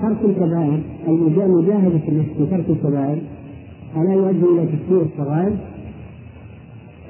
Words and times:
ترك 0.00 0.16
الكبائر 0.24 0.80
المجاهدة 1.08 2.08
النفس 2.08 2.30
بترك 2.40 2.64
الكبائر 2.70 3.18
ألا 3.96 4.12
يؤدي 4.12 4.44
إلى 4.44 4.66
تكفير 4.66 5.02
الصغائر. 5.02 5.52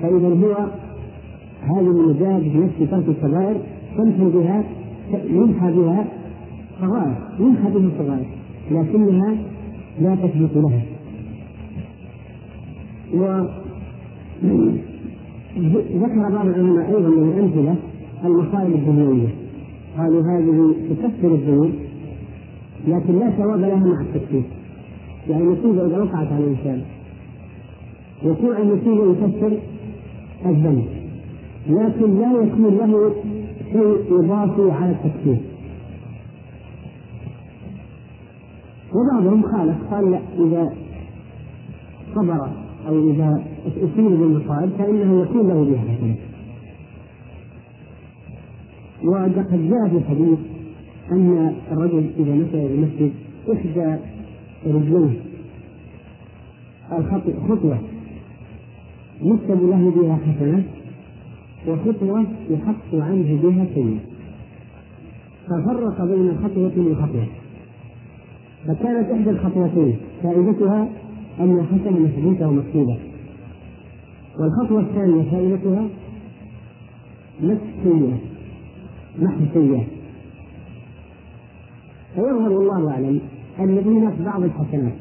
فإذا 0.03 0.29
هو 0.29 0.69
هذه 1.63 1.91
المجاهدة 1.91 2.39
في 2.39 2.59
نفس 2.59 2.91
ترك 2.91 3.09
الكبائر 3.09 3.57
تمحو 3.97 4.31
بها 4.31 4.65
يمحى 5.25 5.73
بها 5.73 6.05
صغائر 6.81 7.15
يمحى 7.41 7.71
بها 7.71 7.91
صغائر 7.99 8.27
لكنها 8.71 9.37
لا 10.01 10.15
تثبت 10.15 10.57
لها. 10.57 10.83
وذكر 16.03 16.31
بعض 16.35 16.47
العلماء 16.47 16.97
أيضا 16.97 17.09
من 17.09 17.29
الأمثلة 17.29 17.77
المصائب 18.25 18.75
الدنيوية. 18.75 19.29
قالوا 19.99 20.23
هذه 20.23 20.75
تكفر 20.91 21.35
الذنوب 21.35 21.88
لكن 22.89 23.19
لا 23.19 23.31
ثواب 23.31 23.61
لها 23.61 23.77
مع 23.77 24.01
التكفير. 24.01 24.43
يعني 25.29 25.43
المصيبه 25.43 25.87
إذا 25.87 25.99
وقعت 25.99 26.33
على 26.33 26.45
الإنسان. 26.45 26.83
وقوع 28.25 28.59
المصيبه 28.59 29.13
يكفر 29.13 29.59
الذنب. 30.47 30.87
لكن 31.67 32.21
لا 32.21 32.33
يكون 32.43 32.77
له 32.77 33.13
شيء 33.73 34.19
يضاف 34.19 34.61
على 34.61 34.93
التكفير. 34.93 35.39
وبعضهم 38.95 39.43
خالف 39.43 39.77
قال 39.91 40.11
لا 40.11 40.21
إذا 40.39 40.73
صبر 42.15 42.49
أو 42.89 43.11
إذا 43.11 43.45
أصيب 43.67 44.11
بالمصائب 44.11 44.71
فإنه 44.79 45.23
يكون 45.23 45.49
له 45.49 45.65
بها 45.65 45.81
حسنه 45.81 46.17
وقد 49.05 49.69
جاء 49.71 49.89
في 49.89 49.97
الحديث 49.97 50.39
ان 51.13 51.55
الرجل 51.73 52.11
إذا 52.19 52.35
مشى 52.35 52.67
إلى 52.67 52.75
المسجد 52.75 53.13
إحدى 53.53 53.97
رجليه. 54.67 55.21
خطوة. 57.49 57.79
يكتب 59.23 59.71
له 59.71 59.91
بها 59.91 60.17
حسنه 60.17 60.65
وخطوة 61.69 62.27
يحط 62.51 62.95
عنه 62.95 63.43
بها 63.43 63.67
سيئه 63.75 63.99
ففرق 65.47 66.05
بين 66.05 66.39
خطوه 66.45 66.73
وخطوه 66.91 67.27
فكانت 68.67 69.11
إحدى 69.11 69.31
الخطوتين 69.31 69.97
فائدتها 70.23 70.89
أن 71.41 71.59
الحسنة 71.59 71.99
مثبوتة 71.99 72.49
ومكتوبة. 72.49 72.99
والخطوة 74.39 74.81
الثانية 74.81 75.31
فائدتها 75.31 75.89
مسحية 77.41 78.17
محسية. 79.19 79.98
فيظهر 82.19 82.53
والله 82.53 82.91
أعلم 82.91 83.21
أن 83.59 83.79
هناك 83.79 84.15
بعض 84.21 84.43
الحسنات. 84.43 84.93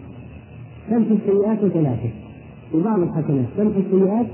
تمحي 0.90 1.14
السيئات 1.14 1.64
وثلاثة 1.64 2.10
وبعض 2.73 3.00
الحسنات. 3.00 3.46
تمحي 3.58 3.80
السيئات 3.80 4.26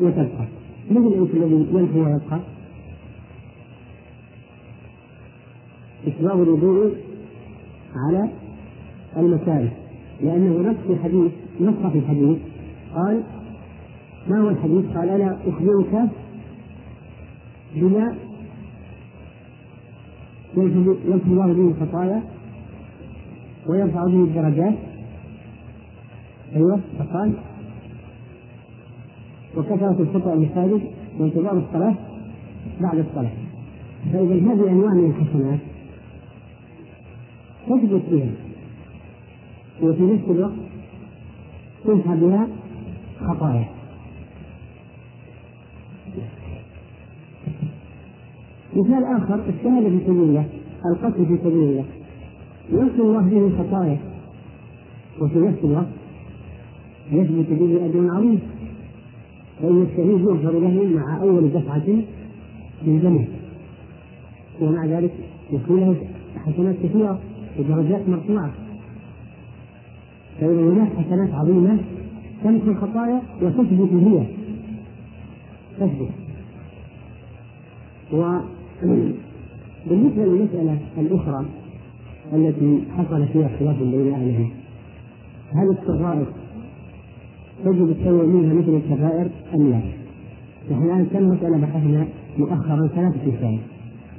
وتبقى. 0.00 0.46
مثل 0.90 1.06
إيش 1.06 1.30
الذي 1.34 1.66
يمحي 1.72 2.00
ويبقى؟ 2.00 2.40
إسباب 6.08 6.42
الوضوء 6.42 6.94
على 7.96 8.30
المكاره 9.16 9.72
لأنه 10.22 10.70
نص 10.70 10.76
في 10.86 11.02
حديث 11.02 11.32
نص 11.60 11.92
في 11.92 11.98
الحديث. 11.98 12.38
قال 12.94 13.22
ما 14.28 14.40
هو 14.40 14.48
الحديث؟ 14.48 14.96
قال 14.96 15.08
ألا 15.08 15.36
أخبرك 15.48 16.08
بما 17.76 18.14
يمحو 20.56 21.32
الله 21.32 21.52
به 21.52 21.68
الخطايا 21.68 22.22
ويرفع 23.66 24.04
به 24.04 24.24
الدرجات. 24.24 24.74
أيوه 26.56 26.80
فقال 26.98 27.32
وكثرة 29.56 29.96
الخطأ 30.00 30.32
المساجد 30.32 30.80
وانتظار 31.18 31.58
الصلاة 31.58 31.94
بعد 32.80 32.98
الصلاة. 32.98 33.32
فإذا 34.12 34.34
هذه 34.34 34.70
أنواع 34.70 34.94
من 34.94 35.10
الحسنات 35.10 35.60
تثبت 37.66 38.02
بها 38.10 38.30
وفي 39.82 40.02
نفس 40.02 40.24
الوقت 40.30 40.52
تنهى 41.84 42.16
بها 42.20 42.48
خطايا. 43.20 43.73
مثال 48.76 49.04
آخر 49.04 49.40
الشهادة 49.48 49.88
في 49.88 49.98
سبيل 50.06 50.22
الله 50.22 50.46
القتل 50.86 51.26
في 51.26 51.38
سبيل 51.44 51.62
الله. 51.62 51.84
يغفر 52.72 53.02
الله 53.02 53.20
به 53.20 53.46
الخطايا 53.46 53.98
وفي 55.20 55.38
نفس 55.38 55.58
الوقت 55.64 55.86
يثبت 57.12 57.46
به 57.50 57.86
أجر 57.86 58.14
عظيم. 58.14 58.40
فإن 59.62 59.82
الشهيد 59.82 60.20
يغفر 60.20 60.58
له 60.58 60.96
مع 60.96 61.22
أول 61.22 61.50
دفعة 61.50 61.88
من 62.86 63.00
دمه 63.00 63.26
ومع 64.60 64.86
ذلك 64.86 65.12
يكون 65.52 65.80
له 65.80 65.96
حسنات 66.46 66.76
كثيرة 66.82 67.18
ودرجات 67.58 68.08
مرفوعة. 68.08 68.50
فإذا 70.40 70.60
هناك 70.60 70.88
حسنات 70.92 71.34
عظيمة 71.34 71.78
تمحو 72.44 72.70
الخطايا 72.70 73.22
وتثبت 73.42 73.92
هي 73.92 74.26
تثبت. 75.78 76.10
وبالنسبة 78.82 80.24
للمسألة 80.24 80.78
الأخرى 80.98 81.44
التي 82.32 82.82
حصل 82.96 83.26
فيها 83.26 83.48
خلاف 83.58 83.78
بين 83.78 84.14
أهلها 84.14 84.50
هل 85.52 85.68
الصغائر 85.70 86.26
تجب 87.64 87.90
التوبة 87.90 88.26
منها 88.26 88.54
مثل 88.54 88.74
الكبائر 88.74 89.30
أم 89.54 89.70
لا؟ 89.70 89.80
نحن 90.70 90.82
الآن 90.82 91.06
كم 91.06 91.28
مسألة 91.28 91.58
بحثنا 91.58 92.06
مؤخرا 92.38 92.86
ثلاثة 92.86 93.26
مسائل 93.26 93.58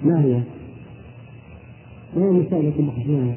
ما 0.04 0.24
هي؟ 0.24 0.42
ما 2.16 2.24
هي 2.26 2.30
المسائل 2.30 2.68
التي 2.68 2.82
بحثناها؟ 2.82 3.36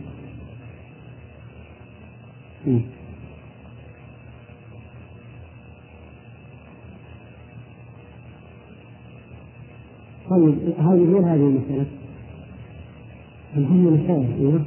هذه 10.32 11.04
غير 11.12 11.20
هذه 11.20 11.34
المسألة. 11.34 11.86
الحمد 13.56 13.92
مسائل 13.92 14.32
أيوه 14.38 14.64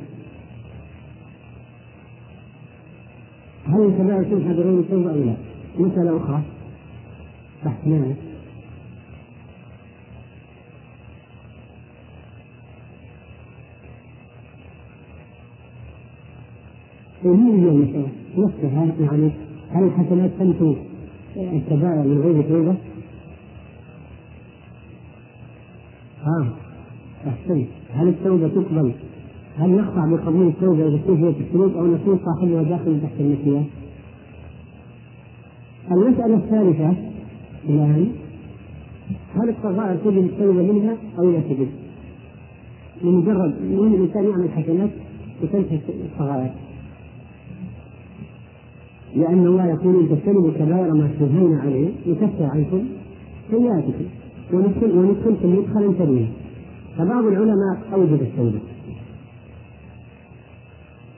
هل 3.66 3.85
الكبائر 3.85 4.23
تنحى 4.23 4.53
بغير 4.53 4.79
التوبة 4.79 5.11
أو 5.11 5.16
لا؟ 5.16 5.35
مسألة 5.77 6.17
أخرى. 6.17 6.41
بحثناها 7.66 8.16
وهي 17.23 17.39
هي 17.39 17.69
المسألة؟ 17.69 18.07
نفسها 18.38 18.93
يعني 18.99 19.31
هل 19.72 19.83
الحسنات 19.83 20.31
تمحو 20.39 20.75
الكبائر 21.38 22.03
من 22.03 22.22
غير 22.22 22.41
توبة؟ 22.41 22.75
ها 26.24 26.50
أحسنت 27.28 27.68
هل 27.94 28.08
التوبة 28.08 28.48
تقبل؟ 28.48 28.92
هل 29.58 29.70
نقطع 29.70 30.06
بقبول 30.06 30.48
التوبة 30.48 30.88
إذا 30.88 31.00
توفيت 31.08 31.36
الشروط 31.48 31.78
أو 31.78 31.88
نكون 31.88 32.20
صاحبها 32.26 32.64
داخل 32.64 33.02
تحت 33.02 33.20
النسيان؟ 33.20 33.66
المسألة 35.92 36.36
الثالثة 36.36 36.94
الآن 37.70 38.12
هل 39.36 39.50
الصغائر 39.50 39.96
تجب 39.96 40.26
التوبة 40.26 40.74
منها 40.74 40.98
أو 41.20 41.32
لا 41.32 41.40
تجب؟ 41.40 41.68
لمجرد 43.03 43.53
ان 43.62 43.94
الإنسان 43.94 44.24
يعمل 44.24 44.50
حسنات 44.50 44.90
وتنتهي 45.44 45.80
الصغائر 46.14 46.52
لأن 49.16 49.47
الله 49.47 49.66
يقول 49.66 49.96
إن 49.96 50.09
تجتنبوا 50.09 50.52
كبائر 50.52 50.94
ما 50.94 51.09
تنهون 51.20 51.59
عليه 51.59 51.90
يكفر 52.06 52.44
عنكم 52.44 52.84
سيئاتكم 53.52 54.06
وندخل 54.53 54.98
وندخلكم 54.98 55.56
مدخلا 55.56 55.94
كريما 55.98 56.28
فبعض 56.98 57.26
العلماء 57.26 57.78
أوجب 57.94 58.22
التوبة 58.22 58.59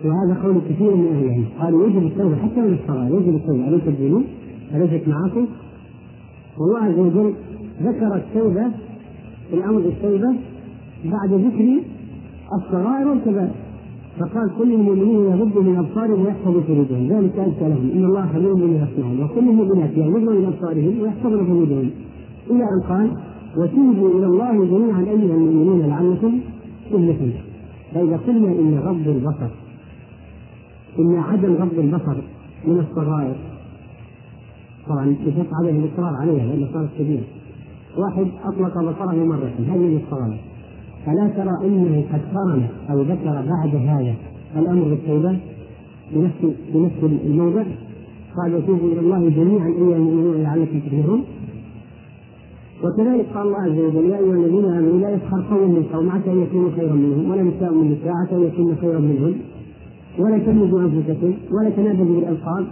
وهذا 0.05 0.41
قول 0.43 0.55
كثير 0.69 0.95
من 0.95 1.07
أهل 1.07 1.25
العلم. 1.25 1.45
قالوا 1.59 1.87
يجب 1.87 2.03
التوبة 2.03 2.35
حتى 2.35 2.61
من 2.61 2.77
الصغائر 2.81 3.15
يجب 3.15 3.35
التوبة. 3.35 3.67
أليس 3.67 3.87
الذنوب 3.87 4.23
أليست 4.75 5.07
معاصي؟ 5.07 5.45
والله 6.59 6.79
عز 6.79 6.99
وجل 6.99 7.33
ذكر 7.83 8.15
التوبة 8.15 8.63
في 9.49 9.55
الأمر 9.55 9.79
بالتوبة 9.79 10.35
بعد 11.05 11.33
ذكر 11.33 11.79
الصغائر 12.53 13.07
والكبائر. 13.07 13.51
فقال 14.19 14.51
كل 14.57 14.73
المؤمنين 14.73 15.19
يغضوا 15.19 15.63
من 15.63 15.75
أبصارهم 15.77 16.25
ويحفظوا 16.25 16.61
فروجهم 16.61 17.07
ذلك 17.07 17.39
أزكى 17.39 17.69
لهم. 17.69 17.91
إن 17.95 18.05
الله 18.05 18.27
خبير 18.33 18.53
بما 18.53 18.87
يصنعون. 18.87 19.23
وكل 19.23 19.39
المؤمنات 19.49 19.97
يغضوا 19.97 20.33
من 20.33 20.45
أبصارهم 20.45 21.01
ويحفظن 21.01 21.45
فروجهم 21.45 21.89
إلى 22.49 22.63
أن 22.63 22.81
قال 22.89 23.11
وتوبوا 23.57 24.19
إلى 24.19 24.25
الله 24.25 24.65
جميعا 24.65 24.99
أيها 24.99 25.35
المؤمنون 25.35 25.81
لعلكم 25.81 26.39
تفلحون. 26.91 27.33
فإذا 27.93 28.17
قلنا 28.17 28.51
إن 28.51 28.79
غض 28.79 29.07
البصر 29.07 29.51
إن 30.99 31.15
عدم 31.15 31.53
غض 31.53 31.79
البصر 31.79 32.15
من 32.67 32.79
الصغائر 32.79 33.35
طبعا 34.87 35.15
يشق 35.25 35.47
عليه 35.59 35.79
الإصرار 35.79 36.15
عليها 36.15 36.45
لأنه 36.45 36.67
صارت 36.73 36.89
كبيرة 36.99 37.23
واحد 37.97 38.27
أطلق 38.43 38.77
بصره 38.77 39.25
مرة 39.25 39.51
هذه 39.59 39.77
من 39.77 40.01
الصغائر 40.05 40.37
فلا 41.05 41.27
ترى 41.27 41.67
أنه 41.67 42.03
قد 42.13 42.21
قرن 42.35 42.67
أو 42.89 43.01
ذكر 43.01 43.45
بعد 43.49 43.75
هذا 43.75 44.15
الأمر 44.55 44.83
بالتوبة 44.83 45.39
بنفس 46.11 46.55
بنفس 46.73 47.03
الموضع. 47.25 47.63
قال 48.37 48.55
وتوبوا 48.55 48.91
إلى 48.91 48.99
الله 48.99 49.29
جميعا 49.29 49.67
أيها 49.67 49.95
المؤمنون 49.95 50.43
لعلكم 50.43 50.79
تفلحون. 50.79 51.23
وكذلك 52.83 53.25
قال 53.33 53.47
الله 53.47 53.61
عز 53.61 53.79
وجل 53.79 54.09
يا 54.09 54.17
أيها 54.17 54.35
الذين 54.35 54.65
آمنوا 54.65 54.99
لا 54.99 55.09
يسخر 55.09 55.41
قوم 55.49 55.71
من 55.71 55.83
قوم 55.93 56.09
عسى 56.09 56.31
أن 56.31 56.41
يكونوا 56.41 56.71
خيرا 56.71 56.93
منهم 56.93 57.31
ولا 57.31 57.43
نساء 57.43 57.73
من 57.73 57.91
نساء 57.91 58.13
عسى 58.13 58.35
أن 58.35 58.43
يكون 58.43 58.75
خيرا 58.81 58.99
منهم 58.99 59.35
ولا 60.19 60.37
تلمزوا 60.37 60.81
أنفسكم 60.81 61.33
ولا 61.51 61.69
تنابذوا 61.69 62.15
بالألقاب 62.15 62.65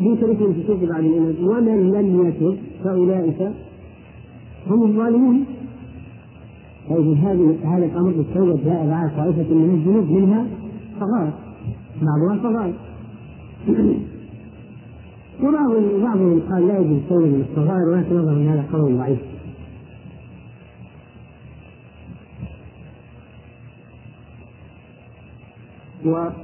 بئس 0.00 0.22
الاسم 0.22 0.44
الفسوق 0.44 0.78
بعد 0.90 1.04
الإيمان 1.04 1.34
ومن 1.42 1.90
لم 1.92 2.26
يتب 2.28 2.56
فأولئك 2.84 3.50
هم 4.66 4.82
الظالمون. 4.82 5.44
طيب 6.90 7.06
هذه 7.06 7.56
هذا 7.64 7.84
الأمر 7.84 8.10
بالتوبة 8.10 8.64
جاء 8.64 8.86
بعد 8.86 9.16
طائفة 9.16 9.54
من 9.54 9.70
الذنوب 9.74 10.10
منها 10.10 10.46
صغائر 11.00 11.32
بعضها 12.02 12.42
صغائر 12.42 12.74
وبعضهم 15.42 16.02
بعضهم 16.02 16.40
قال 16.50 16.68
لا 16.68 16.78
يجوز 16.78 16.96
التوبة 16.96 17.26
من 17.26 17.44
الصغائر 17.50 17.88
ولكن 17.92 18.16
نظر 18.16 18.32
هذا 18.32 18.64
قول 18.72 18.98
ضعيف. 18.98 19.33
والمسلم 26.04 26.36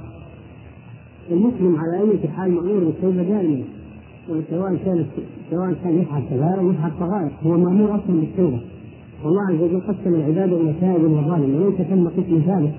على 1.79 2.11
أي 2.11 2.27
حال 2.27 2.51
مأمور 2.51 2.83
بالتوبة 2.83 3.23
دائما 3.23 3.63
سواء 4.49 4.75
كان 4.85 5.05
سواء 5.51 5.73
كان 5.83 6.01
يفعل 6.01 6.21
كبائر 6.29 6.59
أو 6.59 6.69
يفعل 6.69 6.91
صغائر 6.99 7.31
هو 7.43 7.57
مأمور 7.57 7.95
أصلا 7.95 8.19
بالتوبة. 8.19 8.59
والله 9.23 9.41
عز 9.49 9.61
وجل 9.61 9.81
قسم 9.81 10.15
العباد 10.15 10.53
إلى 10.53 10.73
تائب 10.81 11.03
وظالم 11.03 11.55
وليس 11.55 11.81
ثم 11.81 12.07
قسم 12.07 12.41
ثالث. 12.45 12.71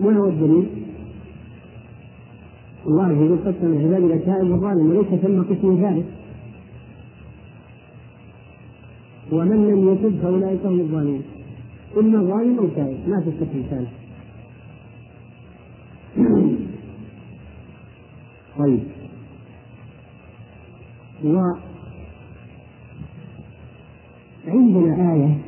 ما 0.00 0.18
هو 0.18 0.28
الدليل؟ 0.28 0.66
الله 2.86 3.04
عز 3.04 3.16
وجل 3.16 3.38
قسم 3.38 3.66
العباد 3.66 4.04
إلى 4.04 4.18
تائب 4.18 4.50
وظالم 4.50 4.90
وليس 4.90 5.06
ثم 5.22 5.42
قسم 5.42 5.76
ثالث. 5.80 6.06
ومن 9.32 9.68
لم 9.68 9.92
يتب 9.92 10.18
فأولئك 10.22 10.66
هم 10.66 10.80
الظالمون. 10.80 11.22
إما 11.96 12.22
ظالم 12.22 12.58
أو 12.58 12.66
تائب 12.76 12.98
ما 13.08 13.20
في 13.20 13.30
قسم 13.30 13.62
ثالث 13.70 13.88
طيب. 18.58 18.80
وعندنا 24.46 25.12
آية 25.14 25.38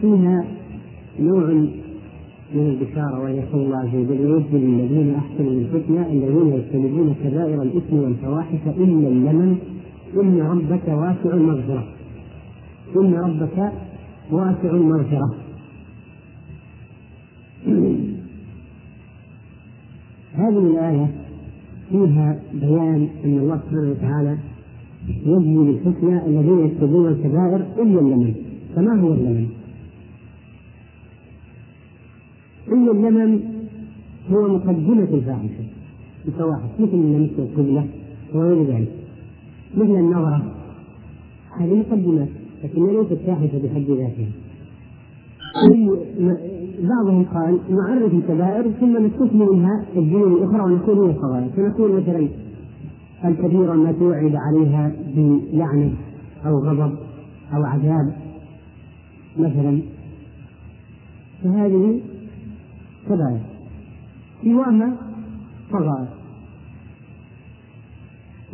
فيها 0.00 0.44
نوع 1.20 1.44
من 2.54 2.66
البشارة 2.66 3.20
وهي 3.20 3.42
قول 3.42 3.62
الله 3.62 3.78
عز 3.78 3.94
وجل 3.94 4.26
ويجزي 4.26 4.58
للذين 4.58 5.14
أحسنوا 5.14 5.52
الحسنى 5.52 6.02
الذين 6.12 6.52
يجتنبون 6.54 7.14
كبائر 7.24 7.62
الإثم 7.62 7.96
والفواحش 7.96 8.66
إلا 8.66 9.08
اللمن 9.08 9.58
إن 10.16 10.40
ربك 10.40 10.88
واسع 10.88 11.34
المغفرة. 11.36 11.88
إن 12.96 13.14
ربك 13.14 13.72
واسع 14.30 14.70
المغفرة. 14.70 15.34
هذه 20.40 20.58
الآية 20.58 21.10
فيها 21.90 22.38
بيان 22.54 23.08
أن 23.24 23.38
الله 23.38 23.60
سبحانه 23.66 23.90
وتعالى 23.90 24.38
يجزي 25.08 25.56
بالحسنى 25.56 26.26
الذين 26.26 26.66
يكتبون 26.66 27.08
الكبائر 27.08 27.56
إلا 27.56 28.00
اللمم 28.00 28.34
فما 28.76 29.00
هو 29.00 29.12
اللمم؟ 29.12 29.46
إلا 32.68 32.92
اللمم 32.92 33.40
هو 34.30 34.48
مقدمة 34.48 35.08
الفاحشة. 35.14 35.64
الفواحش 36.28 36.70
مثل 36.78 36.96
لمس 36.96 37.30
القبلة 37.38 37.86
وغير 38.34 38.62
ذلك. 38.62 38.92
مثل 39.76 39.90
النظرة 39.90 40.54
هذه 41.58 41.74
مقدمات 41.74 42.28
لكنها 42.64 43.02
ليست 43.02 43.18
فاحشة 43.26 43.58
بحد 43.58 43.90
ذاتها. 43.90 44.30
بعضهم 46.88 47.24
قال 47.24 47.58
نعرف 47.68 48.12
الكبائر 48.14 48.70
ثم 48.70 49.06
نستثني 49.06 49.46
منها 49.46 49.84
الذنوب 49.96 50.26
الأخرى 50.26 50.62
ونقول 50.62 51.08
هي 51.08 51.14
صغائر 51.20 51.48
فنقول 51.56 52.00
مثلا 52.00 52.28
الكبيره 53.24 53.72
ما 53.72 53.92
توعد 53.92 54.34
عليها 54.34 54.92
بلعنه 55.16 55.92
أو 56.46 56.58
غضب 56.58 56.96
أو 57.54 57.64
عذاب. 57.64 58.12
مثلا 59.38 59.80
فهذه 61.42 62.00
كبائر. 63.06 63.40
سواها 64.44 64.96
صغائر 65.72 66.08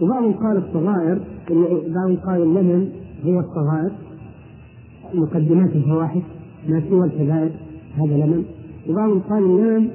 وبعضهم 0.00 0.32
قال 0.32 0.56
الصغائر 0.56 1.20
بعضهم 1.94 2.16
قال 2.16 2.42
اللمم 2.42 2.88
هو 3.24 3.40
الصغائر. 3.40 3.92
مقدمات 5.14 5.76
الفواحش. 5.76 6.35
ما 6.68 6.82
سوى 6.88 7.06
الكبائر 7.06 7.50
هذا 7.96 8.16
لمن؟ 8.16 8.44
وبعضهم 8.88 9.20
قال 9.20 9.42
اللمم 9.42 9.88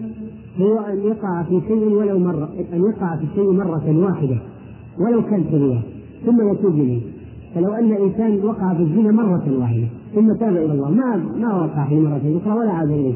هو 0.60 0.80
أن 0.80 1.00
يقع 1.00 1.44
في 1.44 1.62
شيء 1.68 1.94
ولو 1.94 2.20
مرة 2.20 2.50
أن 2.74 2.82
يقع 2.82 3.16
في 3.16 3.24
الشيء 3.24 3.52
مرة 3.52 3.98
واحدة 3.98 4.38
ولو 5.00 5.22
كان 5.22 5.44
كبيرا 5.44 5.82
ثم 6.26 6.52
يتوب 6.52 6.74
إليه. 6.74 7.02
فلو 7.56 7.74
أن 7.74 7.92
إنسان 7.92 8.46
وقع 8.46 8.74
في 8.74 8.82
الزنا 8.82 9.12
مرة 9.12 9.60
واحدة 9.60 9.88
ثم 10.16 10.34
تاب 10.34 10.56
إلى 10.56 10.74
الله 10.74 10.92
ما 10.92 11.16
ما 11.40 11.56
وقع 11.56 11.88
في 11.90 11.96
مرة 12.00 12.40
أخرى 12.42 12.54
ولا 12.60 12.72
عاد 12.72 12.90
إليه. 12.90 13.16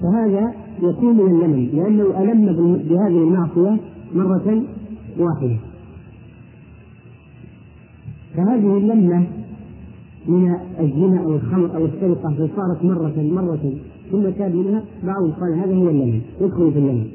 فهذا 0.00 0.54
يكون 0.82 1.14
من 1.16 1.26
اللمم 1.30 1.68
لأنه 1.72 2.22
ألم 2.22 2.46
بهذه 2.88 3.18
المعصية 3.18 3.76
مرة 4.14 4.62
واحدة. 5.18 5.56
فهذه 8.36 8.76
اللمة 8.76 9.26
من 10.28 10.56
الزنا 10.80 11.20
أو 11.20 11.34
الخمر 11.34 11.76
أو 11.76 11.84
السرقة 11.84 12.34
فصارت 12.34 12.84
مرة 12.84 13.14
مرة 13.16 13.72
ثم 14.10 14.30
تاب 14.30 14.54
منها 14.54 14.82
بعضهم 15.04 15.32
قال 15.32 15.54
هذا 15.58 15.74
هو 15.74 15.88
اللمن 15.88 16.20
يدخل 16.40 16.72
في 16.72 16.78
اللمن. 16.78 17.06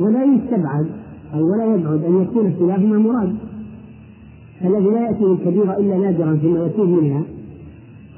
ولا 0.00 0.24
يستبعد 0.24 0.86
أو 1.34 1.52
ولا 1.52 1.74
يبعد 1.74 2.04
أن 2.04 2.22
يكون 2.22 2.54
خلافهما 2.58 2.98
مراد. 2.98 3.34
الذي 4.64 4.90
لا 4.90 5.00
يأتي 5.00 5.24
بالكبيرة 5.24 5.76
إلا 5.78 5.96
نادرا 5.98 6.36
ثم 6.36 6.56
يتوب 6.66 6.88
منها 6.88 7.22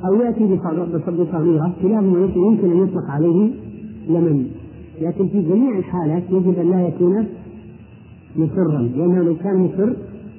أو 0.04 0.14
يأتي 0.14 0.44
بصغيرة 0.46 1.74
كلاهما 1.82 2.20
يمكن 2.36 2.70
أن 2.70 2.82
يطلق 2.82 3.10
عليه 3.10 3.50
لمن. 4.08 4.46
لكن 5.00 5.28
في 5.28 5.42
جميع 5.42 5.78
الحالات 5.78 6.22
يجب 6.30 6.58
أن 6.58 6.70
لا 6.70 6.88
يكون 6.88 7.26
مصرا 8.36 8.82
لأنه 8.96 9.22
لو 9.22 9.36
كان 9.36 9.56
مصر 9.56 9.92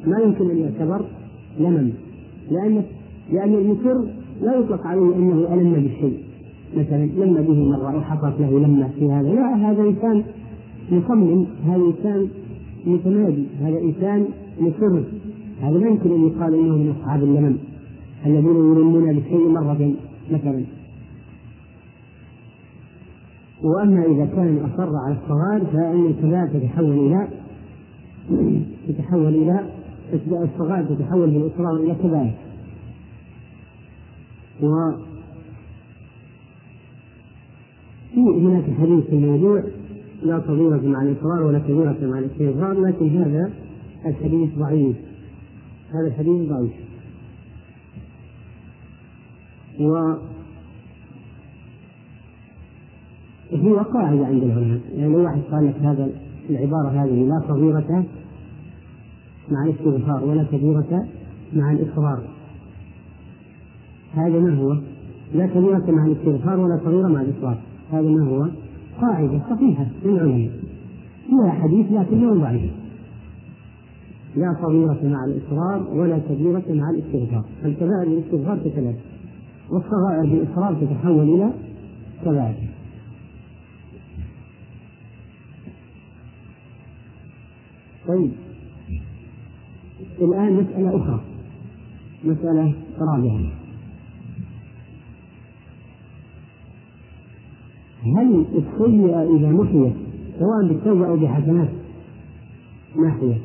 ما 0.07 0.19
يمكن 0.19 0.49
أن 0.49 0.57
يعتبر 0.57 1.05
لمن. 1.59 1.91
لأن 2.51 2.83
لأن 3.31 3.53
المسر 3.53 4.05
لا 4.41 4.55
يطلق 4.55 4.87
عليه 4.87 5.15
أنه 5.15 5.53
ألم 5.53 5.73
بالشيء 5.73 6.17
مثلا 6.77 7.05
لم 7.05 7.43
به 7.43 7.69
مرة 7.69 7.91
أو 7.91 8.01
حصلت 8.01 8.39
له 8.39 8.59
لمة 8.59 8.89
في 8.99 9.11
هذا. 9.11 9.33
لا 9.33 9.55
هذا 9.55 9.81
إنسان 9.83 10.23
مصمم. 10.91 11.45
هذا 11.65 11.83
إنسان 11.83 12.27
متمادي. 12.85 13.45
هذا 13.61 13.79
إنسان 13.79 14.25
مصر. 14.59 15.01
هذا 15.61 15.77
لا 15.77 15.87
يمكن 15.87 16.11
أن 16.11 16.27
يقال 16.27 16.53
إنه 16.53 16.75
من 16.75 16.95
أصحاب 16.99 17.23
اللمم 17.23 17.55
الذين 18.25 18.55
يلمون 18.55 19.13
بالشيء 19.13 19.47
مرة 19.47 19.93
مثلا. 20.31 20.63
وأما 23.63 24.05
إذا 24.05 24.25
كان 24.25 24.69
اصر 24.73 24.95
على 25.05 25.17
الصغار 25.23 25.65
فإن 25.73 26.05
الكبائر 26.05 26.47
تتحول 26.47 26.91
إلى 26.91 27.27
تتحول 28.87 29.35
إلى 29.35 29.63
الصغائر 30.13 30.85
تتحول 30.85 31.29
بالاصرار 31.29 31.75
إلى 31.75 31.95
كبائر. 31.95 32.33
و 34.61 34.91
في 38.13 38.19
هناك 38.19 38.63
حديث 38.63 39.05
في 39.05 39.15
الموضوع 39.15 39.63
لا 40.23 40.41
صغيرة 40.47 40.81
مع 40.81 41.01
الإصرار 41.01 41.43
ولا 41.43 41.59
كبيرة 41.59 41.97
مع 42.01 42.19
الاستغفار 42.19 42.81
لكن 42.81 43.17
هذا 43.17 43.51
الحديث 44.05 44.49
ضعيف. 44.57 44.95
هذا 45.89 46.07
الحديث 46.07 46.49
ضعيف. 46.49 46.71
و 49.79 50.13
هي 53.51 53.73
قاعدة 53.73 54.25
عند 54.25 54.43
العلماء 54.43 54.79
يعني 54.95 55.13
لو 55.13 55.23
واحد 55.23 55.41
قال 55.51 55.67
لك 55.67 55.75
هذا 55.75 56.09
العبارة 56.49 56.89
هذه 56.89 57.27
لا 57.27 57.41
صغيرة. 57.47 58.05
مع 59.51 59.63
الاستغفار 59.65 60.23
ولا 60.23 60.43
كبيرة 60.43 61.07
مع 61.53 61.71
الإصرار 61.71 62.23
هذا 64.13 64.39
ما 64.39 64.57
هو؟ 64.57 64.77
لا 65.33 65.47
كبيرة 65.47 65.91
مع 65.91 66.05
الاستغفار 66.05 66.59
ولا 66.59 66.79
صغيرة 66.85 67.07
مع 67.07 67.21
الإصرار 67.21 67.57
هذا 67.91 68.09
ما 68.09 68.25
هو؟ 68.25 68.47
قاعدة 69.01 69.41
صحيحة 69.49 69.85
للعلماء 70.05 70.51
فيها 71.27 71.51
حديث 71.51 71.85
لكنه 71.91 72.33
ضعيف 72.33 72.71
لا 74.35 74.55
صغيرة 74.61 74.99
مع 75.03 75.25
الإصرار 75.25 75.87
ولا 75.93 76.19
كبيرة 76.19 76.63
مع 76.69 76.89
الاستغفار. 76.89 77.45
الكبائر 77.65 78.09
بالاستغفار 78.09 78.57
تتلاشى 78.57 78.97
والصغائر 79.69 80.21
بالإصرار 80.21 80.73
تتحول 80.73 81.29
إلى 81.29 81.51
كبائر. 82.25 82.69
طيب. 88.07 88.48
الآن 90.21 90.53
مسألة 90.53 90.89
أخرى. 90.97 91.19
مسألة 92.23 92.73
رابعة 92.99 93.39
هل 98.03 98.45
السيئة 98.55 99.23
إذا 99.37 99.49
محيت 99.51 99.93
سواء 100.39 100.67
بالتوبة 100.67 101.07
أو 101.07 101.17
بحسنات 101.17 101.69
ناحية 102.95 103.37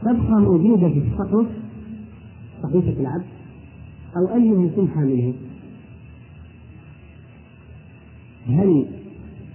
تبقى 0.00 0.40
موجودة 0.40 0.88
في 0.88 0.98
الصحف 0.98 1.46
صحيفة 2.62 3.00
العبد 3.00 3.24
أو 4.16 4.34
أيها 4.34 4.68
تمحى 4.76 5.00
منه؟ 5.00 5.34
هل 8.46 8.86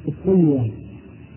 السيئة 0.08 0.72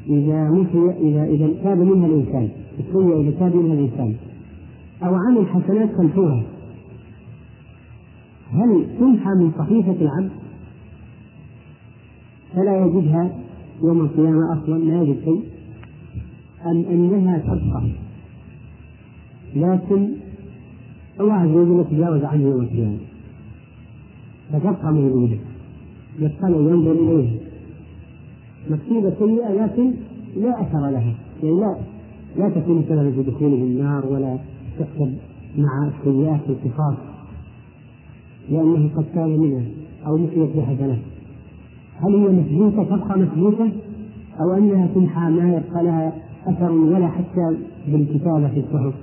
إذا 0.09 0.51
محي 0.51 1.09
إذا 1.09 1.25
إذا 1.25 1.51
تاب 1.63 1.79
منها 1.79 2.07
الإنسان 2.07 2.49
السيئة 2.79 3.21
إذا 3.21 3.31
تاب 3.31 3.57
منها 3.57 3.75
الإنسان 3.75 4.15
أو 5.05 5.15
عمل 5.15 5.47
حسنات 5.47 5.97
خلفوها 5.97 6.43
هل 8.53 8.87
تمحى 8.99 9.31
من 9.31 9.53
صحيفة 9.59 9.97
العبد؟ 10.01 10.31
فلا 12.55 12.87
يجدها 12.87 13.31
يوم 13.83 14.01
القيامة 14.01 14.53
أصلا 14.53 14.79
لا 14.79 15.03
يجد 15.03 15.25
شيء. 15.25 15.45
أم 16.67 16.85
أنها 16.91 17.39
تبقى؟ 17.39 17.91
لكن 19.57 20.09
الله 21.21 21.33
عز 21.35 21.49
وجل 21.49 21.81
يتجاوز 21.81 22.25
عنه 22.25 22.43
يوم 22.43 22.61
القيامة. 22.61 22.99
فتبقى 24.53 24.93
موجودة. 24.93 25.37
يطلع 26.19 26.49
ينظر 26.49 26.93
إليها. 26.93 27.41
مكتوبة 28.71 29.15
سيئة 29.19 29.65
لكن 29.65 29.95
لا 30.37 30.63
أثر 30.63 30.91
لها. 30.91 31.15
يعني 31.43 31.61
لا 31.61 31.77
لا 32.37 32.49
تكون 32.49 32.85
سببا 32.89 33.11
في 33.11 33.23
دخوله 33.23 33.55
النار 33.55 34.07
ولا 34.07 34.39
تحسب 34.79 35.15
مع 35.59 35.89
السيئات 35.89 36.41
القصاص 36.49 36.97
لأنه 38.51 38.91
قد 38.97 39.05
كان 39.15 39.39
منها 39.39 39.63
أو 40.07 40.17
مثلت 40.19 40.57
بحسنات 40.57 40.99
هل 42.01 42.15
هي 42.15 42.29
مثبوتة 42.41 42.85
تبقى 42.85 43.19
مثبوتة 43.19 43.71
أو 44.41 44.55
أنها 44.55 44.87
تمحى 44.95 45.31
ما 45.31 45.49
يبقى 45.57 45.85
لها 45.85 46.13
أثر 46.47 46.73
ولا 46.73 47.09
حتى 47.09 47.57
بالكتابة 47.89 48.49
في 48.49 48.61
الصحف؟ 48.61 48.95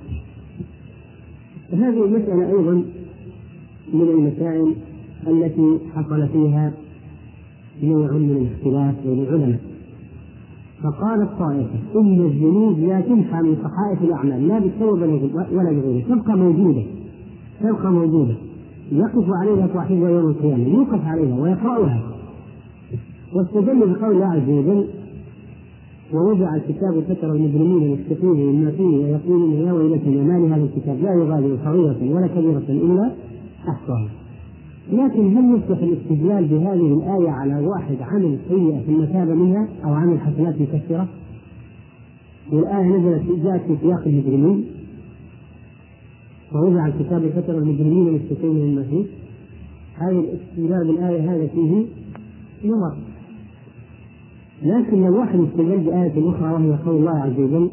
هذه 1.72 2.04
المسألة 2.04 2.48
أيضا 2.48 2.84
من 3.92 4.00
المسائل 4.02 4.74
التي 5.26 5.78
حصل 5.94 6.28
فيها 6.28 6.72
نوع 7.82 8.12
من 8.12 8.30
الاختلاف 8.30 8.94
بين 9.06 9.22
العلماء. 9.22 9.60
فقال 10.82 11.22
الطائفة 11.22 11.78
إن 11.96 12.20
الذنوب 12.20 12.78
لا 12.78 13.00
تمحى 13.00 13.42
من 13.42 13.56
صحائف 13.64 14.02
الأعمال 14.02 14.48
لا 14.48 14.58
بالتوبة 14.58 15.06
ولا 15.52 15.72
بغيره 15.72 16.04
تبقى 16.08 16.36
موجودة 16.38 16.82
تبقى 17.60 17.92
موجودة 17.92 18.34
يقف 18.92 19.24
عليها 19.30 19.68
صاحبها 19.74 20.10
يوم 20.10 20.30
القيامة 20.30 20.68
يوقف 20.68 21.04
عليها 21.04 21.40
ويقرأها. 21.40 22.02
واستدل 23.34 23.78
بقول 23.92 24.12
الله 24.14 24.26
عز 24.26 24.48
وجل 24.48 24.86
ووضع 26.14 26.54
الكتاب 26.54 27.00
فترى 27.08 27.30
المجرمين 27.30 27.92
مشفقين 27.92 28.30
مما 28.52 28.70
فيه 28.70 28.84
ويقولون 28.84 29.52
يا 29.52 29.72
ويلتنا 29.72 30.22
ما 30.22 30.46
لهذا 30.46 30.64
الكتاب 30.64 30.96
لا 31.02 31.14
يغادر 31.14 31.56
صغيرة 31.64 32.14
ولا 32.14 32.26
كبيرة 32.26 32.62
إلا 32.68 33.12
أحصاها. 33.68 34.08
لكن 34.90 35.36
هل 35.36 35.58
يصلح 35.58 35.82
الاستدلال 35.82 36.44
بهذه 36.44 36.94
الآية 36.94 37.30
على 37.30 37.66
واحد 37.66 37.96
عمل 38.00 38.38
سيئة 38.48 38.80
ثم 38.80 39.04
تاب 39.04 39.28
منها 39.28 39.68
أو 39.84 39.94
عمل 39.94 40.20
حسنات 40.20 40.60
مكثرة؟ 40.60 41.08
والآية 42.52 42.86
نزلت 42.86 43.44
جاءت 43.44 43.60
في 43.60 43.76
سياق 43.82 44.02
المجرمين. 44.06 44.64
ووضع 46.54 46.86
الكتاب 46.86 47.28
فترى 47.28 47.58
المجرمين 47.58 48.12
مشفقين 48.12 48.50
مما 48.50 48.82
فيه 48.82 49.04
هذا 49.94 50.18
الاستدلال 50.18 50.86
بالآية 50.86 51.34
هذا 51.34 51.46
فيه 51.46 51.84
نظر. 52.64 52.96
لكن 54.62 55.02
لو 55.02 55.18
واحد 55.18 55.40
استدل 55.40 55.78
بآية 55.78 56.30
أخرى 56.30 56.52
وهي 56.52 56.78
قول 56.86 56.96
الله 56.96 57.18
عز 57.18 57.40
وجل 57.40 57.70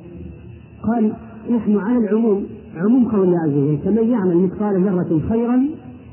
قال 0.83 1.13
نحن 1.51 1.77
على 1.77 1.97
العموم 1.97 2.45
عموم 2.75 3.09
قول 3.09 3.23
الله 3.23 3.39
عز 3.39 3.53
وجل 3.53 3.77
فمن 3.77 4.09
يعمل 4.09 4.37
مثقال 4.37 4.83
ذرة 4.83 5.21
خيرا 5.29 5.67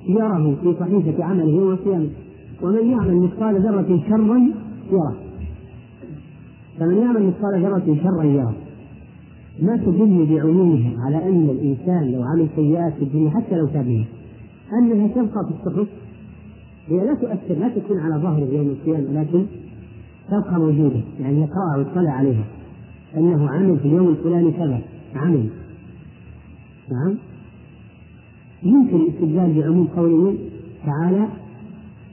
يره 0.09 0.57
في 0.63 0.75
صحيفة 0.81 1.25
عمله 1.25 1.51
يوم 1.51 1.71
القيامة 1.71 2.09
ومن 2.63 2.91
يعمل 2.91 3.17
مثقال 3.17 3.63
ذرة 3.63 4.01
شرا 4.09 4.39
يره. 4.93 5.17
فمن 6.79 6.99
يعمل 6.99 7.27
مثقال 7.27 7.63
ذرة 7.63 7.97
شرا 8.03 8.25
يره. 8.25 8.55
ما 9.63 9.77
تدل 9.77 10.27
بعمومها 10.31 10.91
على 11.07 11.29
أن 11.29 11.51
الإنسان 11.51 12.13
لو 12.13 12.23
عمل 12.23 12.49
سيئات 12.57 12.93
في 12.95 13.03
الدنيا 13.03 13.31
حتى 13.31 13.57
لو 13.57 13.67
تاب 13.67 14.05
أنها 14.83 15.09
تبقى 15.09 15.47
في 15.49 15.69
الصحف. 15.69 15.89
هي 16.89 16.97
لا 16.97 17.15
تؤثر 17.15 17.61
لا 17.61 17.69
تكون 17.69 18.01
على 18.01 18.23
ظهره 18.23 18.49
يوم 18.53 18.67
القيامة 18.69 19.21
لكن 19.21 19.47
تبقى 20.29 20.61
موجودة. 20.61 21.01
يعني 21.21 21.41
يقرأها 21.41 21.77
ويطلع 21.77 22.11
عليها. 22.11 22.45
أنه 23.17 23.49
عمل 23.51 23.79
في 23.79 23.89
اليوم 23.89 24.09
الفلاني 24.09 24.53
كذا. 24.53 24.81
عمل. 25.17 25.49
نعم؟ 26.93 27.17
يمكن 28.63 28.97
الاستدلال 28.97 29.61
بعموم 29.61 29.87
قوله 29.87 30.35
تعالى 30.87 31.29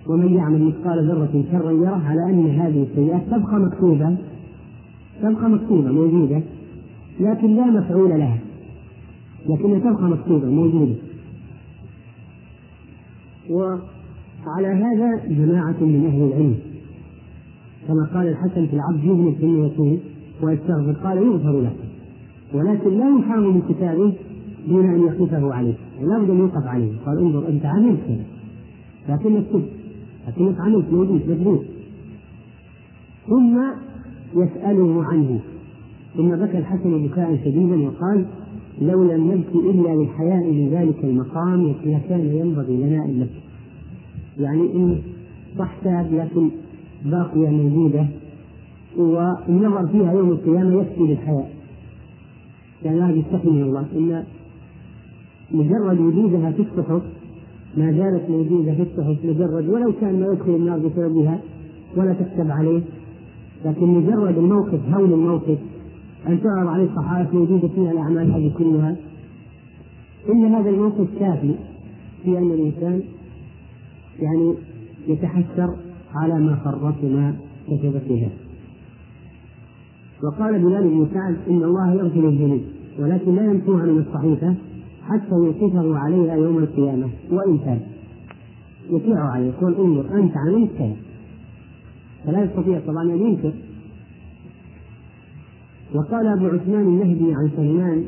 ومن 0.07 0.33
يعمل 0.33 0.63
مثقال 0.63 1.07
ذرة 1.07 1.43
شرا 1.51 1.71
يره 1.71 2.01
على 2.05 2.29
أن 2.29 2.47
هذه 2.47 2.83
السيئات 2.91 3.21
تبقى 3.31 3.59
مكتوبة 3.59 4.17
تبقى 5.21 5.49
مكتوبة 5.49 5.91
موجودة 5.91 6.41
لكن 7.19 7.55
لا 7.55 7.65
مفعول 7.65 8.09
لها 8.09 8.39
لكنها 9.49 9.79
تبقى 9.79 10.09
مكتوبة 10.09 10.49
موجودة. 10.49 10.95
وعلى 13.49 14.67
هذا 14.67 15.25
جماعة 15.27 15.75
من 15.81 16.05
أهل 16.05 16.21
العلم 16.21 16.55
كما 17.87 18.09
قال 18.13 18.27
الحسن 18.27 18.67
في 18.67 18.73
العبد 18.73 19.03
يذنب 19.03 19.33
ثم 19.41 19.63
يتوب 19.65 19.99
ويستغفر 20.41 20.91
قال 21.03 21.17
يغفر 21.17 21.61
له. 21.61 21.73
ولكن 22.53 22.97
لا 22.97 23.19
يحام 23.19 23.43
من 23.43 23.61
كتابه 23.69 24.13
دون 24.67 24.85
أن 24.85 25.01
يقفه 25.01 25.53
عليه. 25.53 25.73
لابد 26.07 26.29
ان 26.29 26.37
يوقف 26.37 26.67
عليه. 26.67 26.91
قال 27.05 27.17
انظر 27.17 27.47
انت 27.47 27.65
عملت 27.65 27.99
كذا 28.07 28.25
لكنك 29.09 29.45
تب 29.53 29.63
لكنك 30.27 30.59
عملت 30.59 30.85
موجود 30.91 31.29
مجنون. 31.29 31.65
ثم 33.27 33.61
يسأله 34.35 35.03
عنه. 35.03 35.39
ثم 36.17 36.35
بكى 36.35 36.57
الحسن 36.57 37.07
بكاء 37.07 37.39
شديدا 37.45 37.87
وقال 37.87 38.25
لو 38.81 39.03
لم 39.03 39.31
نبكي 39.31 39.69
إلا 39.69 39.95
للحياء 39.95 40.51
من 40.51 40.69
ذلك 40.69 41.03
المقام 41.03 41.75
لكان 41.85 42.35
ينبغي 42.35 42.77
لنا 42.77 43.05
أن 43.05 43.19
نبكي 43.19 43.43
يعني 44.39 44.61
إن 44.75 45.01
صح 45.57 45.75
لكن 45.85 46.49
باقية 47.05 47.49
موجودة 47.49 48.07
والنظر 48.97 49.87
فيها 49.87 50.13
يوم 50.13 50.29
القيامة 50.29 50.81
يكفي 50.81 51.01
للحياة 51.01 51.45
يعني 52.85 53.01
هذه 53.01 53.19
يستحي 53.19 53.49
من 53.49 53.61
الله. 53.61 53.85
إن 53.95 54.23
مجرد 55.51 55.99
وجودها 55.99 56.51
في 56.51 56.61
الصحف 56.61 57.01
ما 57.77 57.91
زالت 57.91 58.29
موجودة 58.29 58.73
في 58.73 58.81
الصحف 58.81 59.25
مجرد 59.25 59.69
ولو 59.69 59.93
كان 60.01 60.19
ما 60.19 60.27
يدخل 60.33 60.55
النار 60.55 60.79
بسببها 60.79 61.39
ولا 61.97 62.13
تكتب 62.13 62.51
عليه. 62.51 62.81
لكن 63.65 63.85
مجرد 63.85 64.37
الموقف 64.37 64.79
هول 64.93 65.13
الموقف 65.13 65.57
أن 66.27 66.41
تعرض 66.43 66.67
عليه 66.67 66.83
الصحائف 66.83 67.33
موجودة 67.33 67.67
فيها 67.67 67.91
الأعمال 67.91 68.31
هذه 68.31 68.51
كلها. 68.57 68.95
إن 70.29 70.45
هذا 70.45 70.69
الموقف 70.69 71.07
كافي 71.19 71.55
في 72.23 72.37
أن 72.37 72.51
الإنسان 72.51 73.01
يعني 74.19 74.53
يتحسر 75.07 75.75
على 76.15 76.39
ما 76.39 76.55
فرط 76.55 77.03
ما 77.03 77.35
كتب 77.67 77.97
فيها. 78.07 78.29
وقال 80.23 80.59
بلال 80.59 80.83
بن 80.83 81.07
سعد 81.13 81.37
إن 81.49 81.63
الله 81.63 81.93
يغفر 81.93 82.29
الذنوب 82.29 82.61
ولكن 82.99 83.35
لا 83.35 83.45
يمحوها 83.45 83.85
من 83.85 84.05
الصحيفة. 84.07 84.55
حتى 85.09 85.35
يوقفه 85.35 85.97
عليها 85.97 86.35
يوم 86.35 86.57
القيامة 86.57 87.09
وإن 87.31 87.59
تاب 87.65 87.81
يطيع 88.89 89.19
عليه 89.19 89.47
يقول 89.47 89.75
انظر 89.75 90.19
أنت 90.19 90.33
عملت 90.37 90.71
كذا 90.77 90.95
فلا 92.25 92.43
يستطيع 92.43 92.79
طبعا 92.87 93.03
أن 93.03 93.21
ينكر. 93.21 93.53
وقال 95.95 96.27
أبو 96.27 96.45
عثمان 96.45 96.81
النهدي 96.81 97.33
عن 97.33 97.49
سلمان 97.55 98.05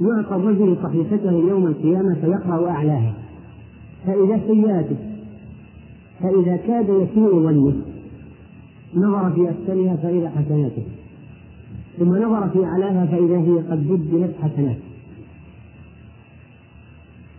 يعطى 0.00 0.36
الرجل 0.36 0.76
صحيفته 0.82 1.32
يوم 1.32 1.66
القيامة 1.66 2.14
فيقرأ 2.14 2.70
أعلاها. 2.70 3.14
فإذا 4.06 4.40
سيئاته 4.46 4.96
فإذا 6.20 6.56
كاد 6.56 6.88
يسوء 6.88 7.42
ظنه 7.42 7.74
نظر 8.94 9.30
في 9.30 9.50
أسفلها 9.50 9.96
فإذا 9.96 10.28
حسناته. 10.30 10.82
ثم 11.98 12.16
نظر 12.16 12.48
في 12.48 12.64
أعلاها 12.64 13.06
فإذا 13.06 13.38
هي 13.38 13.58
قد 13.58 13.88
بدلت 13.88 14.34
حسنات 14.42 14.87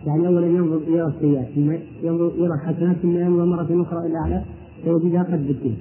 يعني 0.06 0.26
أولا 0.26 0.46
ينظر 0.46 0.80
يرى 0.88 1.06
السيئات 1.06 1.48
ثم 1.54 1.72
ينظر 2.02 2.32
يرى 2.38 2.54
الحسنات 2.54 2.96
ثم 2.96 3.16
ينظر 3.16 3.44
مرة 3.44 3.82
أخرى 3.82 3.98
إلى 3.98 4.06
الأعلى 4.06 4.44
فيجدها 4.84 5.22
قد 5.22 5.46
بدلت 5.46 5.76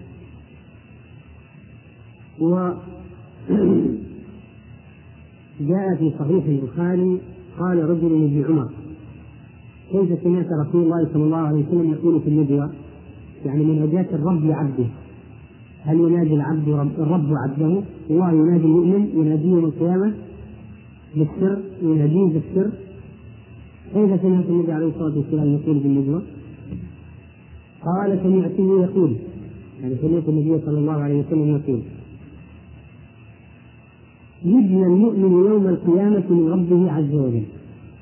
و 2.40 2.70
جاء 5.70 5.96
في 5.96 6.12
صحيح 6.20 6.46
البخاري 6.46 7.20
قال 7.60 7.90
رجل 7.90 8.22
لابن 8.22 8.46
عمر 8.50 8.70
كيف 9.92 10.24
سمعت 10.24 10.46
رسول 10.68 10.84
الله 10.84 11.08
صلى 11.14 11.24
الله 11.24 11.38
عليه 11.38 11.66
وسلم 11.68 11.92
يقول 11.92 12.22
في 12.22 12.28
الندوة 12.28 12.72
يعني 13.46 13.66
من 13.66 13.82
هداية 13.82 14.10
الرب 14.14 14.46
لعبده 14.46 14.86
هل 15.84 16.00
ينادي 16.00 16.34
العبد 16.34 16.70
رب 16.70 17.00
الرب 17.00 17.34
عبده؟ 17.44 17.82
الله 18.10 18.32
ينادي 18.32 18.66
المؤمن 18.66 19.10
يناديه 19.14 19.50
يوم 19.50 19.66
القيامة 19.66 20.14
بالسر 21.16 21.60
يناديه 21.82 22.34
بالسر 22.34 22.72
كيف 23.94 24.22
سمعت 24.22 24.46
النبي 24.50 24.72
عليه 24.72 24.88
الصلاة 24.88 25.18
والسلام 25.18 25.54
يقول 25.54 25.80
في 25.80 25.88
الندوة؟ 25.88 26.22
قال 27.86 28.20
سمعته 28.24 28.84
يقول. 28.84 29.16
يعني 29.82 29.96
سمعت 30.02 30.30
النبي 30.30 30.66
صلى 30.66 30.80
الله 30.80 30.94
عليه 30.94 31.20
وسلم 31.20 31.56
يقول. 31.56 31.82
يبنى 34.46 34.84
المؤمن 34.84 35.32
يوم 35.46 35.68
القيامة 35.68 36.24
من 36.30 36.50
ربه 36.52 36.92
عز 36.92 37.14
وجل. 37.14 37.44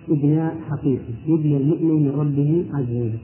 إبناء 0.10 0.56
حقيقي 0.70 1.14
يبنى 1.28 1.58
المؤمن 1.58 2.04
من 2.04 2.12
ربه 2.20 2.66
عز 2.78 2.96
وجل. 2.96 3.20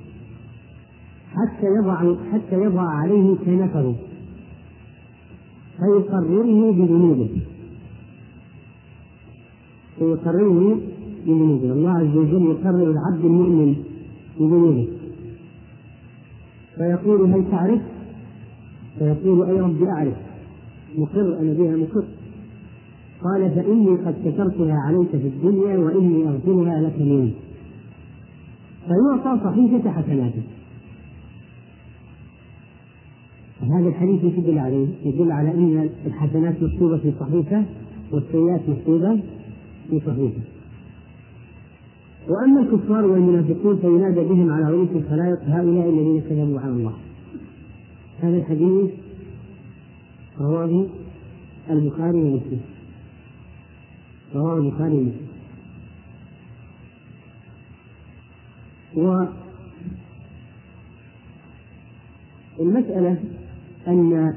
حتى 1.32 1.68
يضع 1.80 2.16
حتى 2.32 2.56
يضع 2.56 2.82
عليه 2.82 3.36
كنفه. 3.46 3.96
فيقرره 5.78 6.72
بذنوبه. 6.72 7.30
فيقرره 10.00 10.78
بذنوبه. 11.26 11.72
الله 11.72 11.92
عز 11.92 12.18
وجل 12.18 12.46
يقرر 12.46 12.92
العبد 12.92 13.26
المؤمن 13.26 13.76
بذنوبه. 14.40 14.88
فيقول 16.76 17.32
هل 17.32 17.52
تعرف؟ 17.52 17.82
فيقول 19.00 19.50
أي 19.50 19.60
رب 19.60 19.84
أعرف. 19.84 20.14
مقر 20.98 21.40
أنا 21.40 21.54
بها 21.54 21.76
مقر. 21.76 22.04
قال 23.24 23.52
فإني 23.52 23.98
قد 23.98 24.16
كترتها 24.26 24.76
عليك 24.88 25.10
في 25.10 25.28
الدنيا 25.28 25.78
وإني 25.78 26.28
أغفرها 26.28 26.82
لك 26.82 26.96
اليوم. 26.96 27.34
فيعطى 28.88 29.44
صحيفة 29.44 29.92
حسناته. 29.92 30.42
هذا 33.62 33.88
الحديث 33.88 34.24
يدل 34.24 34.60
عليه 34.60 34.88
يدل 35.06 35.32
على 35.32 35.52
أن 35.52 35.90
الحسنات 36.06 36.64
مكتوبة 36.64 36.98
في 36.98 37.14
صحيفة 37.20 37.66
والسيئات 38.12 38.70
مكتوبة 38.70 39.22
في 39.90 40.00
صحيفة. 40.00 40.42
وأما 42.30 42.62
الكفار 42.62 43.06
والمنافقون 43.06 43.78
فينادى 43.78 44.22
بهم 44.22 44.52
على 44.52 44.72
رؤوس 44.72 44.90
الخلائق 44.96 45.40
هؤلاء 45.44 45.90
الذين 45.90 46.22
كذبوا 46.22 46.60
على 46.60 46.72
الله. 46.72 46.94
هذا 48.22 48.38
الحديث 48.38 48.92
رواه 50.40 50.86
البخاري 51.70 52.18
ومسلم. 52.18 52.62
رواه 54.36 54.58
البخاري 54.58 54.94
ومسلم. 54.94 55.34
والمسألة 62.60 63.18
أن 63.88 64.34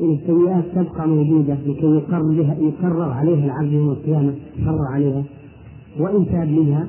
السيئات 0.00 0.64
تبقى 0.74 1.08
موجودة 1.08 1.54
لكي 1.66 1.86
يقرر 1.86 2.42
بها 2.42 2.56
يقرر 2.60 3.10
عليها 3.10 3.44
العبد 3.44 3.72
يوم 3.72 3.90
القيامة 3.90 4.34
يقرر 4.58 4.86
عليها 4.86 5.24
وإن 5.98 6.26
تاب 6.26 6.48
منها 6.48 6.88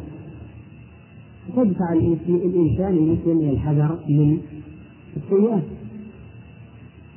تدفع 1.55 1.93
الإنسان 2.29 2.97
المسلم 2.97 3.39
إلى 3.39 3.49
الحذر 3.49 3.99
من 4.09 4.37
السيئات. 5.17 5.63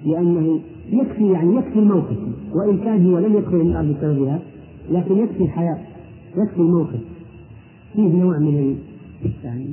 لأنه 0.06 0.60
يكفي 0.92 1.30
يعني 1.30 1.56
يكفي 1.56 1.78
الموقف. 1.78 2.16
وإن 2.52 2.78
كان 2.78 3.10
هو 3.10 3.18
لم 3.18 3.36
يدخل 3.36 3.60
النار 3.60 3.92
بسببها 3.92 4.42
لكن 4.90 5.18
يكفي 5.18 5.44
الحياة 5.44 5.78
يكفي 6.36 6.60
الموقف. 6.60 7.00
فيه 7.94 8.08
نوع 8.08 8.38
من 8.38 8.78
يعني 9.44 9.66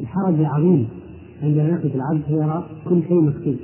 الحرج 0.00 0.34
العظيم. 0.40 0.88
عندما 1.42 1.68
يقف 1.68 1.94
العبد 1.94 2.22
فيرى 2.22 2.66
كل 2.88 3.02
شيء 3.08 3.20
مكتوب. 3.20 3.56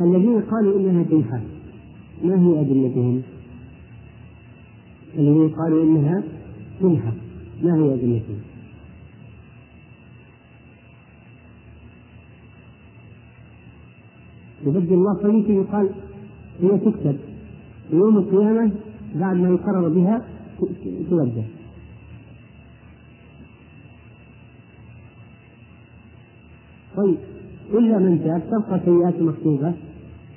الذين 0.00 0.40
قالوا 0.40 0.78
إنها 0.80 1.02
تنحى 1.02 1.40
ما 2.24 2.40
هي 2.40 2.60
أدلتهم؟ 2.60 3.22
الذين 5.18 5.48
قالوا 5.48 5.82
إنها 5.84 6.22
تنحى 6.80 7.12
ما 7.62 7.76
هي 7.76 7.94
أدلتهم؟ 7.94 8.38
يبدل 14.66 14.94
الله 14.94 15.14
طريقه 15.14 15.52
يقال 15.52 15.90
هي 16.62 16.78
تكتب. 16.78 17.18
يوم 17.92 18.18
القيامة 18.18 18.72
بعد 19.14 19.36
ما 19.36 19.48
يقرر 19.48 19.88
بها 19.88 20.28
تبدل 21.10 21.44
طيب. 26.96 27.37
إلا 27.72 27.98
من 27.98 28.20
تاب 28.24 28.42
تبقى 28.50 28.80
سيئات 28.84 29.22
مكتوبة 29.22 29.72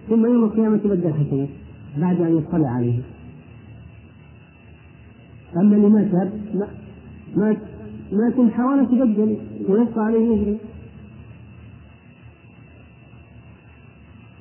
ثم 0.09 0.25
يوم 0.25 0.43
القيامة 0.43 0.77
تبدل 0.77 1.13
حسنات 1.13 1.49
بعد 1.97 2.21
أن 2.21 2.37
يطلع 2.37 2.69
عليها 2.69 3.03
أما 5.57 5.75
اللي 5.75 5.89
ما 5.89 6.03
تاب 6.03 6.31
ما 7.35 7.57
ما 8.11 8.29
تمحى 8.29 8.85
تبدل 8.85 9.37
ويبقى 9.69 10.05
عليه 10.05 10.35
يجري. 10.35 10.57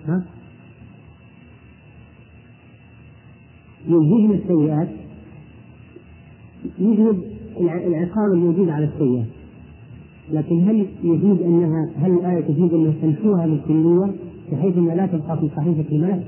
ها؟ 0.06 0.24
ينهيهم 3.86 4.32
السيئات 4.32 4.88
يجلب 6.78 7.22
العقاب 7.60 8.32
الموجود 8.34 8.68
على 8.68 8.84
السيئات 8.84 9.39
لكن 10.32 10.68
هل 10.68 10.86
يجوز 11.04 11.40
انها 11.42 11.90
هل 11.96 12.12
الآية 12.12 12.40
تجوز 12.40 12.74
أنها 12.74 12.92
تنحوها 13.02 13.46
بالكليه 13.46 14.12
بحيث 14.52 14.76
أنها 14.78 14.94
لا 14.94 15.06
تبقى 15.06 15.38
في 15.38 15.48
صحيفه 15.56 15.84
الملك 15.92 16.22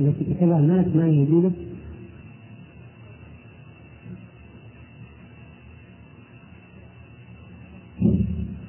التي 0.00 0.34
كتبها 0.34 0.58
الملك 0.58 0.96
ما 0.96 1.04
هي 1.04 1.18
موجوده؟ 1.18 1.50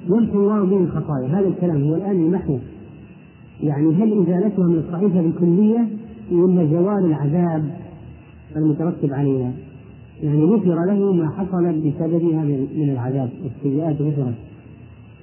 يمحو 0.08 0.38
الله 0.38 0.64
به 0.64 0.76
الخطايا 0.76 1.26
هذا 1.26 1.48
الكلام 1.48 1.82
هو 1.82 1.94
الآن 1.94 2.16
المحو 2.26 2.58
يعني 3.62 3.86
هل 3.94 4.22
ازالتها 4.22 4.66
من 4.66 4.78
الصحيفه 4.78 5.22
بالكليه 5.22 5.88
ولا 6.32 6.66
زوال 6.66 7.04
العذاب 7.04 7.70
المترتب 8.56 9.12
عليها؟ 9.12 9.52
يعني 10.22 10.44
غفر 10.44 10.84
له 10.84 11.12
ما 11.12 11.30
حصل 11.30 11.80
بسببها 11.80 12.44
من 12.76 12.90
العذاب 12.92 13.30
والسيئات 13.44 14.02
غفرت 14.02 14.34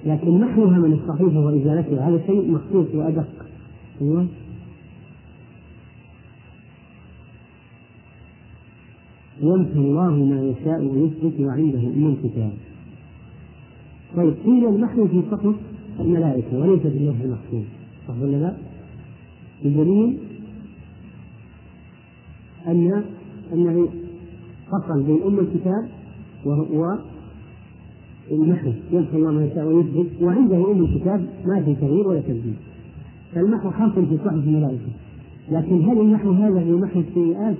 لكن 0.06 0.40
محوها 0.40 0.78
من 0.78 0.92
الصحيفة 0.92 1.40
وإزالتها 1.40 2.08
هذا 2.08 2.26
شيء 2.26 2.50
مخصوص 2.50 2.94
وأدق. 2.94 3.28
أيوه. 4.00 4.26
يمحو 9.42 9.80
الله 9.80 10.10
ما 10.10 10.42
يشاء 10.42 10.84
ويثبت 10.84 11.40
وعنده 11.40 11.78
أم 11.78 12.06
الكتاب 12.06 12.52
طيب 14.16 14.34
قيل 14.44 14.68
المحو 14.68 15.08
في 15.08 15.22
صحف 15.30 15.54
الملائكة 16.00 16.58
وليس 16.58 16.80
في 16.80 16.88
اللوح 16.88 17.16
المحفوظ. 17.20 17.62
صح 18.08 18.14
ولا 18.22 18.36
لا؟ 18.36 18.56
بدليل 19.64 20.18
أن 22.66 23.04
أنه 23.52 23.88
فصل 24.70 25.02
بين 25.02 25.22
أم 25.22 25.38
الكتاب 25.38 25.88
المحو 28.30 28.72
يمحو 28.92 29.16
الله 29.16 29.30
ما 29.30 29.44
يشاء 29.44 29.66
ويثبت 29.66 30.22
وعنده 30.22 30.56
أم 30.72 30.84
الكتاب 30.84 31.26
ما 31.46 31.62
في 31.64 31.74
تغيير 31.74 32.08
ولا 32.08 32.20
تبديل. 32.20 32.54
فالمحو 33.34 33.70
حاصل 33.70 34.06
في 34.06 34.16
صحف 34.16 34.34
الملائكة. 34.34 34.92
لكن 35.50 35.82
هل 35.88 36.00
المحو 36.00 36.32
هذا 36.32 36.72
هو 36.72 36.78
محو 36.78 37.00
السيئات؟ 37.00 37.56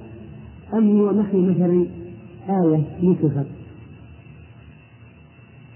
أم 0.74 1.00
هو 1.00 1.12
محو 1.12 1.40
مثلا 1.40 1.86
آية 2.48 2.84
نسخت 3.02 3.46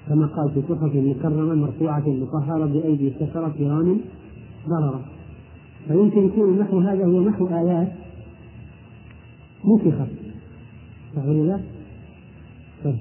كما 0.08 0.26
قال 0.26 0.50
في 0.50 0.62
صحف 0.68 0.94
مكرمة 0.94 1.54
مرفوعة 1.54 2.08
مطهرة 2.08 2.66
بأيدي 2.66 3.12
سفرة 3.20 3.54
كرام 3.58 4.00
ضررة. 4.68 5.00
فيمكن 5.88 6.26
يكون 6.26 6.54
المحو 6.54 6.78
هذا 6.78 7.04
هو 7.04 7.20
محو 7.20 7.46
آيات 7.46 7.92
نسخت 9.64 10.10
صح 11.16 11.24
ولا 11.24 11.42
لا؟ 11.42 11.60
طيب 12.84 12.98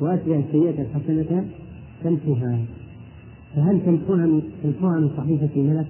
وأتبع 0.00 0.36
السيئة 0.36 0.82
الحسنة 0.82 1.48
تمحها 2.04 2.64
فهل 3.56 3.80
تمحوها 3.86 4.26
من 4.26 4.42
تمحوها 4.62 5.00
من 5.00 5.10
صحيفة 5.16 5.50
الملك؟ 5.56 5.86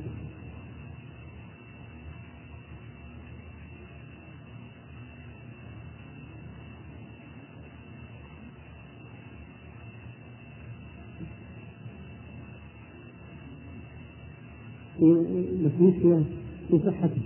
مشكلة 15.80 16.24
في 16.68 16.78
صحته 16.78 17.22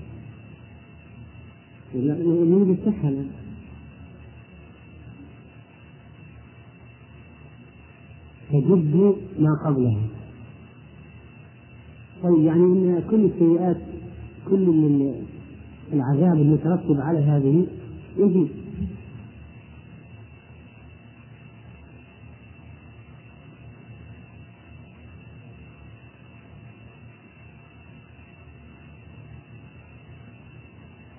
يوجد 1.95 2.79
صحة. 2.87 3.13
تجد 8.53 9.15
ما 9.39 9.55
قبلها 9.67 10.03
طيب 12.23 12.45
يعني 12.45 12.63
إن 12.63 13.03
كل 13.11 13.25
السيئات 13.25 13.77
كل 14.51 14.67
من 14.67 15.15
العذاب 15.93 16.37
المترتب 16.39 17.01
على 17.01 17.19
هذه 17.19 17.67
يجب. 18.17 18.49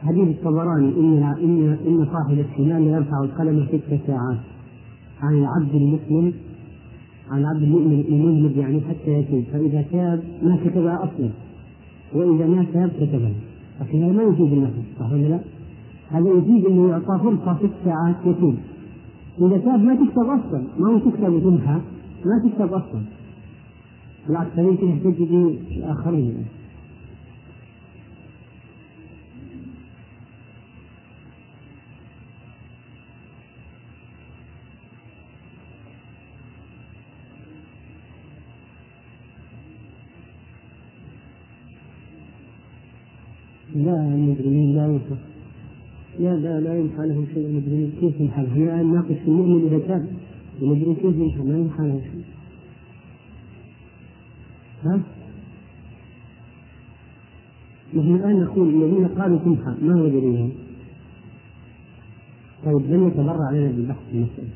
حديث 0.01 0.27
الطبراني 0.27 0.89
إنها 0.97 1.37
إن 1.37 1.77
إن 1.87 2.05
صاحب 2.05 2.39
الشمال 2.39 2.83
يرفع 2.83 3.23
القلم 3.23 3.67
ست 3.67 4.07
ساعات. 4.07 4.39
عن 5.21 5.33
العبد 5.33 5.75
المسلم 5.75 6.33
عن 7.31 7.45
عبد 7.45 7.63
المؤمن 7.63 8.03
المذنب 8.09 8.57
يعني 8.57 8.81
حتى 8.81 9.11
يتوب 9.11 9.43
فإذا 9.53 9.81
تاب 9.91 10.23
ما 10.43 10.57
كتبها 10.65 11.03
أصلا. 11.03 11.29
وإذا 12.13 12.47
ما 12.47 12.65
تاب 12.73 12.89
كتبها. 12.89 13.31
لكن 13.81 14.03
هذا 14.03 14.11
ما 14.11 14.23
يفيد 14.23 14.53
النفس 14.53 14.73
صح 14.99 15.11
ولا 15.11 15.27
لا؟ 15.27 15.39
هذا 16.09 16.29
يفيد 16.29 16.65
أنه 16.65 16.89
يعطى 16.89 17.19
فرصة 17.23 17.57
ست 17.57 17.73
ساعات 17.85 18.15
يتوب 18.25 18.55
إذا 19.41 19.57
تاب 19.57 19.83
ما 19.83 19.95
تكتب 19.95 20.25
أصلا. 20.25 20.63
ما 20.79 20.87
هو 20.87 20.97
تكتب 20.97 21.33
وتمحى 21.33 21.79
ما 22.25 22.49
تكتب 22.49 22.73
أصلا. 22.73 23.01
بالعكس 24.27 24.59
هذه 24.59 24.75
تحتاج 24.75 25.23
به 25.23 25.55
لا 43.85 43.93
المجرمين 43.93 44.75
لا 44.75 44.85
ينفع 44.85 45.15
لا 46.19 46.35
لا 46.35 46.59
لا 46.59 46.79
ينفع 46.79 47.03
لهم 47.05 47.25
شيء 47.33 47.45
المجرمين 47.45 47.91
كيف 47.99 48.19
ينفع 48.19 48.41
لهم؟ 48.41 48.63
الآن 48.63 48.93
ناقش 48.93 49.15
في 49.15 49.27
المؤمن 49.27 49.67
إذا 49.67 49.79
تاب 49.87 50.09
المجرم 50.61 50.93
كيف 50.93 51.15
ينفع؟ 51.15 51.43
ما 51.43 51.57
ينفع 51.57 51.83
له 51.83 52.01
شيء 52.01 52.23
ها؟ 54.83 55.01
نحن 57.93 58.15
الآن 58.15 58.43
نقول 58.43 58.83
الذين 58.83 59.07
قالوا 59.07 59.37
تنفع 59.37 59.73
ما 59.81 60.01
هو 60.01 60.07
دليلهم؟ 60.07 60.51
طيب 62.65 62.91
لن 62.91 63.07
يتبرع 63.07 63.51
لنا 63.51 63.71
بالبحث 63.71 63.97
في 64.11 64.17
المسألة 64.17 64.49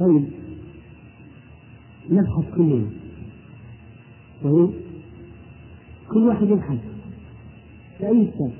طيب. 0.00 0.24
نبحث 2.10 2.54
كلنا 2.56 2.86
طيب. 4.44 4.70
كل 6.08 6.26
واحد 6.28 6.48
يبحث. 6.50 6.78
في 7.98 8.08
أي 8.08 8.26
كتاب 8.26 8.50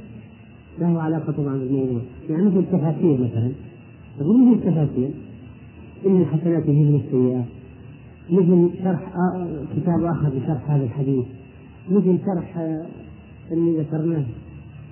له 0.78 1.02
علاقة 1.02 1.32
طبعا 1.32 1.58
بالموضوع. 1.58 2.00
يعني 2.30 2.44
مثل 2.44 2.58
التفاسير 2.58 3.20
مثلا. 3.20 3.52
تقول 4.18 4.48
مثل 4.48 4.58
التفاسير. 4.58 5.10
إن 6.06 6.20
الحسنات 6.20 6.68
يجيبن 6.68 7.00
السيئات. 7.06 7.44
مثل 8.30 8.70
شرح 8.84 9.12
كتاب 9.76 10.04
آخر 10.04 10.28
لشرح 10.28 10.70
هذا 10.70 10.84
الحديث. 10.84 11.24
مثل 11.90 12.18
شرح 12.18 12.58
اللي 13.52 13.80
ذكرناه. 13.80 14.24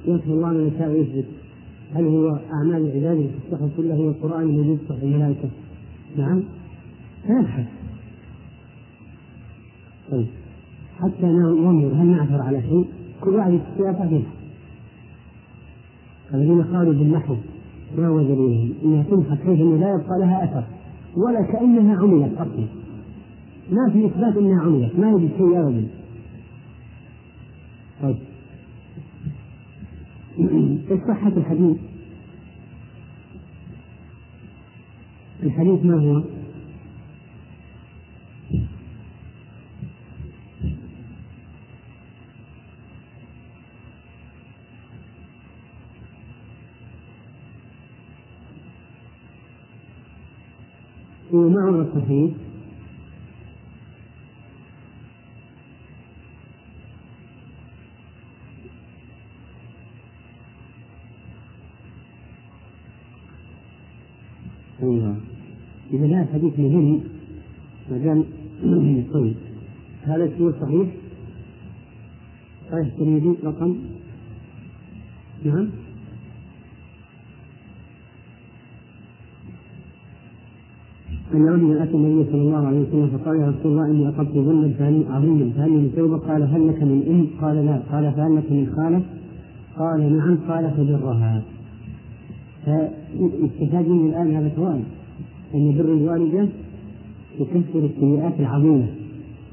يغفر 0.06 0.32
الله 0.32 0.48
من 0.48 0.70
يشاء 0.74 0.88
ويثبت. 0.88 1.24
هل 1.94 2.04
هو 2.04 2.38
أعمال 2.52 2.76
اللي 2.76 3.28
في 3.50 3.68
كلها 3.76 3.96
هو 3.96 4.08
القرآن 4.08 4.42
الموجود 4.42 4.78
في 4.78 5.04
الملائكة 5.04 5.48
نعم. 6.16 6.42
فيبحث 7.26 7.66
طيب. 10.10 10.26
حتى 10.98 11.26
ننظر 11.26 11.94
هل 11.94 12.06
نعثر 12.06 12.42
على 12.42 12.62
شيء؟ 12.62 12.84
كل 13.20 13.30
واحد 13.30 13.52
يستطيع 13.52 13.90
يبحث 13.90 14.22
الذين 16.34 16.62
قالوا 16.62 16.92
بالنحو 16.92 17.36
ما 17.98 18.22
دليلهم؟ 18.22 18.74
انها 18.84 19.02
تمحى 19.02 19.36
حيث 19.36 19.60
انه 19.60 19.76
لا 19.76 19.88
يبقى 19.88 20.18
لها 20.18 20.44
أثر. 20.44 20.64
ولا 21.16 21.42
كأنها 21.42 21.96
عملت 21.96 22.34
أصلا 22.34 22.66
ما 23.72 23.90
في 23.92 24.06
إثبات 24.06 24.36
إنها 24.36 24.60
عملت. 24.62 24.98
ما 24.98 25.10
يوجد 25.10 25.30
شيء 25.36 25.60
ابدا 25.60 25.88
طيب. 28.02 28.16
إيش 30.90 31.00
صحة 31.08 31.32
الحديث؟ 31.36 31.76
الحديث 35.48 35.84
ما 35.84 35.94
هو؟ 36.00 36.22
هو 51.32 51.48
ما 51.48 51.62
هو 51.70 51.80
الصحيح؟ 51.80 52.30
أيوه 64.82 65.16
اذا 65.92 65.97
لا 66.10 66.26
حديث 66.32 66.58
مهم. 66.58 67.00
ما 67.90 67.98
دام 67.98 68.24
طيب 69.12 69.34
هذا 70.02 70.30
هو 70.40 70.52
صحيح؟ 70.52 70.88
صحيح. 72.70 72.86
الترمذي 72.86 73.36
رقم؟ 73.44 73.76
نعم. 75.44 75.68
أن 81.34 81.48
رجلا 81.48 81.82
أتى 81.82 81.94
النبي 81.94 82.30
صلى 82.30 82.40
الله 82.40 82.66
عليه 82.66 82.80
وسلم 82.80 83.18
فقال 83.18 83.40
يا 83.40 83.48
رسول 83.48 83.72
الله 83.72 83.86
إني 83.86 84.08
أصبت 84.08 84.32
ظنا 84.34 84.72
عظيما 85.10 85.52
فهل 85.56 85.70
من 85.70 85.92
توبة؟ 85.96 86.18
قال 86.18 86.42
هل 86.42 86.68
لك 86.68 86.82
من 86.82 87.02
أم؟ 87.10 87.40
قال 87.42 87.66
لا. 87.66 87.80
قال 87.92 88.12
فهل 88.12 88.36
لك 88.36 88.52
من 88.52 88.72
خالة؟ 88.76 89.02
قال 89.78 90.16
نعم. 90.16 90.38
قال 90.48 90.70
فبرها. 90.70 91.42
فاستفاد 92.66 93.88
من 93.88 94.08
الآن 94.08 94.34
هذا 94.36 94.52
سؤال. 94.56 94.82
أن 95.54 95.74
بر 95.78 95.84
الوالدة 95.84 96.48
يكفر 97.40 97.84
السيئات 97.84 98.40
العظيمة. 98.40 98.86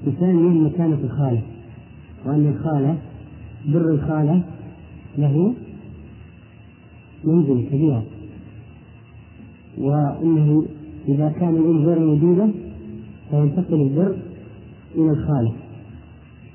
وثانيا 0.08 0.50
مكانة 0.50 0.98
الخالة 1.04 1.42
وأن 2.26 2.48
الخالة 2.48 2.98
بر 3.66 3.90
الخالة 3.92 4.42
له 5.18 5.54
منزل 7.24 7.66
كبير. 7.72 8.02
وأنه 9.78 10.66
إذا 11.08 11.30
كان 11.30 11.56
الأم 11.56 11.86
غير 11.86 12.00
موجودة 12.00 12.50
فينتقل 13.32 13.82
البر 13.82 14.16
إلى 14.96 15.12
الخالة. 15.12 15.52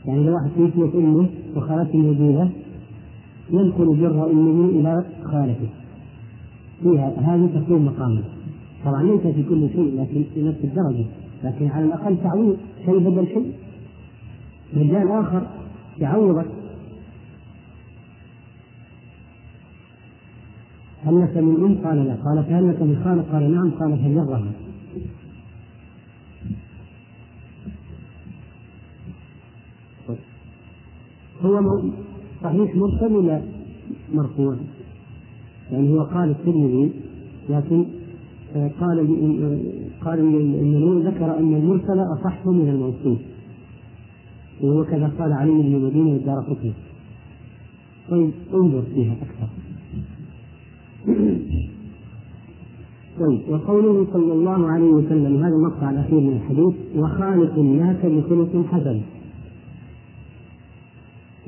يعني 0.04 0.24
لو 0.24 0.34
واحد 0.34 0.50
توفيت 0.56 0.94
أمه 0.94 1.26
وخالته 1.56 1.98
موجودة 1.98 2.48
ينقل 3.50 3.86
بر 3.86 4.30
أمه 4.30 4.68
إلى 4.68 5.04
خالته. 5.24 5.68
فيها 6.82 7.12
هذه 7.18 7.48
تكون 7.54 7.84
مقامه 7.84 8.22
طبعا 8.84 9.02
ليس 9.02 9.20
في 9.20 9.42
كل 9.42 9.68
شيء 9.68 10.00
لكن 10.00 10.24
في 10.34 10.42
نفس 10.42 10.58
الدرجة 10.64 11.04
لكن 11.44 11.68
على 11.68 11.84
الأقل 11.84 12.16
تعويض 12.22 12.56
شيء 12.84 12.98
بدل 12.98 13.26
شيء 13.26 13.52
مجال 14.74 15.08
آخر 15.10 15.46
يعوضك 15.98 16.46
هل 21.04 21.20
لك 21.20 21.36
من 21.36 21.64
أم؟ 21.64 21.86
قال 21.86 22.06
لا 22.06 22.14
قال 22.14 22.44
فهل 22.44 22.68
لك 22.68 22.82
من 22.82 23.02
خالق؟ 23.04 23.32
قال 23.32 23.54
نعم 23.54 23.70
قال 23.70 23.98
فليرها 23.98 24.52
هو 31.42 31.82
صحيح 32.42 32.76
مرسل 32.76 33.12
ولا 33.12 33.42
مرفوع؟ 34.12 34.56
يعني 35.72 35.90
هو 35.90 36.02
قال 36.02 36.30
الترمذي 36.30 36.92
لكن 37.48 37.84
قال 38.54 39.06
قال 40.04 40.18
النووي 40.18 41.02
ذكر 41.02 41.38
أن 41.38 41.54
المرسل 41.54 42.00
أصح 42.00 42.46
من 42.46 42.68
الموصول. 42.68 43.16
وهو 44.62 44.84
كذا 44.84 45.12
قال 45.18 45.32
علي 45.32 45.50
بن 45.50 45.74
المدينة 45.74 46.12
والدار 46.12 46.40
قطني. 46.40 46.72
طيب 48.10 48.30
انظر 48.54 48.82
فيها 48.94 49.12
أكثر. 49.12 49.48
طيب 53.20 53.40
وقوله 53.48 54.06
صلى 54.12 54.32
الله 54.32 54.66
عليه 54.66 54.90
وسلم 54.90 55.36
هذا 55.36 55.54
المقطع 55.54 55.90
الأخير 55.90 56.20
من 56.20 56.32
الحديث 56.32 56.74
وخالق 56.96 57.54
الناس 57.54 57.96
بخلق 57.96 58.66
حسن. 58.66 59.00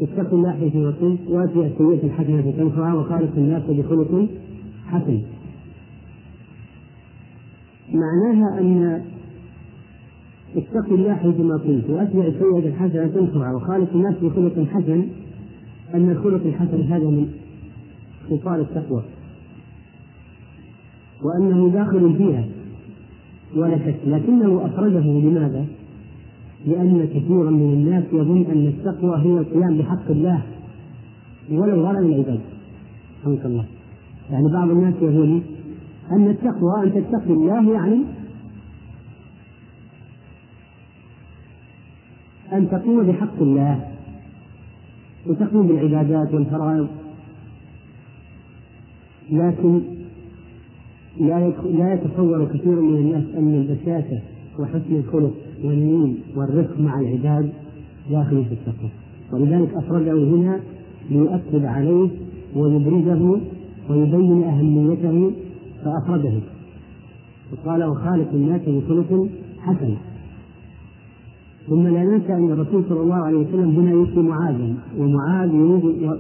اتقوا 0.03 0.39
الله 0.39 0.53
حيث 0.53 0.73
كنت 0.73 1.21
واتي 1.29 1.67
السيئة 1.67 2.07
الحسنة 2.07 2.51
تنفعها 2.51 2.95
وخالق 2.95 3.37
الناس 3.37 3.63
بخلق 3.63 4.27
حسن. 4.87 5.23
معناها 7.95 8.61
أن 8.61 9.03
اتق 10.57 10.93
الله 10.93 11.15
حيثما 11.15 11.59
كنت. 11.59 11.91
وأتبع 11.91 12.25
السيئة 12.27 12.69
الحسنة 12.69 13.07
تنفعها 13.07 13.55
وخالق 13.55 13.89
الناس 13.95 14.15
بخلق 14.23 14.67
حسن 14.73 15.07
أن 15.95 16.11
الخلق 16.11 16.47
الحسن 16.47 16.83
هذا 16.83 17.07
من 17.07 17.29
خصال 18.31 18.61
التقوى. 18.61 19.03
وأنه 21.23 21.71
داخل 21.73 22.15
فيها 22.19 22.45
ولا 23.57 23.79
شك. 23.79 23.97
لكنه 24.07 24.67
أخرجه 24.67 25.07
لماذا؟ 25.07 25.65
لأن 26.67 27.09
كثيرا 27.15 27.51
من 27.51 27.73
الناس 27.73 28.05
يظن 28.13 28.45
أن 28.53 28.67
التقوى 28.67 29.17
هي 29.17 29.39
القيام 29.39 29.79
بحق 29.79 30.11
الله 30.11 30.43
ولو 31.51 31.83
ظلم 31.83 32.13
العباد. 32.13 32.41
رحمك 33.23 33.45
الله. 33.45 33.65
يعني 34.31 34.53
بعض 34.53 34.71
الناس 34.71 34.95
يظن 35.03 35.43
أن 36.13 36.29
التقوى 36.29 36.83
أن 36.83 36.93
تتقي 36.93 37.33
الله 37.33 37.73
يعني 37.73 38.03
أن 42.53 42.71
تقوم 42.71 43.07
بحق 43.07 43.43
الله 43.43 43.89
وتقوم 45.27 45.67
بالعبادات 45.67 46.35
والفرائض. 46.35 46.89
لكن 49.31 49.81
لا 51.21 51.49
لا 51.65 51.95
يتصور 51.95 52.45
كثير 52.45 52.81
من 52.81 52.97
الناس 52.97 53.25
أن 53.37 53.55
البشاشة 53.55 54.21
وحسن 54.59 54.97
الخلق 54.97 55.33
واللين 55.65 56.19
والرفق 56.37 56.81
مع 56.81 57.01
العباد 57.01 57.53
داخل 58.11 58.45
في 58.45 58.53
التقوى. 58.53 58.91
ولذلك 59.33 59.75
أخرجه 59.75 60.13
هنا 60.13 60.61
ليؤكد 61.11 61.65
عليه 61.65 62.09
ويبرزه 62.57 63.41
ويبين 63.91 64.43
أهميته 64.43 65.33
فأخرجه. 65.85 66.33
وقال 67.53 67.85
وخالق 67.85 68.29
الناس 68.33 68.61
بخلق 68.67 69.29
حسن. 69.61 69.95
ثم 71.69 71.83
لا 71.83 72.05
ننسى 72.05 72.33
أن 72.33 72.51
الرسول 72.53 72.85
صلى 72.89 73.01
الله 73.01 73.15
عليه 73.15 73.37
وسلم 73.37 73.71
هنا 73.71 73.91
يؤتي 73.91 74.21
معاذا 74.21 74.75
ومعاذ 74.99 75.55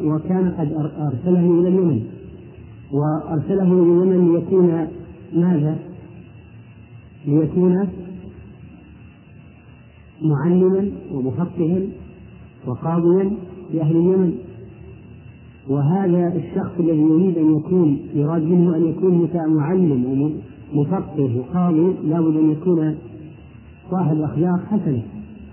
وكان 0.04 0.50
قد 0.58 0.72
أرسله 0.98 1.60
إلى 1.60 1.68
اليمن. 1.68 2.00
وأرسله 2.92 3.62
إلى 3.62 3.82
اليمن 3.82 4.34
ليكون 4.34 4.88
ماذا؟ 5.34 5.78
ليكون 7.26 7.88
معلما 10.22 10.90
ومفقها 11.12 11.80
وقاضيا 12.66 13.32
لأهل 13.74 13.96
اليمن. 13.96 14.32
وهذا 15.68 16.32
الشخص 16.36 16.80
الذي 16.80 17.00
يريد 17.00 17.38
أن 17.38 17.56
يكون 17.56 17.98
يراد 18.14 18.42
منه 18.42 18.76
أن 18.76 18.88
يكون 18.88 19.28
معلم 19.34 20.32
ومفقه 20.74 21.36
وقاضي 21.38 21.94
لابد 22.04 22.36
أن 22.36 22.50
يكون 22.50 22.94
صاحب 23.90 24.20
أخلاق 24.20 24.60
حسنة 24.70 25.02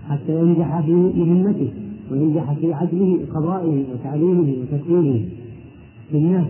حتى 0.10 0.40
ينجح 0.40 0.82
في 0.82 0.92
مهمته 0.92 1.70
وينجح 2.12 2.54
في 2.54 2.74
عدله 2.74 3.20
قضائه 3.36 3.84
وتعليمه 3.94 4.54
وتكوينه 4.62 5.26
للناس 6.14 6.48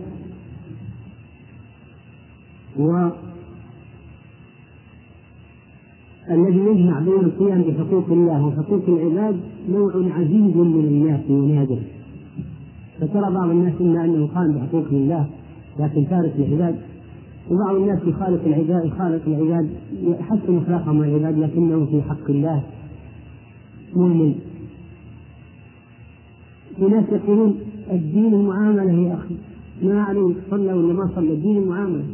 الذي 6.30 6.58
يجمع 6.58 7.00
بين 7.00 7.20
القيام 7.20 7.62
بحقوق 7.62 8.04
الله 8.10 8.46
وحقوق 8.46 8.82
العباد 8.88 9.40
نوع 9.70 9.92
عزيز 9.94 10.56
من 10.56 10.84
الناس 10.84 11.20
ونادر 11.30 11.78
فترى 13.00 13.34
بعض 13.34 13.50
الناس 13.50 13.74
إما 13.80 14.04
انه 14.04 14.26
قام 14.26 14.52
بحقوق 14.52 14.86
الله 14.92 15.26
لكن 15.78 16.06
تارك 16.10 16.34
العباد 16.38 16.76
وبعض 17.50 17.74
الناس 17.76 17.98
يخالف 18.06 18.46
العباد 18.46 18.84
يخالف 18.84 19.28
العباد 19.28 19.70
يحسن 20.02 20.58
اخلاقهم 20.58 20.98
مع 20.98 21.04
العباد 21.04 21.38
لكنه 21.38 21.86
في 21.86 22.02
حق 22.02 22.30
الله 22.30 22.62
مؤمن. 23.96 24.34
في 26.76 26.84
ناس 26.84 27.04
يقولون 27.12 27.58
الدين 27.90 28.34
المعاملة 28.34 28.92
يا 28.92 29.14
أخي 29.14 29.34
ما 29.82 30.02
عليه 30.02 30.34
صلى 30.50 30.72
ولا 30.72 30.92
ما 30.92 31.10
صلى 31.14 31.32
الدين 31.32 31.56
المعاملة. 31.56 32.04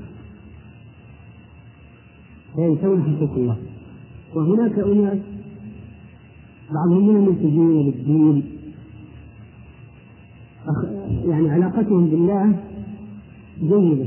فينسون 2.55 3.03
حقوق 3.03 3.33
الله. 3.37 3.57
وهناك 4.35 4.79
أناس 4.79 5.19
بعضهم 6.71 7.09
من 7.09 7.17
المنتجين 7.17 7.83
للدين. 7.83 8.56
يعني 11.27 11.51
علاقتهم 11.51 12.07
بالله 12.07 12.53
جيدة 13.61 14.07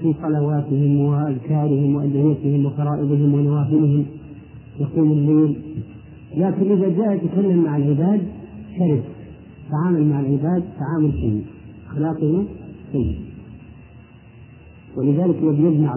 في 0.00 0.14
صلواتهم 0.22 1.00
وأذكارهم 1.00 1.94
وأدعيتهم 1.94 2.66
وفرائضهم 2.66 3.34
ونوافلهم 3.34 4.04
يقوم 4.80 5.12
الليل. 5.12 5.56
لكن 6.36 6.72
إذا 6.72 6.88
جاء 6.88 7.14
يتكلم 7.14 7.64
مع 7.64 7.76
العباد 7.76 8.20
شرف. 8.78 9.04
تعامل 9.70 10.04
مع 10.06 10.20
العباد 10.20 10.64
تعامل 10.78 11.12
سيء. 11.12 11.44
أخلاقه 11.90 12.44
سيء. 12.92 13.18
ولذلك 14.96 15.36
الذي 15.42 15.62
يجمع 15.62 15.96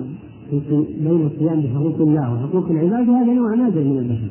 بين 1.00 1.22
القيام 1.22 1.62
بحقوق 1.62 2.02
الله 2.02 2.34
وحقوق 2.34 2.70
العباد 2.70 3.10
هذا 3.10 3.34
نوع 3.34 3.56
نادر 3.56 3.84
من 3.84 3.98
البشر 3.98 4.30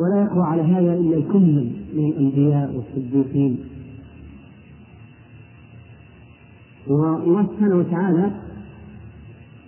ولا 0.00 0.22
يقوى 0.22 0.42
على 0.42 0.62
هذا 0.62 0.94
إلا 0.94 1.16
الكمل 1.16 1.70
من 1.94 2.08
الأنبياء 2.08 2.74
والصديقين. 2.74 3.58
والله 6.88 7.46
سبحانه 7.46 7.76
وتعالى 7.76 8.30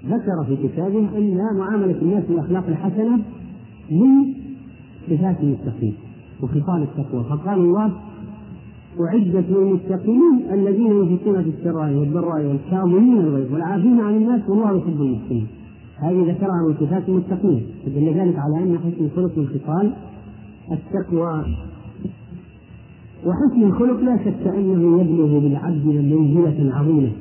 ذكر 0.06 0.44
في 0.46 0.68
كتابه 0.68 0.98
أن 1.18 1.38
معاملة 1.58 1.98
الناس 2.02 2.24
بالأخلاق 2.24 2.66
الحسنة 2.66 3.16
من 3.90 4.34
صفات 5.10 5.40
المتقين 5.40 5.94
وخصال 6.42 6.82
التقوى. 6.82 7.24
فقال 7.24 7.58
الله 7.58 7.92
أعدت 9.00 9.50
للمتقين 9.50 10.40
الذين 10.52 10.86
ينفقون 10.86 11.42
في 11.42 11.48
السراء 11.48 11.92
والضراء 11.92 12.46
والكاظمين 12.46 13.18
الغيظ 13.18 13.52
والعافين 13.52 14.00
عن 14.00 14.14
الناس 14.14 14.48
والله 14.48 14.76
يحب 14.78 15.02
المحسنين. 15.02 15.46
هذه 15.98 16.32
ذكرها 16.32 16.68
من 16.68 16.74
صفات 16.80 17.08
المتقين. 17.08 17.66
فدل 17.86 18.14
ذلك 18.14 18.36
على 18.38 18.62
أن 18.62 18.78
حسن 18.78 19.04
الخلق 19.04 19.38
من 19.38 19.46
خصال 19.46 19.92
التقوى. 20.72 21.44
وحسن 23.26 23.62
الخلق 23.62 24.00
لا 24.00 24.16
شك 24.24 24.46
أنه 24.46 25.00
يبلغ 25.00 25.38
بالعبد 25.38 25.86
منزلة 25.86 26.74
عظيمة. 26.74 27.12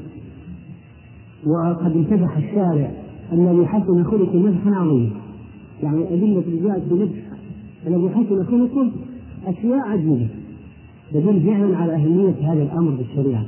وقد 1.46 1.96
انتفح 1.96 2.38
الشارع 2.38 2.92
الذي 3.34 3.66
حسن 3.66 4.04
خلقه 4.04 4.40
مدحا 4.40 4.72
عظيما 4.72 5.10
يعني 5.84 6.14
أدلة 6.14 6.44
جاءت 6.64 6.84
بمدح 6.90 7.22
الذي 7.88 8.10
حسن 8.10 8.44
خلقه 8.44 8.92
أشياء 9.46 9.80
عجيبة. 9.80 10.28
يدل 11.14 11.42
فعلا 11.42 11.78
على 11.78 11.96
أهمية 11.96 12.54
هذا 12.54 12.64
الأمر 12.64 12.92
بالشريعة. 12.92 13.46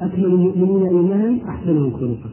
أكمل 0.00 0.24
المؤمنين 0.24 0.86
إيمانا 0.86 1.48
أحسنهم 1.48 1.90
خلقا. 1.90 2.30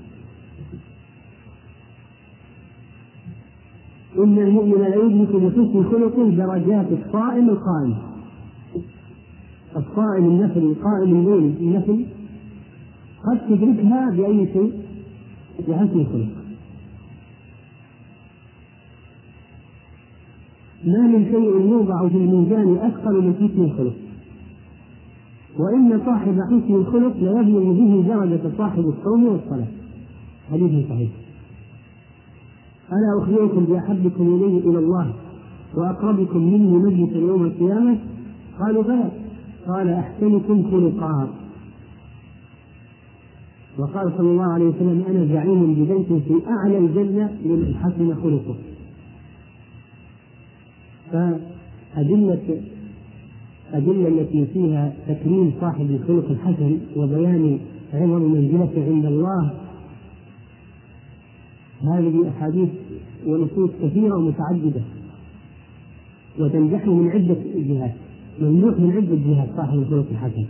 إن 4.18 4.40
المؤمن 4.40 4.82
لا 4.82 4.96
يدرك 4.96 5.36
بحسن 5.36 5.84
خلقه 5.84 6.30
درجات 6.30 6.88
الصائم 6.92 7.50
القائم. 7.50 8.11
الصائم 9.78 10.26
النفل 10.26 10.60
القائم 10.60 11.20
الليل 11.20 11.54
النفل 11.62 12.06
قد 13.24 13.40
تدركها 13.50 14.10
بأي 14.10 14.48
شيء؟ 14.54 14.74
بحسن 15.68 16.00
الخلق. 16.00 16.30
ما 20.86 21.08
من 21.08 21.26
شيء 21.26 21.72
يوضع 21.72 22.08
في 22.08 22.18
الميزان 22.18 22.78
أثقل 22.78 23.22
من 23.22 23.34
حسن 23.36 23.64
الخلق. 23.64 23.94
وإن 25.60 26.02
صاحب 26.06 26.40
حسن 26.48 26.76
الخلق 26.76 27.18
ليبلغ 27.18 27.74
به 27.74 28.08
درجة 28.08 28.58
صاحب 28.58 28.80
الصوم 28.80 29.26
والصلاة. 29.26 29.68
حديث 30.52 30.90
صحيح. 30.90 31.10
ألا 32.92 33.24
أخبركم 33.24 33.66
بأحبكم 33.66 34.36
إليه 34.36 34.70
إلى 34.70 34.80
الله 34.80 35.14
وأقربكم 35.76 36.40
مني 36.40 36.78
مجلسا 36.78 37.18
يوم 37.18 37.44
القيامة؟ 37.44 37.98
قالوا 38.60 38.84
بلى. 38.84 39.21
قال 39.76 39.90
أحسنكم 39.90 40.72
خلقا 40.72 41.30
وقال 43.78 44.14
صلى 44.18 44.32
الله 44.32 44.54
عليه 44.54 44.66
وسلم 44.66 45.04
أنا 45.10 45.26
زعيم 45.26 45.74
ببيت 45.74 46.24
في 46.24 46.34
أعلى 46.48 46.78
الجنة 46.78 47.38
لمن 47.46 47.76
حسن 47.76 48.16
خلقه. 48.16 48.56
فأدلة 51.12 52.62
أدلة 53.74 54.08
التي 54.08 54.46
فيها 54.46 54.94
تكريم 55.08 55.54
صاحب 55.62 55.92
الخلق 55.92 56.30
الحسن 56.30 56.78
وبيان 56.96 57.60
عظم 57.94 58.22
منزلته 58.22 58.86
عند 58.86 59.06
الله. 59.06 59.54
هذه 61.82 62.30
أحاديث 62.30 62.70
ونصوص 63.28 63.70
كثيرة 63.84 64.16
ومتعددة. 64.16 64.82
وتنجح 66.40 66.88
من 66.88 67.10
عدة 67.10 67.38
جهات. 67.56 67.96
ممنوح 68.42 68.80
من 68.80 68.92
عدة 68.92 69.16
جهات 69.16 69.50
صاحب 69.58 69.80
الخلق 69.80 70.06
الحسن 70.12 70.46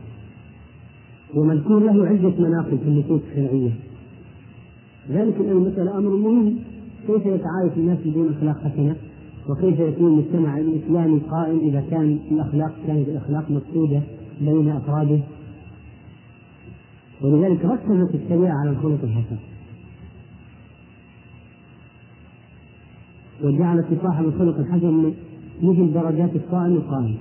ومذكور 1.35 1.79
له 1.79 2.07
عدة 2.07 2.33
مناقب 2.39 2.77
في 2.77 2.87
النصوص 2.87 3.21
الشرعية. 3.29 3.71
ذلك 5.09 5.35
أن 5.35 5.49
المسألة 5.49 5.97
أمر 5.97 6.09
مهم. 6.09 6.55
كيف 7.07 7.25
يتعايش 7.25 7.73
الناس 7.77 7.97
بدون 8.05 8.29
أخلاق 8.29 8.59
حسنة؟ 8.59 8.95
وكيف 9.49 9.79
يكون 9.79 10.07
المجتمع 10.07 10.57
الإسلامي 10.57 11.19
قائم 11.19 11.59
إذا 11.59 11.83
كان 11.91 12.19
الأخلاق 12.31 12.71
كانت 12.87 13.07
الأخلاق 13.07 13.51
مفقودة 13.51 14.01
بين 14.41 14.69
أفراده؟ 14.69 15.19
ولذلك 17.21 17.65
ركزت 17.65 18.15
الشريعة 18.15 18.55
على 18.61 18.69
الخلق 18.69 18.99
الحسن. 19.03 19.37
وجعلت 23.43 23.87
صاحب 24.03 24.25
الخلق 24.25 24.57
الحسن 24.57 25.13
مثل 25.61 25.93
درجات 25.93 26.35
الصائم 26.35 26.73
القائم. 26.73 27.17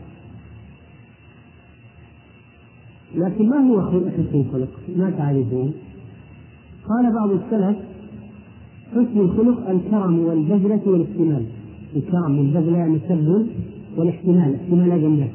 لكن 3.14 3.48
ما 3.48 3.56
هو 3.56 3.82
حسن 3.90 4.24
الخلق؟ 4.34 4.68
ما 4.96 5.10
تعرفون؟ 5.10 5.72
قال 6.88 7.14
بعض 7.14 7.30
السلف 7.30 7.76
حسن 8.90 9.20
الخلق 9.20 9.70
الكرم 9.70 10.18
والبذلة 10.18 10.80
والاحتمال. 10.86 11.46
الكرم 11.96 12.38
والبذلة 12.38 12.78
يعني 12.78 12.94
التبذل 12.94 13.46
والاحتمال. 13.96 14.54
احتمال 14.54 15.04
الناس 15.04 15.30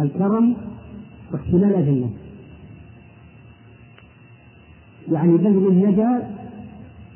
الكرم 0.00 0.54
واحتمال 1.32 1.88
الناس 1.88 2.10
يعني 5.12 5.36
بذل 5.36 5.66
الندى 5.66 6.26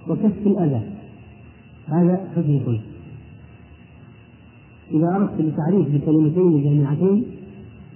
وكف 0.08 0.46
الأذى. 0.46 0.82
هذا 1.86 2.28
حسن 2.36 2.56
الخلق. 2.56 2.80
إذا 4.90 5.16
أردت 5.16 5.40
التعريف 5.40 5.88
بكلمتين 5.88 6.64
جامعتين 6.64 7.24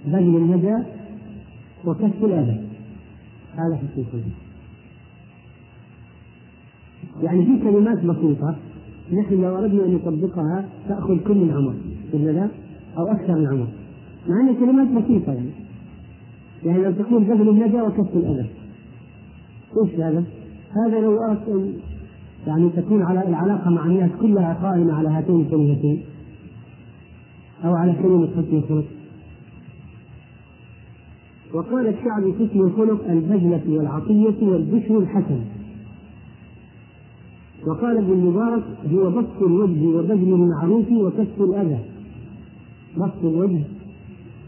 بذل 0.05 0.35
الندى 0.35 1.00
وكف 1.85 2.23
الأذى. 2.23 2.61
هذا 3.55 3.75
حسن 3.75 4.01
الخلق 4.01 4.23
يعني 7.23 7.45
في 7.45 7.63
كلمات 7.63 8.05
بسيطة 8.05 8.55
نحن 9.13 9.41
لو 9.41 9.57
أردنا 9.57 9.85
أن 9.85 9.93
نطبقها 9.93 10.65
تأخذ 10.87 11.17
كل 11.17 11.37
العمر 11.37 11.75
ولا 12.13 12.31
لا؟ 12.31 12.47
أو 12.97 13.07
أكثر 13.07 13.35
من 13.35 13.47
عمر 13.47 13.67
مع 14.27 14.41
أن 14.41 14.55
كلمات 14.55 15.03
بسيطة 15.03 15.33
يعني. 15.33 15.49
يعني 16.63 16.83
لو 16.83 16.91
تقول 16.91 17.23
بذل 17.23 17.49
الندى 17.49 17.81
وكف 17.81 18.15
الأذى. 18.15 18.49
إيش 19.83 19.95
هذا؟ 19.95 20.23
هذا 20.71 20.99
لو 20.99 21.23
أردت 21.23 21.47
أن 21.47 21.73
يعني 22.47 22.69
تكون 22.69 23.03
على 23.03 23.27
العلاقة 23.27 23.69
مع 23.69 23.85
الناس 23.85 24.11
كلها 24.21 24.53
قائمة 24.53 24.93
على 24.93 25.09
هاتين 25.09 25.41
الكلمتين. 25.41 26.03
أو 27.65 27.73
على 27.73 27.93
كلمة 27.93 28.27
حسن 28.27 28.57
الخلق. 28.57 28.85
وقال 31.53 31.87
الشعبي 31.87 32.33
حسن 32.33 32.59
الخلق 32.59 33.09
البذلة 33.09 33.61
والعطية 33.67 34.47
والبشر 34.47 34.97
الحسن. 34.99 35.39
وقال 37.67 37.97
ابن 37.97 38.11
المبارك 38.11 38.63
هو 38.93 39.09
بسط 39.09 39.41
الوجه 39.41 39.85
وبذل 39.87 40.33
المعروف 40.33 40.91
وكف 40.91 41.41
الأذى. 41.41 41.79
بسط 42.97 43.23
الوجه 43.23 43.63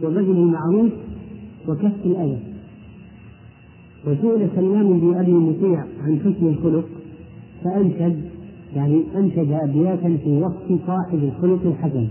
وبذل 0.03 0.31
المعروف 0.31 0.91
وكف 1.67 2.05
الأذى. 2.05 2.39
وسئل 4.07 4.49
سلام 4.55 4.99
بن 4.99 5.13
أبي 5.15 5.31
مطيع 5.31 5.85
عن 5.99 6.19
حسن 6.19 6.47
الخلق 6.47 6.85
فأنشد 7.63 8.21
يعني 8.75 9.03
أنشد 9.15 9.51
أبياتا 9.51 10.17
في 10.23 10.29
وصف 10.29 10.87
صاحب 10.87 11.23
الخلق 11.23 11.65
الحسن. 11.65 12.07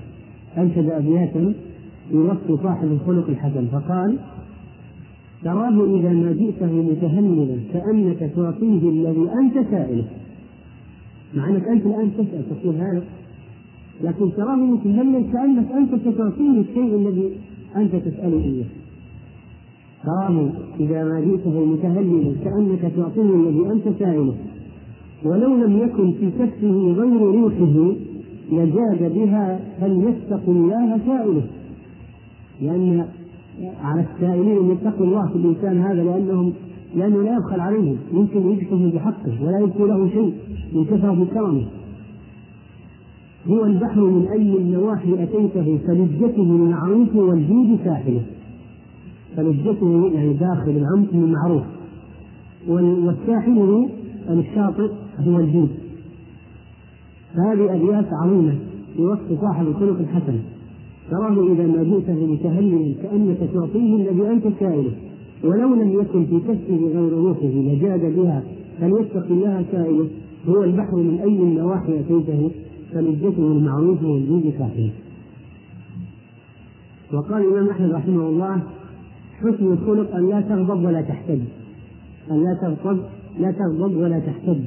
أنشد 0.59 0.90
أبياتا 0.90 1.55
في 2.11 2.16
وصف 2.16 2.62
صاحب 2.62 2.92
الخلق 2.92 3.28
الحسن 3.28 3.66
فقال 3.66 4.18
تراه 5.44 5.96
إذا 5.98 6.12
ما 6.12 6.33
جئته 6.33 6.72
متهللا 6.72 7.57
كأنك 7.72 8.31
تعطيه 8.37 8.88
الذي 8.88 9.28
أنت 9.40 9.55
سائله. 9.70 10.05
مع 11.35 11.48
أنك 11.48 11.68
أنت 11.68 11.87
الآن 11.87 12.11
تسأل 12.18 12.42
تقول 12.50 12.74
هذا. 12.74 13.02
لكن 14.05 14.33
تراه 14.37 14.57
متهلل 14.57 15.24
كأنك 15.33 15.72
أنت 15.72 15.90
ستعطيه 15.94 16.61
الشيء 16.61 16.94
الذي 16.96 17.31
أنت 17.76 17.96
تسأله 17.96 18.44
إياه. 18.44 18.64
تراه 20.05 20.50
إذا 20.81 21.05
ما 21.05 21.20
جئته 21.20 21.64
متهللا 21.64 22.35
كأنك 22.44 22.92
تعطيه 22.96 23.35
الذي 23.35 23.66
أنت 23.72 23.98
سائله. 23.98 24.35
ولو 25.24 25.57
لم 25.64 25.78
يكن 25.78 26.12
في 26.12 26.31
كفه 26.31 26.92
غير 26.92 27.20
روحه 27.20 27.92
لجاد 28.52 29.14
بها 29.14 29.61
فليتق 29.81 30.42
الله 30.48 30.98
سائله. 31.07 31.42
لأن 32.61 33.07
على 33.82 34.06
السائلين 34.14 34.58
أن 34.58 34.70
يتقوا 34.70 35.06
الله 35.06 35.28
في 35.28 35.36
الإنسان 35.36 35.78
هذا 35.78 36.04
لأنهم 36.04 36.52
لأنه 36.96 37.22
لا 37.22 37.36
يبخل 37.36 37.60
عليهم. 37.60 37.96
يمكن 38.12 38.50
يجحف 38.50 38.94
بحقه 38.94 39.44
ولا 39.44 39.58
يبقوا 39.58 39.88
له 39.88 40.08
شيء 40.08 40.34
من 40.72 40.84
كثرة 40.84 41.26
كرمه 41.34 41.66
هو 43.46 43.64
البحر 43.64 44.00
من 44.00 44.28
أي 44.28 44.56
النواحي 44.56 45.22
أتيته 45.22 45.78
فلجته 45.86 46.42
المعروف 46.42 47.16
والجود 47.16 47.78
ساحله. 47.84 48.22
فلجته 49.36 50.10
يعني 50.14 50.32
داخل 50.32 50.70
العمق 50.70 51.14
من 51.14 51.32
معروف. 51.32 51.62
والساحل 52.68 53.88
الشاطئ 54.30 54.90
هو 55.20 55.38
الجود. 55.40 55.68
فهذه 57.34 57.74
أبيات 57.76 58.08
عظيمة 58.22 58.54
في 58.96 59.02
وصف 59.02 59.40
صاحب 59.40 59.66
الخلق 59.66 59.98
الحسن. 59.98 60.38
تراه 61.12 61.53
إذا 61.53 61.66
ما 61.66 61.83
جئته 61.83 62.27
متهللا 62.27 62.94
كأنك 63.03 63.38
تعطيه 63.55 63.96
الذي 63.96 64.31
أنت 64.31 64.44
سائله 64.61 64.92
ولو 65.44 65.75
لم 65.75 66.01
يكن 66.01 66.27
في 66.27 66.40
كفه 66.40 66.77
غير 66.94 67.12
روحه 67.12 67.46
لجاد 67.46 68.16
بها 68.16 68.42
فليتق 68.81 69.27
الله 69.31 69.64
سائله 69.72 70.07
هو 70.48 70.64
البحر 70.64 70.96
من 70.96 71.18
أي 71.22 71.37
النواحي 71.37 72.01
أتيته؟ 72.01 72.51
فلجته 72.92 73.53
المعروف 73.53 74.03
والجود 74.03 74.53
كافيه 74.59 74.90
وقال 77.12 77.42
الإمام 77.42 77.68
أحمد 77.68 77.90
رحمه 77.90 78.29
الله 78.29 78.62
حسن 79.40 79.72
الخلق 79.72 80.16
أن 80.16 80.29
لا 80.29 80.40
تغضب 80.40 80.85
ولا 80.85 81.03
تحتج 81.03 81.40
أن 82.31 82.37
لا 82.37 82.59
تغضب 82.62 83.01
لا 83.40 83.51
تغضب 83.51 83.97
ولا 83.97 84.18
تحتج 84.18 84.61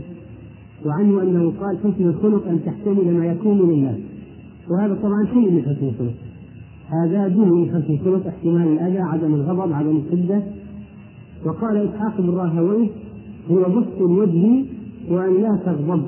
وعنه 0.85 1.21
أنه 1.21 1.53
قال 1.61 1.77
حسن 1.77 2.07
الخلق 2.09 2.47
أن 2.47 2.59
تحتمل 2.65 3.13
ما 3.13 3.25
يكون 3.25 3.69
للناس. 3.69 3.97
وهذا 4.69 4.93
طبعا 4.93 5.25
شيء 5.33 5.51
من 5.51 5.61
حسن 5.61 5.87
الخلق. 5.87 6.24
هذا 7.03 7.27
دين 7.27 7.49
من 7.49 7.69
حسن 7.69 7.93
الخلق 7.93 8.27
احتمال 8.27 8.67
الأذى 8.67 8.99
عدم 8.99 9.33
الغضب 9.33 9.73
عدم 9.73 9.97
الشدة. 9.97 10.43
وقال 11.45 11.77
إسحاق 11.77 12.21
بن 12.21 12.29
راهويه 12.29 12.87
هو 13.51 13.61
بسط 13.61 13.97
الوجه 14.01 14.65
وأن 15.09 15.41
لا 15.41 15.59
تغضب. 15.65 16.01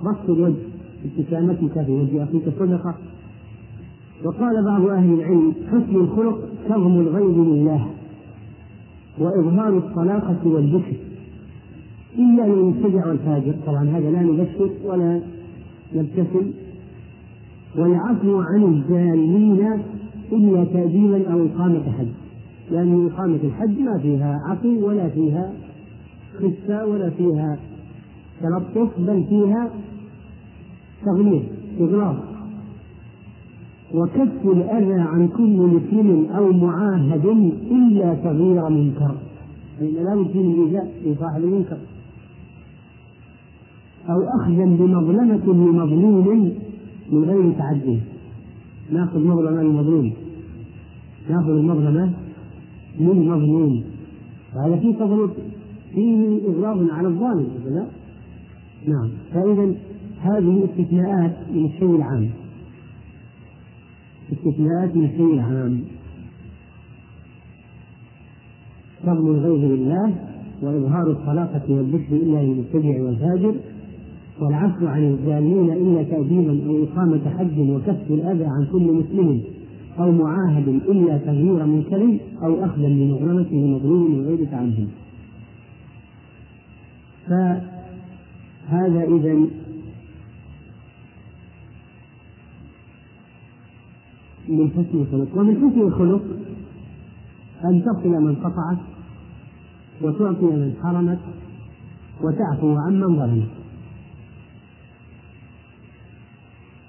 بسط 0.00 0.30
الوجه 0.30 0.62
ابتسامتك 1.04 1.84
في 1.84 1.92
وجه 1.92 2.24
أخيك 2.24 2.42
صدقة. 2.58 2.94
وقال 4.24 4.64
بعض 4.64 4.86
أهل 4.86 5.14
العلم 5.14 5.52
حسن 5.68 5.96
الخلق 5.96 6.38
كظم 6.68 7.00
الغيظ 7.00 7.38
لله 7.38 7.86
وإظهار 9.18 9.78
الطلاقة 9.78 10.38
والبشر 10.44 10.96
إلا 12.18 12.44
أن 12.46 12.50
ينتجع 12.50 13.10
الفاجر. 13.10 13.54
طبعا 13.66 13.84
هذا 13.84 14.10
لا 14.10 14.22
نبشر 14.22 14.70
ولا 14.84 15.20
نبتسم. 15.94 16.50
والعفو 17.76 18.40
عن 18.40 18.62
الجالين 18.62 19.82
إلا 20.32 20.64
تأديبا 20.64 21.32
أو 21.32 21.46
إقامة 21.46 21.82
حج. 21.98 22.06
لأن 22.70 23.06
إقامة 23.06 23.38
الحج 23.44 23.80
ما 23.80 23.98
فيها 23.98 24.40
عفو 24.48 24.88
ولا 24.88 25.08
فيها 25.08 25.52
خفة 26.38 26.86
ولا 26.86 27.10
فيها 27.10 27.58
تلطف 28.42 28.88
بل 28.98 29.24
فيها 29.28 29.70
تغليظ 31.04 31.42
إغلاظ 31.80 32.16
وكف 33.94 34.44
الأذى 34.44 35.00
عن 35.00 35.28
كل 35.28 35.56
مسلم 35.56 36.26
أو 36.36 36.52
معاهد 36.52 37.26
إلا 37.70 38.14
تغيير 38.14 38.68
منكر. 38.68 39.14
فإن 39.78 39.94
لا 39.94 40.12
يمكن 40.14 40.40
الإيذاء 40.40 40.92
لصاحب 41.06 41.44
المنكر. 41.44 41.78
أو 44.08 44.22
أخذا 44.40 44.64
بمظلمة 44.64 45.46
لمظلوم 45.46 46.52
من 47.12 47.24
غير 47.24 47.52
تعدي 47.58 47.98
ناخذ 48.92 49.18
مظلمة 49.18 49.62
للمظلوم 49.62 50.12
ناخذ 51.30 51.50
المظلمة 51.50 52.12
من 53.00 53.28
مظلوم 53.28 53.84
وهذا 54.56 54.76
فيه 54.76 54.94
تظلم 54.94 55.30
فيه 55.94 56.40
إغراض 56.48 56.90
على 56.90 57.08
الظالم 57.08 57.48
لا؟ 57.66 57.86
نعم. 58.86 59.10
فإذا 59.32 59.74
هذه 60.20 60.64
استثناءات 60.64 61.36
من 61.54 61.64
الشيء 61.64 61.96
العام. 61.96 62.30
استثناءات 64.32 64.96
من 64.96 65.04
الشيء 65.04 65.34
العام. 65.34 65.80
فضل 69.02 69.30
الغيظ 69.30 69.64
لله 69.64 70.14
وإظهار 70.62 71.10
الطلاقة 71.10 71.62
والذكر 71.68 72.16
إلا 72.16 72.42
للمتبع 72.42 73.02
والفاجر 73.02 73.54
والعفو 74.40 74.86
عن 74.86 75.04
الظالمين 75.04 75.72
إلا 75.72 76.02
تأديبا 76.02 76.66
أو 76.66 76.84
إقامة 76.84 77.30
حج 77.38 77.58
وكف 77.58 78.10
الأذى 78.10 78.44
عن 78.44 78.66
كل 78.72 78.92
مسلم 78.92 79.42
أو 79.98 80.12
معاهد 80.12 80.68
إلا 80.68 81.18
تغيير 81.18 81.66
منكر 81.66 82.18
أو 82.42 82.64
أخذا 82.64 82.88
لمظلمة 82.88 83.52
مظلوم 83.52 84.10
من 84.10 84.26
غير 84.26 84.44
تعمد 84.44 84.88
فهذا 87.26 89.04
إذا 89.04 89.34
من 94.48 94.70
حسن 94.70 95.00
الخلق. 95.00 95.38
ومن 95.38 95.56
حسن 95.56 95.80
الخلق 95.80 96.22
أن 97.64 97.82
تصل 97.82 98.08
من 98.08 98.34
قطعك 98.34 98.78
وتعطي 100.02 100.44
من 100.44 100.74
حرمك 100.82 101.18
وتعفو 102.22 102.76
عمن 102.76 103.16
ظلمك 103.16 103.63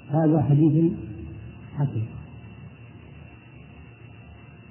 هذا 0.10 0.42
حديث 0.42 0.94
حسن. 1.76 2.02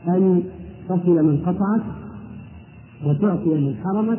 أن 0.09 0.43
تصل 0.89 1.25
من 1.25 1.37
قطعك 1.47 1.83
وتعطي 3.05 3.49
من 3.49 3.77
حرمك 3.85 4.19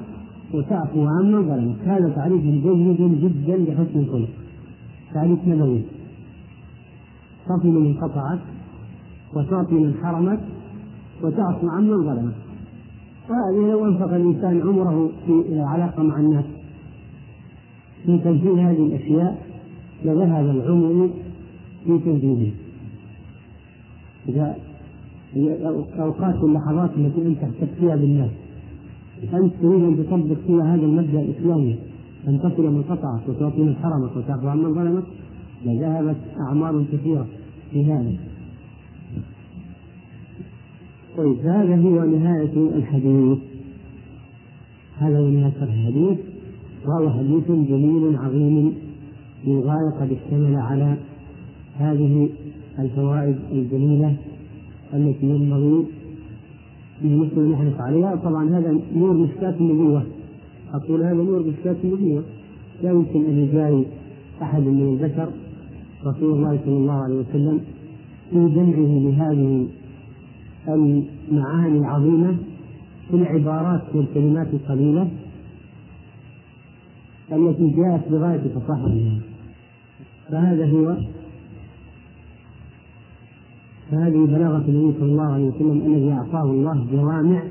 وتعفو 0.54 1.08
عمن 1.08 1.50
ظلمك 1.50 1.80
هذا 1.86 2.10
تعريف 2.10 2.42
جيد 2.42 3.22
جدا 3.22 3.58
لحسن 3.58 4.00
الخلق 4.00 4.30
تعريف 5.14 5.40
نبوي. 5.48 5.82
تصل 7.46 7.68
من 7.68 7.94
قطعك 7.94 8.40
وتعطي 9.34 9.76
من 9.76 9.94
حرمك 10.04 10.40
وتعفو 11.24 11.70
عمن 11.70 12.04
ظلمك 12.04 12.36
وهذه 13.30 13.72
لو 13.72 13.86
أنفق 13.86 14.14
الإنسان 14.14 14.62
عمره 14.62 15.10
في 15.26 15.32
العلاقه 15.50 16.04
مع 16.04 16.20
الناس 16.20 16.46
في 18.06 18.18
تنفيذ 18.18 18.60
هذه 18.60 18.86
الأشياء 18.86 19.55
لذهب 20.06 20.50
العمر 20.50 21.10
في 21.86 22.00
تنفيذه 22.00 22.52
إذا 24.30 24.56
الأوقات 25.36 26.44
واللحظات 26.44 26.90
التي 26.98 27.22
أنت 27.22 27.38
تحتك 27.42 27.70
فيها 27.80 27.96
بالناس. 27.96 28.32
أنت 29.34 29.54
تريد 29.62 29.84
أن 29.84 29.98
تطبق 29.98 30.38
فيها 30.48 30.76
هذا 30.76 30.86
المبدأ 30.86 31.22
الإسلامي. 31.22 31.76
أن 32.28 32.40
تصل 32.40 32.64
من 32.64 32.84
قطعك 32.90 33.30
وتعطي 33.30 33.62
من 33.62 33.76
حرمك 33.76 34.18
وتعفو 34.18 34.48
عمن 34.48 34.74
ظلمك. 34.74 35.04
لذهبت 35.66 36.16
أعمار 36.40 36.84
كثيرة 36.92 37.28
في 37.72 37.86
هذا. 37.86 38.14
طيب 41.18 41.38
هذا 41.40 41.76
هو 41.76 42.04
نهاية 42.04 42.78
الحديث. 42.78 43.38
هذا 44.98 45.20
هو 45.20 45.30
نهاية 45.30 45.64
الحديث. 45.64 46.18
وهو 46.86 47.10
حديث 47.10 47.48
جميل 47.48 48.18
عظيم. 48.18 48.85
للغاية 49.48 49.90
قد 50.00 50.12
اشتمل 50.12 50.56
على 50.56 50.98
هذه 51.78 52.30
الفوائد 52.80 53.36
الجميلة 53.52 54.16
التي 54.94 55.26
ينبغي 55.26 55.86
للمسلم 57.02 57.52
يحرص 57.52 57.80
عليها. 57.80 58.16
طبعا 58.16 58.50
هذا 58.50 58.80
نور 58.96 59.14
مشكاة 59.14 59.56
النبوة. 59.60 60.04
أقول 60.74 61.04
هذا 61.04 61.14
نور 61.14 61.44
مشكاة 61.48 61.76
النبوة. 61.84 62.24
لا 62.84 62.92
يمكن 62.92 63.26
أن 63.26 63.38
يجاري 63.38 63.86
أحد 64.42 64.62
من 64.62 64.94
البشر 64.94 65.30
رسول 66.06 66.34
الله 66.34 66.60
صلى 66.66 66.78
الله 66.78 66.94
عليه 66.94 67.16
وسلم 67.16 67.62
في 68.30 68.50
جمعه 68.50 69.00
لهذه 69.00 69.68
المعاني 70.68 71.78
العظيمة 71.78 72.38
في 73.10 73.16
العبارات 73.16 73.82
والكلمات 73.96 74.48
القليلة. 74.54 75.08
التي 77.32 77.70
جاءت 77.70 78.08
بغاية 78.10 78.42
فصاحتها. 78.56 79.20
فهذا 80.30 80.70
هو 80.72 80.98
فهذه 83.92 84.26
بلاغة 84.26 84.66
النبي 84.68 85.00
صلى 85.00 85.12
الله 85.12 85.34
عليه 85.34 85.46
وسلم 85.46 85.96
الذي 85.96 86.12
أعطاه 86.12 86.44
الله 86.44 86.88
جوامع 86.92 87.44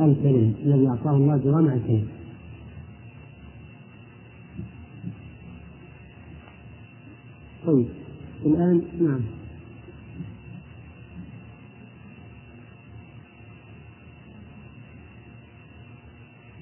الكلم 0.00 0.54
الذي 0.64 0.88
أعطاه 0.88 1.16
الله 1.16 1.36
جوامع 1.36 1.74
الكلم. 1.74 2.08
طيب 7.66 7.86
الآن 8.46 8.82
نعم. 9.00 9.20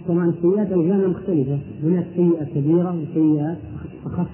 طبعا 0.08 0.28
السيئات 0.28 0.72
أوزانها 0.72 1.08
مختلفة. 1.08 1.58
هناك 1.82 2.06
سيئة 2.16 2.44
كبيرة 2.44 2.96
وسيئة 2.96 3.56
أخف 4.06 4.26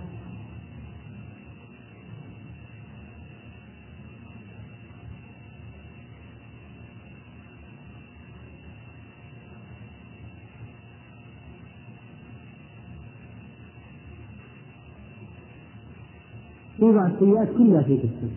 توضع 16.78 17.06
السيئات 17.06 17.48
كلها 17.58 17.82
في 17.82 17.96
كفة 17.96 18.28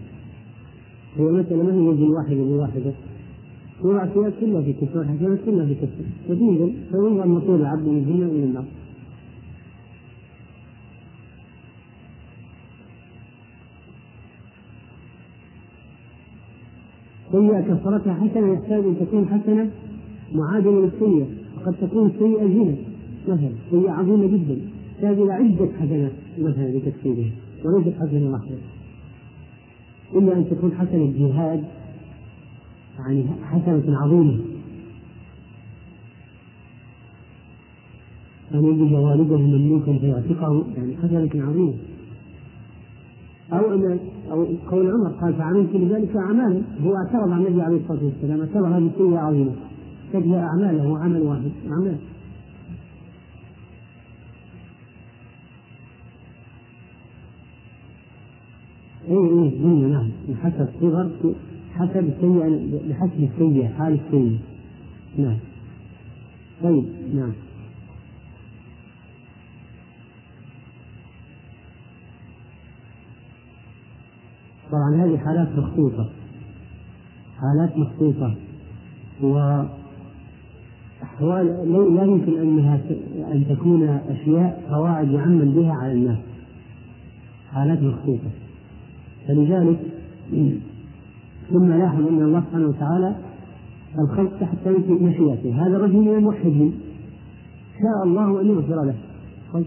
هي 1.18 1.24
مثلا 1.32 1.64
ما 1.64 1.74
هي 1.74 1.94
يجي 1.94 2.04
الواحدة 2.04 2.36
بواحدة 2.44 2.94
توضع 3.82 4.04
السيئات 4.04 4.34
كلها 4.40 4.62
في 4.62 4.74
كفة 4.74 5.00
والحسنات 5.00 5.40
كلها 5.46 5.66
في 5.66 5.76
كفة 5.76 6.04
فتنزل 6.28 6.74
فينظر 6.92 7.28
مطول 7.28 7.62
العبد 7.62 7.88
من 7.88 7.98
الجنة 7.98 8.26
إلى 8.26 8.44
النار. 8.44 8.66
سيئة 17.32 17.62
كفرتها 17.62 18.14
حسنة 18.14 18.54
يحتاج 18.54 18.84
أن 18.84 18.96
تكون 19.00 19.28
حسنة 19.28 19.72
معادلة 20.34 20.82
للسيئة 20.82 21.28
وقد 21.58 21.76
تكون 21.82 22.12
سيئة 22.20 22.48
زنا 22.48 22.76
مثلا 23.28 23.52
سيئة 23.72 23.92
عظيمة 23.92 24.28
جدا. 24.28 24.62
تحتاج 24.96 25.20
إلى 25.20 25.34
عدة 25.34 25.70
حسنات 25.80 26.12
مثلا 26.40 26.78
لتكفيرها 26.78 27.32
وليست 27.66 27.94
حسنة 28.00 28.32
واحدة. 28.32 28.58
إلا 30.16 30.38
أن 30.38 30.50
تكون 30.50 30.72
حسنة 30.72 31.14
جهاد 31.20 31.64
يعني 33.02 33.26
حسنة 33.44 33.98
عظيمة 33.98 34.40
أن 38.54 38.66
يجد 38.66 38.92
والده 38.92 39.38
مملوكا 39.38 39.98
فيعتقه 39.98 40.66
يعني 40.78 40.98
حسنة 40.98 41.30
عظيمة 41.48 41.74
أو 43.54 43.74
أن 43.74 44.00
أو 44.32 44.46
قول 44.72 44.92
عمر 44.92 45.10
قال 45.22 45.34
فعملت 45.34 45.76
لذلك 45.76 46.16
أعمالا 46.16 46.62
هو 46.84 46.96
اعترض 46.96 47.32
على 47.32 47.48
النبي 47.48 47.62
عليه 47.62 47.78
الصلاة 47.78 48.04
والسلام 48.04 48.40
اعتبر 48.40 48.68
هذه 48.68 48.92
سيئة 48.98 49.20
عظيمة 49.20 49.52
تجزى 50.14 50.36
أعماله 50.36 51.00
عمل 51.00 51.22
واحد 51.22 51.52
أعمال 51.72 51.98
اي 59.10 59.16
اي 59.16 59.92
نعم 59.92 60.10
حسب 60.44 60.68
صغر 60.82 61.10
حسب 61.82 61.98
السيء 61.98 62.90
بحسب 62.90 63.30
السيء 63.34 63.68
حال 63.78 64.00
السيء 64.06 64.40
نعم. 65.18 65.38
طيب 66.64 66.86
نعم. 67.16 67.32
طبعا 74.72 74.96
هذه 74.96 75.18
حالات 75.18 75.48
مخصوصة. 75.58 76.10
حالات 77.38 77.78
مخصوصة. 77.78 78.36
و 79.24 79.64
أحوال 81.04 81.46
لا 81.96 82.04
يمكن 82.04 82.40
أنها 82.42 82.80
أن 83.32 83.46
تكون 83.50 83.90
أشياء 83.90 84.64
قواعد 84.72 85.12
يعمل 85.12 85.52
بها 85.52 85.74
على 85.74 85.92
الناس. 85.92 86.20
حالات 87.52 87.82
مخصوصة. 87.82 88.30
فلذلك 89.28 89.80
ثم 91.54 91.74
لاحظ 91.74 92.08
ان 92.08 92.22
الله 92.22 92.40
سبحانه 92.40 92.68
وتعالى 92.68 93.16
الخلق 94.00 94.40
تحت 94.40 94.68
مشيئته 94.90 95.68
هذا 95.68 95.78
رجل 95.78 95.98
من 95.98 96.16
الموحدين. 96.16 96.74
شاء 97.82 98.08
الله 98.08 98.42
أن 98.42 98.48
يغفر 98.48 98.84
له. 98.84 98.96
طيب. 99.54 99.66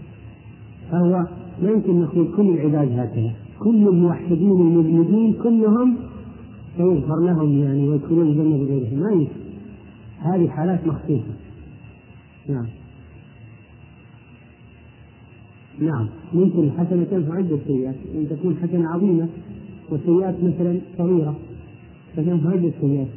فهو 0.91 1.27
لا 1.61 1.69
يمكن 1.71 2.01
نقول 2.01 2.27
كل 2.37 2.49
العباد 2.49 2.99
هكذا. 2.99 3.33
كل 3.59 3.87
الموحدين 3.87 4.51
المذنبين 4.51 5.33
كلهم 5.33 5.95
سيغفر 6.77 7.19
لهم 7.19 7.63
يعني 7.63 7.89
ويدخلون 7.89 8.27
الجنة 8.27 8.57
بغيرهم. 8.57 8.99
ما 8.99 9.11
يمكن. 9.11 9.31
هذه 10.19 10.47
حالات 10.47 10.87
مخصوصه 10.87 11.35
نعم. 12.49 12.65
نعم. 15.79 16.07
ممكن 16.33 16.59
الحسنة 16.59 17.03
تنفع 17.03 17.35
عدة 17.35 17.57
سيئات. 17.67 17.95
أن 18.15 18.27
تكون 18.29 18.55
حسنة 18.63 18.89
عظيمة 18.89 19.27
وسيئات 19.91 20.35
مثلا 20.43 20.79
صغيرة 20.97 21.35
فتنفع 22.15 22.49
عدة 22.49 22.71
سيئات 22.81 23.07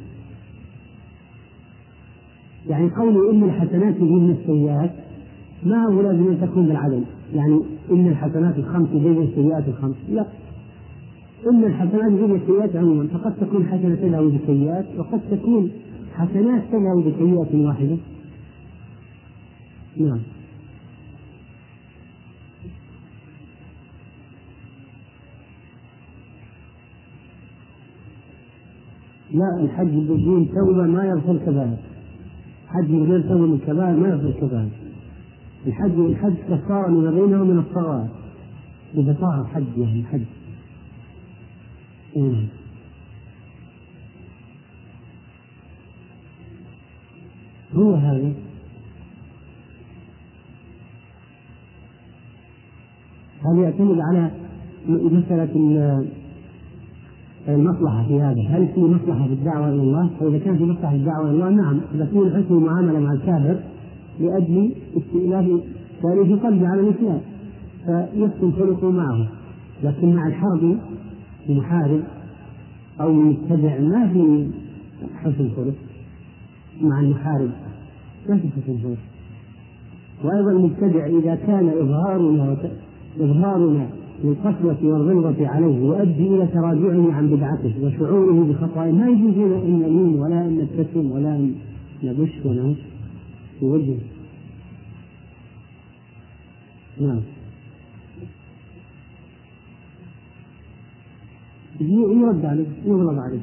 يعني 2.69 2.89
قول 2.89 3.29
إن 3.29 3.43
الحسنات 3.43 4.01
من 4.01 4.31
السيئات 4.31 4.91
ما 5.63 5.85
هو 5.85 6.01
لازم 6.01 6.27
أن 6.27 6.41
تكون 6.41 6.67
بالعدل؟ 6.67 7.03
يعني 7.35 7.59
إن 7.91 8.07
الحسنات 8.07 8.57
الخمس 8.57 8.89
بين 8.89 9.21
السيئات 9.21 9.67
الخمس. 9.67 9.95
لا. 10.11 10.25
إن 11.51 11.63
الحسنات 11.63 12.11
بين 12.11 12.35
السيئات 12.35 12.75
عموما. 12.75 13.07
فقد 13.07 13.35
تكون 13.35 13.65
حسنة 13.65 13.95
تذهب 13.95 14.39
بسيئات 14.43 14.85
وقد 14.97 15.21
تكون 15.31 15.71
حسنات 16.15 16.63
تذهب 16.71 17.03
بسيئة 17.05 17.65
واحدة. 17.65 17.97
نعم. 19.97 20.19
لا 29.33 29.59
الحج 29.59 29.87
بدون 29.87 30.47
توبة 30.47 30.83
ما 30.83 31.05
يغفر 31.05 31.31
الكبائر 31.31 31.77
حج 32.67 32.91
من 32.91 33.11
غير 33.11 33.21
توبة 33.21 33.45
من 33.45 33.53
الكبائر 33.53 33.97
ما 33.97 34.09
يغفر 34.09 34.27
الكبائر 34.27 34.69
الحج 35.67 35.99
الحج 35.99 36.35
كفارة 36.49 36.89
لما 36.89 37.11
بينه 37.11 37.43
من 37.43 37.59
الصغائر 37.59 38.07
إذا 38.93 39.17
صار 39.21 39.41
الحج 39.41 39.77
يعني 39.77 39.99
الحج. 39.99 40.21
إيه. 42.15 42.47
هو 47.73 47.93
هذا. 47.93 48.33
هل 53.45 53.59
يعتمد 53.59 53.99
على 53.99 54.31
مسألة 54.87 55.55
المصلحة 57.55 58.03
في 58.07 58.21
هذا 58.21 58.41
هل 58.49 58.67
في 58.75 58.79
مصلحة 58.79 59.27
في 59.27 59.33
الدعوة 59.33 59.69
إلى 59.69 59.81
الله؟ 59.81 60.09
فإذا 60.19 60.37
كان 60.37 60.57
في 60.57 60.63
مصلحة 60.63 60.89
في 60.89 60.95
الدعوة 60.95 61.29
إلى 61.29 61.31
الله 61.31 61.49
نعم. 61.49 61.79
تكون 61.99 62.29
حسن 62.29 62.55
المعاملة 62.55 62.99
مع 62.99 63.13
الكافر 63.13 63.59
لأجل 64.19 64.71
استئلاف 64.97 65.61
تاريخ 66.03 66.43
قلبه 66.43 66.67
على 66.67 66.81
الإسلام 66.81 67.21
فيحسن 67.85 68.51
خلقه 68.51 68.91
معه. 68.91 69.27
لكن 69.83 70.15
مع 70.15 70.27
الحرب 70.27 70.77
المحارب 71.49 72.03
أو 73.01 73.09
المتبع 73.09 73.79
ما 73.79 74.07
في 74.07 74.49
حسن 75.15 75.49
خلق 75.55 75.73
مع 76.81 76.99
المحارب 76.99 77.49
ما 78.29 78.37
في 78.37 78.47
حسن 78.47 78.77
خلق 78.83 78.97
وأيضا 80.23 80.51
المبتدع 80.51 81.05
إذا 81.05 81.35
كان 81.35 81.69
إظهارنا 81.69 82.57
إظهارنا 83.19 83.87
للقسوة 84.23 84.77
والغلظة 84.83 85.47
عليه 85.47 85.77
يؤدي 85.77 86.27
إلى 86.27 86.47
تراجعه 86.47 87.13
عن 87.13 87.27
بدعته 87.27 87.73
وشعوره 87.83 88.53
بخطأه. 88.53 88.91
ما 88.91 89.09
يجوز 89.09 89.37
لنا 89.37 89.55
أن 89.55 89.79
نلين 89.79 90.19
ولا 90.19 90.45
أن 90.45 90.57
نبتسم 90.57 91.11
ولا 91.11 91.35
أن 91.35 91.55
نبش 92.03 92.45
ونهش 92.45 92.77
في 93.59 93.65
وجهه. 93.65 93.99
نعم. 97.01 97.21
يرد 101.81 102.45
عليه 102.45 102.65
يغلظ 102.85 103.19
عليه 103.19 103.39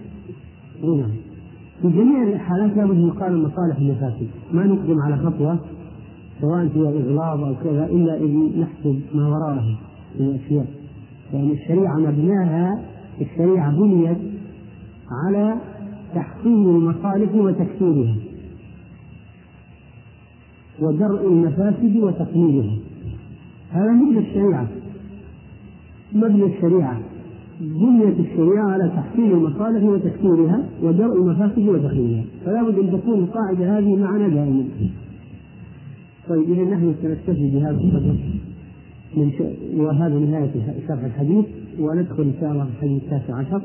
نعم. 0.83 1.11
في 1.83 1.89
جميع 1.89 2.23
الحالات 2.23 2.77
لابد 2.77 2.95
من 2.95 3.09
يقال 3.09 3.33
المصالح 3.33 3.77
المفاسد 3.77 4.29
ما 4.53 4.65
نقدم 4.65 5.01
على 5.01 5.17
خطوة 5.17 5.59
سواء 6.41 6.69
في 6.69 6.77
الإغلاظ 6.77 7.45
أو 7.45 7.55
كذا 7.65 7.87
إلا 7.87 8.17
إذ 8.17 8.61
نحسب 8.61 9.01
ما 9.15 9.29
وراءه. 9.29 9.79
من 10.21 10.27
الأشياء 10.27 10.67
يعني 11.33 11.53
الشريعة 11.53 11.97
مبناها 11.97 12.83
الشريعة 13.21 13.77
بنيت 13.77 14.19
على 15.11 15.55
تحصيل 16.15 16.69
المصالح 16.69 17.35
وتكثيرها 17.35 18.17
ودرء 20.81 21.29
المفاسد 21.29 21.97
وتقليلها. 21.97 22.77
هذا 23.71 23.93
مبنى 23.93 24.19
الشريعة. 24.19 24.69
مبنى 26.13 26.45
الشريعة. 26.45 27.01
بنيت 27.61 28.21
الشريعة 28.21 28.71
على 28.71 28.89
تحصيل 28.89 29.33
المصالح 29.33 29.83
وتكثيرها 29.83 30.69
ودرء 30.83 31.17
المفاسد 31.23 31.69
وتقليلها. 31.69 32.25
فلا 32.45 32.63
بد 32.63 32.79
أن 32.79 33.01
تكون 33.01 33.19
القاعدة 33.19 33.79
هذه 33.79 33.97
معنا 33.97 34.29
دائما. 34.29 34.65
طيب 36.29 36.51
إذا 36.53 36.63
نحن 36.63 36.95
سنكتفي 37.03 37.51
بهذا 37.51 37.71
القدر. 37.71 38.17
من. 39.15 39.33
وهذا 39.77 40.19
نهاية 40.19 40.51
شرح 40.89 41.05
الحديث 41.05 41.45
وندخل 41.79 42.23
إن 42.23 42.35
شاء 42.41 42.53
الله 42.53 42.65
في 42.65 42.71
الحديث 42.71 43.03
التاسع 43.03 43.35
عشر. 43.35 43.63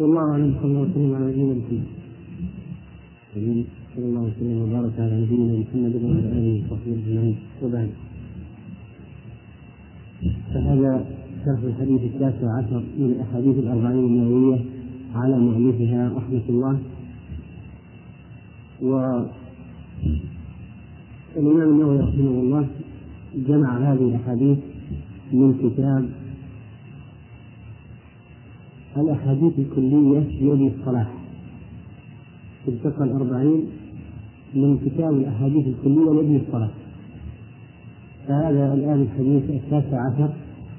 والله 0.00 0.30
أعلم 0.30 0.54
صلى 0.62 0.70
الله 0.70 0.80
وسلم 0.80 1.14
على 1.14 1.26
نبينا 1.26 1.54
محمد. 1.54 1.86
صلى 3.96 4.04
الله 4.04 4.20
وسلم 4.20 4.62
وبارك 4.62 4.92
على 4.98 5.20
نبينا 5.20 5.58
محمد 5.58 5.94
وعلى 6.04 6.18
آله 6.18 6.62
وصحبه 6.64 6.92
أجمعين. 6.92 7.36
وبعد. 7.62 7.90
فهذا 10.54 11.04
شرح 11.44 11.62
الحديث 11.62 12.00
التاسع 12.02 12.58
عشر 12.58 12.82
من 12.98 13.06
الأحاديث 13.16 13.58
الأربعين 13.58 14.04
النووية 14.04 14.60
على 15.14 15.38
مؤلفها 15.38 16.12
رحمة 16.16 16.42
الله. 16.48 16.78
و 18.82 18.92
الإمام 21.36 21.68
النووي 21.68 21.98
رحمه 21.98 22.40
الله 22.40 22.66
جمع 23.34 23.78
هذه 23.78 24.08
الأحاديث 24.08 24.58
من 25.32 25.54
كتاب 25.54 26.08
الأحاديث 28.96 29.58
الكلية 29.58 30.18
لأبي 30.40 30.72
الصلاح 30.80 31.12
التقى 32.68 33.04
الأربعين 33.04 33.66
من 34.54 34.78
كتاب 34.78 35.14
الأحاديث 35.14 35.66
الكلية 35.66 36.10
لابن 36.14 36.40
الصلاح 36.46 36.70
فهذا 38.28 38.74
الآن 38.74 39.02
الحديث 39.02 39.50
التاسع 39.50 39.98
عشر 40.12 40.32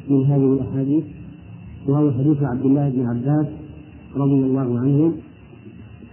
من 0.10 0.26
هذه 0.26 0.54
الأحاديث 0.54 1.04
وهو 1.88 2.12
حديث 2.12 2.44
عبد 2.44 2.66
الله 2.66 2.90
بن 2.90 3.06
عباس 3.06 3.48
رضي 4.16 4.34
الله 4.34 4.80
عنه 4.80 5.14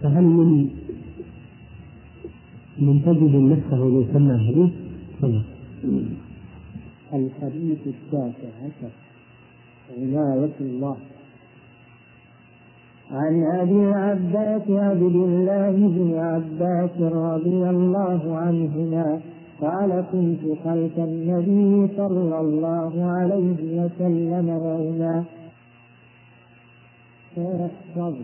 فهل 0.00 0.24
من 0.24 0.68
من 2.78 3.02
تجد 3.02 3.34
نفسه 3.36 3.78
ليسمى 3.78 4.38
حديث؟ 4.38 4.70
تفضل. 5.18 5.42
الحديث 7.14 7.78
التاسع 7.86 8.50
عشر 8.64 8.92
عناية 9.96 10.56
الله. 10.60 10.96
عن 13.10 13.44
أبي 13.60 13.84
عباس 13.94 14.62
عبد 14.70 15.02
الله 15.02 15.70
بن 15.70 16.14
عباس 16.18 17.00
رضي 17.00 17.70
الله 17.70 18.36
عنهما 18.36 19.20
قال 19.60 20.04
كنت 20.12 20.58
خلف 20.64 20.98
النبي 20.98 21.94
صلى 21.96 22.40
الله 22.40 23.04
عليه 23.04 23.82
وسلم 23.82 24.48
وهما 24.48 25.24
فاحفظ 27.36 28.14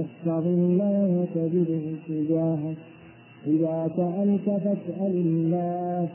احفظ 0.00 0.46
الله 0.46 1.26
تجده 1.34 1.84
تجاهك 2.08 2.76
إذا 3.46 3.90
سألت 3.96 4.46
فاسأل 4.64 5.14
الله. 5.26 6.08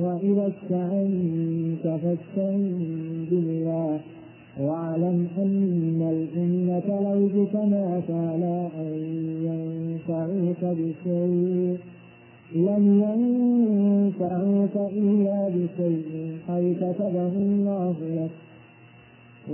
وإذا 0.00 0.48
استعنت 0.48 1.82
فاستعن 1.82 2.84
بالله. 3.30 4.00
واعلم 4.60 5.28
أن 5.38 6.02
الأمة 6.10 7.00
لو 7.00 7.26
اجتمعت 7.26 8.10
على 8.10 8.68
أن 8.78 8.94
ينفعوك 9.42 10.76
بشيء. 10.78 11.78
لم 12.54 13.02
ينفعوك 13.02 14.90
إلا 14.92 15.48
بشيء. 15.48 16.36
قد 16.48 16.76
كتبه 16.80 17.32
الله 17.32 17.94
لك. 18.00 18.30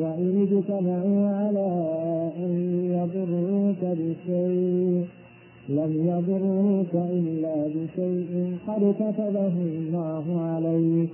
وإن 0.00 0.48
اجتمعوا 0.52 1.28
على 1.28 1.92
أن 2.36 2.80
يضروك 2.92 3.98
بشيء. 3.98 5.23
لم 5.68 5.92
يضروك 6.08 6.94
إلا 6.94 7.68
بشيء 7.68 8.56
قد 8.66 8.94
كتبه 9.00 9.54
الله 9.78 10.40
عليك. 10.40 11.10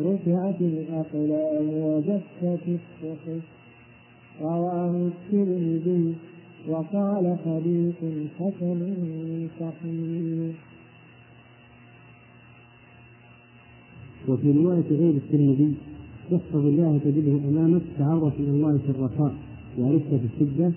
رفعت 0.00 0.60
الأقلام 0.60 1.68
وجفت 1.68 2.62
الصحف. 2.68 3.42
رواه 4.42 5.10
الترمذي 5.10 6.14
وقال 6.68 7.36
حديث 7.44 8.00
حسن 8.38 8.80
صحيح. 9.60 10.54
وفي 14.28 14.52
رواية 14.52 14.88
غير 14.90 15.14
الترمذي 15.14 15.74
احفظ 16.32 16.66
الله 16.66 16.98
تجده 17.04 17.48
أمامك 17.48 17.82
تعرف 17.98 18.40
إلى 18.40 18.50
الله 18.50 18.78
في 18.78 18.90
الرخاء 18.90 19.34
وعرفت 19.78 20.08
في 20.08 20.26
الشدة 20.34 20.72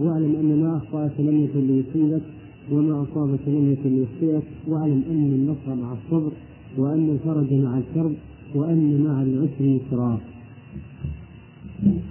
واعلم 0.00 0.36
أن 0.36 0.62
ما 0.62 0.76
أخطأك 0.76 1.12
لم 1.18 1.44
يكن 1.44 1.66
ليصيبك 1.66 2.22
وما 2.72 3.02
أصابك 3.02 3.40
لم 3.46 3.72
يكن 3.72 3.90
ليخطئك 3.96 4.42
واعلم 4.68 5.02
أن 5.10 5.32
النصر 5.32 5.82
مع 5.82 5.92
الصبر 5.92 6.32
وأن 6.78 7.10
الفرج 7.10 7.52
مع 7.52 7.78
الكرب 7.78 8.12
وأن 8.54 9.04
مع 9.04 9.22
العسر 9.22 9.64
يسرا. 9.64 10.20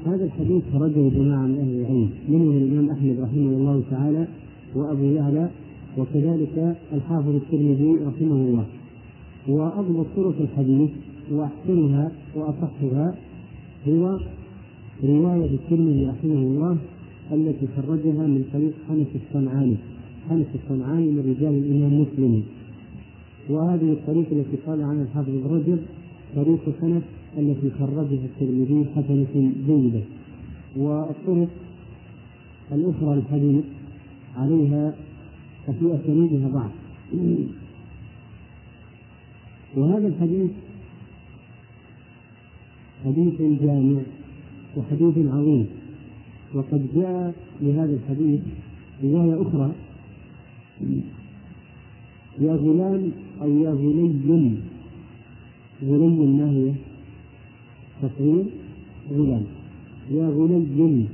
هذا 0.06 0.26
الحديث 0.26 0.64
خرجه 0.74 1.10
جماعة 1.10 1.46
من 1.48 1.60
أهل 1.60 1.80
العلم 1.80 2.10
منهم 2.30 2.58
الإمام 2.58 2.90
أحمد 2.90 3.20
رحمه 3.20 3.52
الله 3.58 3.84
تعالى 3.92 4.28
وأبو 4.76 5.04
يعلى 5.04 5.50
وكذلك 5.98 6.78
الحافظ 6.94 7.36
الترمذي 7.36 7.92
رحمه 8.06 8.36
الله. 8.36 8.66
وأضبط 9.48 10.06
طرق 10.16 10.36
الحديث 10.42 10.90
وأحسنها 11.32 12.12
وأصحها 12.36 13.16
هو 13.88 14.20
رواية 15.04 15.56
الترمذي 15.56 16.06
رحمه 16.06 16.34
الله 16.34 16.78
التي 17.32 17.68
خرجها 17.68 18.28
من 18.28 18.44
طريق 18.54 18.74
حنف 18.90 19.08
الصنعاني 19.16 19.76
حنف 20.30 20.48
الصنعاني 20.56 21.08
من 21.12 21.20
رجال 21.20 21.54
الإمام 21.54 22.02
مسلم. 22.02 22.44
وهذه 23.50 23.92
الطريقة 23.92 24.32
التي 24.32 24.58
قال 24.68 24.82
عنها 24.82 25.04
الحافظ 25.04 25.30
ابن 25.30 25.56
رجب 25.56 25.80
طريق 26.36 26.60
حنف 26.82 27.04
التي 27.38 27.70
خرجها 27.80 28.26
الترمذي 28.26 28.86
حسنة 28.96 29.52
جيدة. 29.68 30.02
والطرق 30.78 31.50
الأخرى 32.72 33.14
الحديث 33.14 33.64
عليها 34.38 34.96
ففي 35.68 35.96
أسانيدها 35.96 36.48
ضعف 36.48 36.72
وهذا 39.76 40.08
الحديث 40.08 40.52
حديث 43.06 43.42
جامع 43.62 44.02
وحديث 44.78 45.18
عظيم. 45.18 45.68
وقد 46.54 46.88
جاء 46.96 47.34
لهذا 47.62 47.94
الحديث 47.94 48.42
رواية 49.04 49.42
أخرى 49.42 49.72
يا 52.42 52.54
غلام 52.56 53.12
أو 53.42 53.50
يا 53.50 53.72
غلي. 53.72 54.54
غلي 55.88 56.26
ما 56.38 56.52
هي؟ 56.52 56.72
تصغير 58.02 58.46
غلام. 59.12 59.44
يا 60.12 60.28
غلي. 60.30 61.06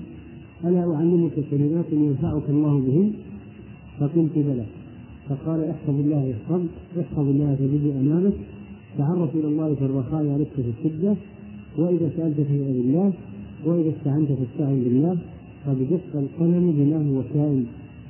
ألا 0.66 0.96
أعلمك 0.96 1.36
كلمات 1.52 1.86
ينفعك 1.92 2.50
الله 2.50 2.80
بهن؟ 2.80 3.12
فقلت 4.00 4.36
بلى. 4.36 4.66
فقال 5.30 5.60
احفظ 5.70 5.96
الله 6.00 6.24
يحفظك 6.24 6.74
احفظ 7.00 7.28
الله 7.34 7.56
تجد 7.56 7.86
أمامك. 8.02 8.34
تعرف 8.98 9.36
إلى 9.36 9.48
الله 9.48 9.76
في 9.76 9.86
الرخاء 9.86 10.26
يعرفك 10.26 10.56
في 10.56 10.72
الشدة. 10.76 11.16
وإذا 11.78 12.12
سألت 12.18 12.38
فاسأل 12.38 12.78
الله 12.86 13.14
وإذا 13.66 13.90
استعنت 13.90 14.28
فاستعن 14.28 14.80
بالله 14.84 15.18
قد 15.68 15.78
جف 15.92 16.16
القلم 16.16 16.66
بما 16.78 17.00
هو 17.10 17.24
كائن. 17.34 17.66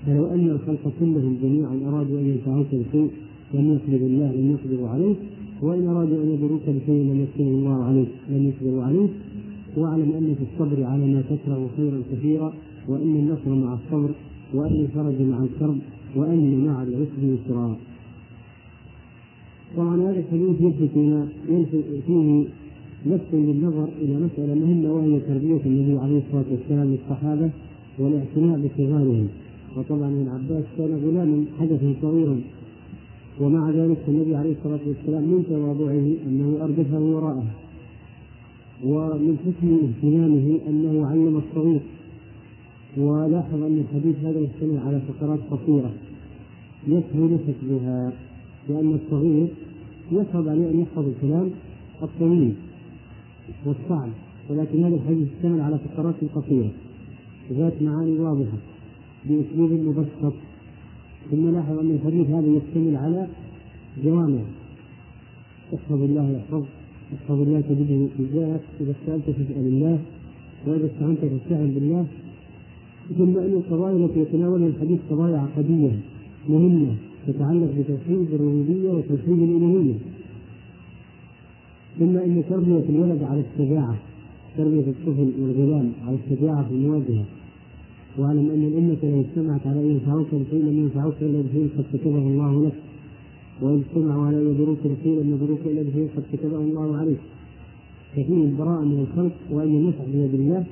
فلو 0.05 0.25
أن 0.27 0.49
الخلق 0.49 0.91
كلهم 0.99 1.37
جميعا 1.43 1.79
أرادوا 1.89 2.19
أن 2.19 2.25
ينفعوك 2.25 2.67
بشيء 2.67 3.11
لم 3.53 3.73
يقدر 3.73 4.05
الله 4.05 4.31
لم 4.31 4.51
يقدروا 4.51 4.89
عليه. 4.89 5.15
وإن 5.61 5.87
أرادوا 5.87 6.23
أن 6.23 6.29
يضروك 6.33 6.61
بشيء 6.67 7.01
لم 7.11 7.21
يكتبه 7.23 7.47
الله 7.47 7.83
عليه 7.83 8.05
لم 8.29 8.47
يقدروا 8.47 8.83
عليه 8.83 9.07
واعلم 9.77 10.11
أن 10.11 10.35
في 10.35 10.43
الصبر 10.53 10.83
على 10.83 11.05
ما 11.13 11.21
تكره 11.21 11.69
خيرا 11.77 12.01
كثيرا 12.11 12.53
وأن 12.87 13.15
النصر 13.15 13.49
مع 13.65 13.73
الصبر 13.73 14.09
وأن 14.53 14.73
الفرج 14.73 15.21
مع 15.21 15.43
الكرب 15.43 15.77
وأن 16.15 16.65
مع 16.65 16.83
العسر 16.83 17.21
يسرا 17.23 17.75
طبعا 19.77 19.95
هذا 20.01 20.19
الحديث 20.19 20.61
يلفت 20.61 20.91
فيه 22.07 22.45
لفت 23.05 23.31
بالنظر 23.31 23.89
إلى 24.01 24.15
مسألة 24.25 24.55
مهمة 24.55 24.93
وهي 24.93 25.19
تربية 25.19 25.61
النبي 25.65 25.99
عليه 25.99 26.21
الصلاة 26.27 26.45
والسلام 26.51 26.91
للصحابة 26.91 27.49
والاعتناء 27.99 28.59
بصغارهم 28.59 29.27
وطبعا 29.77 30.07
ابن 30.07 30.27
عباس 30.27 30.63
كان 30.77 31.01
غلاما 31.05 31.45
حدثا 31.59 31.93
صغيرا. 32.01 32.41
ومع 33.41 33.69
ذلك 33.69 33.97
النبي 34.07 34.35
عليه 34.35 34.51
الصلاة 34.51 34.79
والسلام 34.87 35.23
من 35.23 35.45
تواضعه 35.49 36.07
أنه 36.27 36.63
أردفه 36.63 36.99
وراءه. 36.99 37.45
ومن 38.83 39.37
حسن 39.37 39.77
اهتمامه 39.87 40.59
أنه 40.67 41.07
علم 41.07 41.37
الصغير. 41.37 41.81
ولاحظ 42.97 43.63
أن 43.63 43.83
الحديث 43.89 44.15
هذا 44.25 44.39
يشتمل 44.39 44.77
على 44.87 45.01
فقرات 45.07 45.39
قصيرة. 45.51 45.91
يسهل 46.87 47.37
حفظها 47.47 48.13
لأن 48.69 48.99
الصغير 49.05 49.47
يصعب 50.11 50.47
عليه 50.47 50.69
أن 50.69 50.79
يحفظ 50.79 51.05
الكلام 51.07 51.49
الطويل 52.03 52.53
والصعب. 53.65 54.09
ولكن 54.49 54.83
هذا 54.83 54.95
الحديث 54.95 55.27
يشتمل 55.37 55.61
على 55.61 55.79
فقرات 55.79 56.15
قصيرة. 56.35 56.71
ذات 57.51 57.81
معاني 57.81 58.19
واضحة. 58.19 58.72
بأسلوب 59.25 59.71
مبسط. 59.71 60.33
ثم 61.31 61.49
لاحظ 61.51 61.79
أن 61.79 61.91
الحديث 61.91 62.29
هذا 62.29 62.47
يشتمل 62.47 62.95
على 62.95 63.27
جوامع. 64.03 64.41
احفظ 65.73 66.01
الله 66.01 66.31
يحفظ 66.31 66.63
احفظ 67.13 67.41
الله 67.41 67.61
تجده 67.61 68.07
تجاهك 68.17 68.61
إذا 68.81 68.93
سألت 69.05 69.25
فاسأل 69.25 69.67
الله 69.67 69.99
وإذا 70.67 70.85
استعنت 70.85 71.19
فاستعن 71.19 71.71
بالله. 71.73 72.05
ثم 73.17 73.37
أن 73.37 73.53
القضايا 73.53 74.05
التي 74.05 74.19
يتناولها 74.19 74.67
الحديث 74.67 74.99
قضايا 75.09 75.37
عقدية 75.37 75.91
مهمة 76.49 76.95
تتعلق 77.27 77.69
بتوحيد 77.79 78.33
الربوبية 78.33 78.89
وتوحيد 78.89 79.39
الألوهية 79.39 79.93
ثم 81.99 82.17
إن 82.17 82.43
تربية 82.49 82.83
الولد 82.89 83.23
على 83.23 83.43
الشجاعة 83.51 83.95
تربية 84.57 84.87
الطفل 84.87 85.31
والغلام 85.41 85.91
على 86.07 86.17
الشجاعة 86.25 86.63
في 86.67 86.73
المواجهة. 86.73 87.25
واعلم 88.17 88.49
ان 88.55 88.63
الامه 88.63 88.97
لو 89.03 89.21
اجتمعت 89.21 89.67
على 89.67 89.79
ان 89.79 89.89
ينفعوك 89.91 90.27
بشيء 90.27 90.61
لم 90.69 90.77
ينفعوك 90.83 91.13
الا 91.21 91.41
بشيء 91.41 91.69
قد 91.77 91.85
كتبه 91.93 92.17
الله 92.17 92.65
لك. 92.65 92.73
وإن 93.61 93.83
اجتمعوا 93.83 94.25
على 94.25 94.37
ان 94.37 94.47
يضروك 94.51 94.77
بشيء 94.85 95.21
لم 95.21 95.29
يضروك 95.33 95.59
الا 95.65 95.81
بشيء 95.81 96.09
قد 96.17 96.23
كتبه 96.33 96.57
الله 96.57 96.97
عليك. 96.97 97.17
ففيه 98.11 98.43
البراءة 98.43 98.81
من 98.81 98.99
الخلق 98.99 99.35
وأن 99.51 99.67
النفع 99.67 100.03
بيد 100.13 100.33
الله 100.33 100.65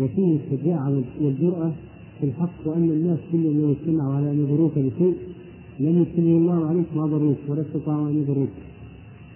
وفيه 0.00 0.36
الشجاعة 0.36 1.02
والجرأة 1.20 1.72
في 2.20 2.26
الحق 2.26 2.56
وأن 2.66 2.90
الناس 2.90 3.18
كلهم 3.32 3.60
لو 3.62 3.72
اجتمعوا 3.72 4.14
على 4.14 4.30
أن 4.30 4.38
يضروك 4.40 4.72
بشيء 4.78 5.14
لم 5.80 6.02
يكتبه 6.02 6.36
الله 6.36 6.66
عليك 6.66 6.86
ما 6.96 7.06
ضروك 7.06 7.36
ولا 7.48 7.60
استطاعوا 7.60 8.08
أن 8.08 8.16
يضروك 8.22 8.48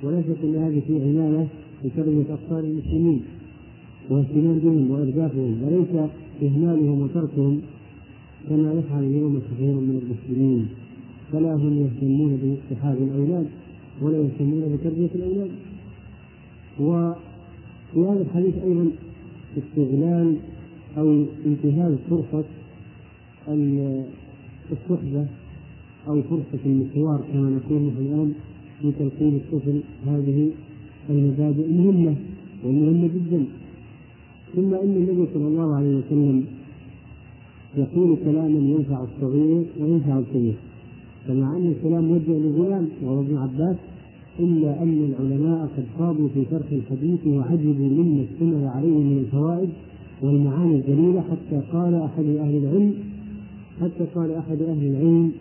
ولا 0.02 0.22
شك 0.22 0.44
ان 0.44 0.56
هذه 0.56 0.82
في 0.86 0.94
عنايه 1.02 1.46
بتربيه 1.84 2.34
اطفال 2.34 2.64
المسلمين. 2.64 3.22
واهتمام 4.10 4.58
بهم 4.58 4.90
وارجافهم 4.90 5.62
وليس 5.62 6.10
اهمالهم 6.42 7.02
وتركهم 7.02 7.60
كما 8.48 8.72
يفعل 8.72 9.04
اليوم 9.04 9.40
كثير 9.50 9.74
من 9.74 10.02
المسلمين. 10.02 10.68
فلا 11.32 11.54
هم 11.54 11.72
يهتمون 11.78 12.32
باصطحاب 12.42 12.98
الأولاد 13.02 13.46
ولا 14.02 14.18
يهتمون 14.18 14.76
بتربية 14.76 15.10
الأولاد. 15.14 15.50
وفي 16.80 18.10
هذا 18.10 18.22
الحديث 18.22 18.54
أيضا 18.64 18.90
استغلال 19.58 20.36
أو 20.98 21.24
انتهاز 21.46 21.94
فرصة 22.10 22.44
الصحبة 24.72 25.26
أو 26.08 26.22
فرصة 26.22 26.62
المشوار 26.66 27.20
كما 27.32 27.50
نقول 27.50 27.82
نحن 27.82 28.00
الآن 28.00 28.32
في 28.82 28.92
تلقين 28.98 29.34
الطفل. 29.36 29.80
هذه 30.06 30.50
المبادئ 31.10 31.64
المهمة 31.66 32.14
والمهمة 32.64 33.08
جدا. 33.08 33.44
ثم 34.56 34.74
إن 34.74 34.96
النبي 34.96 35.26
صلى 35.34 35.46
الله 35.46 35.74
عليه 35.74 35.96
وسلم 35.96 36.44
يقول 37.76 38.16
كلاما 38.24 38.58
ينفع 38.58 39.04
الصغير 39.04 39.62
وينفع 39.80 40.18
الكبير. 40.18 40.54
فمع 41.28 41.56
أن 41.56 41.66
الكلام 41.66 42.04
موجه 42.04 42.38
لغلام 42.38 42.88
وهو 43.04 43.20
ابن 43.20 43.36
عباس 43.36 43.76
إلا 44.40 44.82
أن 44.82 45.12
العلماء 45.12 45.68
قد 45.76 45.84
خاضوا 45.98 46.28
في 46.34 46.44
شرح 46.50 46.66
الحديث 46.72 47.26
وعجبوا 47.26 47.88
مما 47.88 48.22
اشتمل 48.22 48.64
عليه 48.64 48.98
من 48.98 49.18
الفوائد 49.18 49.68
والمعاني 50.22 50.74
الجليلة 50.76 51.20
حتى 51.20 51.62
قال 51.72 51.94
أحد 51.94 52.24
أهل 52.24 52.56
العلم 52.56 52.94
حتى 53.80 54.04
قال 54.14 54.30
أحد 54.32 54.62
أهل 54.62 54.86
العلم 54.86 55.32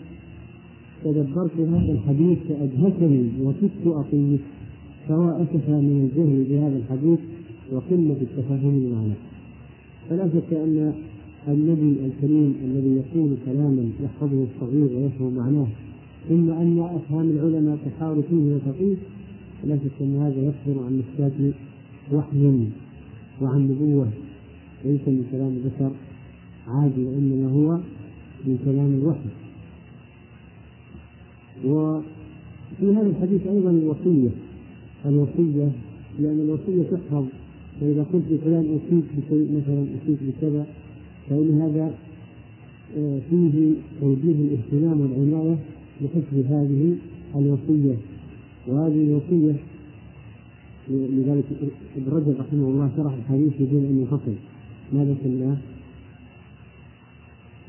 تدبرت 1.03 1.59
هذا 1.59 1.91
الحديث 1.91 2.37
فأدهشني 2.49 3.29
وكدت 3.41 3.85
أطيب 3.87 4.39
سواء 5.07 5.41
أسف 5.43 5.69
من 5.69 6.09
الجهل 6.11 6.43
بهذا 6.49 6.77
الحديث 6.77 7.19
وقلة 7.71 8.17
التفاهم 8.21 8.79
لمعناه 8.83 9.15
فلا 10.09 10.27
شك 10.27 10.53
أن 10.53 10.93
النبي 11.47 12.05
الكريم 12.05 12.55
الذي 12.63 13.01
يقول 13.01 13.35
كلاما 13.45 13.89
يحفظه 14.03 14.43
الصغير 14.43 14.97
ويفهم 14.97 15.33
معناه 15.35 15.67
ثم 16.29 16.49
أن 16.49 16.79
أفهام 16.79 17.29
العلماء 17.29 17.77
تحار 17.85 18.21
فيه 18.29 18.55
وتقيس 18.55 18.97
فلا 19.63 19.77
شك 19.77 20.01
أن 20.01 20.15
هذا 20.15 20.41
يخبر 20.41 20.83
عن 20.85 21.01
مشكاة 21.01 21.51
وحي 22.13 22.67
وعن 23.41 23.67
نبوة. 23.67 24.07
ليس 24.85 25.07
من 25.07 25.25
كلام 25.31 25.47
البشر 25.47 25.91
عادي 26.67 27.03
وإنما 27.03 27.49
هو 27.51 27.79
من 28.45 28.57
كلام 28.65 28.93
الوحي. 29.01 29.29
وفي 31.65 32.97
هذا 32.97 33.07
الحديث 33.07 33.47
أيضا 33.47 33.69
الوصية 33.69 34.29
الوصية 35.05 35.71
لأن 36.19 36.39
الوصية 36.39 36.83
تحفظ 36.91 37.25
فإذا 37.79 38.05
قلت 38.13 38.23
لفلان 38.31 38.65
أوصيك 38.69 39.05
بشيء 39.17 39.47
مثلا 39.57 39.79
أوصيك 39.79 40.19
بكذا 40.21 40.65
فإن 41.29 41.61
هذا 41.61 41.95
آه، 42.97 43.19
فيه 43.29 43.73
توجيه 44.01 44.31
الاهتمام 44.31 45.01
والعناية 45.01 45.57
بحفظ 46.01 46.37
هذه 46.51 46.95
الوصية. 47.35 47.95
وهذه 48.67 49.03
الوصية 49.03 49.55
لذلك 50.89 51.43
ابن 51.97 52.11
رجب 52.11 52.35
رحمه 52.39 52.67
الله 52.67 52.91
شرح 52.97 53.13
الحديث 53.13 53.53
بدون 53.59 53.85
أن 53.85 54.03
يفصل 54.03 54.33
ماذا 54.93 55.15
سماه؟ 55.23 55.57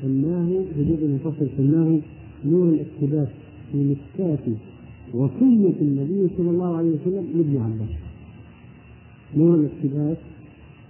سماه 0.01 0.63
بدون 0.77 0.97
أن 1.03 1.15
يفصل 1.15 1.47
سماه 1.57 1.99
نور 2.45 2.69
الاقتباس 2.69 3.27
في 3.71 3.77
مشكاة 3.77 4.53
وصية 5.13 5.75
النبي 5.81 6.27
صلى 6.37 6.49
الله 6.49 6.77
عليه 6.77 6.89
وسلم 6.89 7.25
لابن 7.35 7.57
عباس. 7.57 8.10
نور 9.37 9.55
الاقتباس 9.55 10.17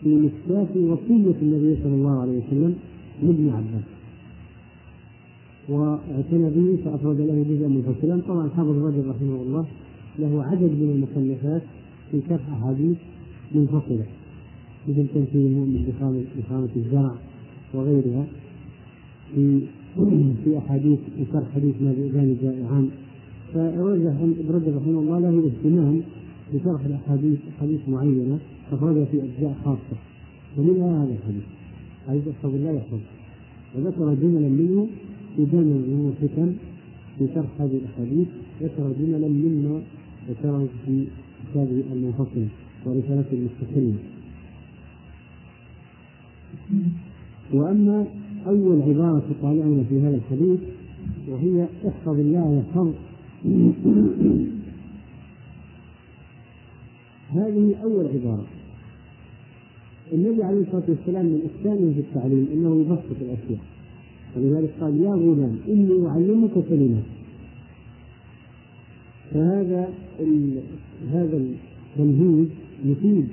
في 0.03 0.09
مشكاة 0.09 0.67
وصية 0.75 1.35
النبي 1.41 1.77
صلى 1.83 1.93
الله 1.93 2.19
عليه 2.21 2.37
وسلم 2.37 2.75
لابن 3.23 3.49
عباس. 3.49 3.87
وأعتنى 5.69 6.49
به 6.49 6.77
فأفرد 6.85 7.21
له 7.21 7.45
جزءا 7.49 7.67
منفصلا 7.67 8.21
طبعا 8.27 8.49
حافظ 8.49 8.85
رجب 8.85 9.09
رحمه 9.09 9.41
الله 9.41 9.65
له 10.19 10.43
عدد 10.43 10.71
من 10.81 10.89
المصنفات 10.95 11.61
في 12.11 12.21
شرح 12.29 12.49
أحاديث 12.49 12.97
منفصلة 13.55 14.05
مثل 14.87 15.05
تمثيل 15.15 15.45
المؤمن 15.45 15.93
بخامة 16.37 16.69
الزرع 16.75 17.15
وغيرها. 17.73 18.25
في 19.35 19.61
في 20.43 20.57
أحاديث 20.57 20.99
في 21.17 21.25
شرح 21.33 21.43
حديث 21.55 21.75
ما 21.81 21.91
بإذان 21.97 22.23
الجائعان 22.23 22.89
رجب 24.49 24.77
رحمه 24.77 24.99
الله 24.99 25.19
له 25.19 25.49
اهتمام 25.49 26.01
بشرح 26.53 26.85
الأحاديث 26.85 27.39
أحاديث 27.57 27.79
معينة 27.89 28.39
أخرجها 28.71 29.05
في 29.05 29.17
أجزاء 29.17 29.55
خاصة. 29.65 29.97
ومنها 30.57 31.03
هذا 31.03 31.13
الحديث. 31.13 31.43
حديث 32.07 32.27
احفظ 32.27 32.55
الله 32.55 32.71
يحفظ 32.71 32.99
وذكر 33.75 34.13
جملا 34.13 34.49
منه 34.49 34.87
في 35.35 35.45
جامع 35.45 35.75
الأمور 35.75 36.11
الحكم 36.21 36.53
في 37.17 37.27
شرح 37.35 37.49
هذه 37.59 37.77
الأحاديث. 37.77 38.27
ذكر 38.61 38.91
جملا 38.99 39.27
مما 39.27 39.81
ذكره 40.29 40.67
في 40.85 41.05
كتابه 41.51 41.83
المنفصل 41.93 42.45
ورسالته 42.85 43.33
المستقلة 43.33 43.93
وأما 47.53 48.05
أول 48.47 48.81
عبارة 48.81 49.23
تطالعنا 49.29 49.83
في 49.89 50.01
هذا 50.01 50.15
الحديث 50.15 50.59
وهي 51.29 51.67
احفظ 51.87 52.19
الله 52.19 52.63
يحفظ 52.63 52.91
هذه 57.32 57.75
أول 57.84 58.07
عبارة. 58.07 58.45
النبي 60.13 60.43
عليه 60.43 60.61
الصلاة 60.61 60.84
والسلام 60.88 61.25
من 61.25 61.41
إحسانه 61.45 61.93
في 61.93 61.99
التعليم 61.99 62.47
أنه 62.53 62.82
يبسط 62.82 63.21
الأشياء. 63.21 63.59
ولذلك 64.38 64.69
قال 64.82 65.01
يا 65.01 65.09
غلام 65.09 65.55
إني 65.67 66.07
أعلمك 66.07 66.51
كلمات. 66.69 67.03
فهذا 69.32 69.93
هذا 71.11 71.38
التمهيد 71.38 72.49
يفيد 72.86 73.27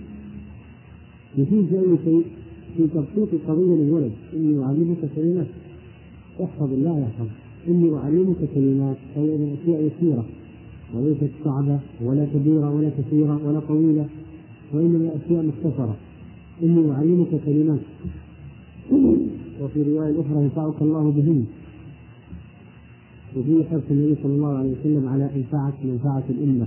يفيد 1.38 1.66
في 1.66 1.78
أي 1.78 1.99
شيء 2.05 2.24
في 2.76 2.86
تبسيط 2.86 3.28
القضية 3.32 3.74
للولد. 3.74 4.12
إني 4.34 4.64
أعلمك 4.64 4.99
كلمات. 5.16 5.46
احفظ 6.42 6.72
الله 6.72 6.99
يحفظ. 7.01 7.28
إني 7.68 7.96
أعلمك 7.96 8.36
كلمات. 8.55 8.96
أي 9.16 9.55
أشياء 9.55 9.90
يسيرة. 9.90 10.24
وليست 10.95 11.30
صعبة 11.45 11.78
ولا 12.01 12.24
كبيرة 12.34 12.74
ولا 12.74 12.91
كثيرة 12.99 13.41
ولا 13.47 13.61
طويلة 13.61 14.07
وإنما 14.72 15.11
أشياء 15.16 15.45
مختصرة. 15.47 15.97
إني 16.62 16.93
أعلمك 16.93 17.28
كلمات. 17.47 17.80
وفي 19.62 19.82
رواية 19.82 20.20
أخرى 20.20 20.43
ينفعك 20.43 20.82
الله 20.82 21.11
بهن. 21.11 21.47
وفي 23.36 23.64
حرص 23.70 23.82
النبي 23.91 24.14
صلى 24.22 24.34
الله 24.34 24.59
عليه 24.59 24.72
وسلم 24.80 25.09
على 25.09 25.30
إنفاعة 25.36 25.72
منفعة 25.84 26.22
الأمة. 26.30 26.66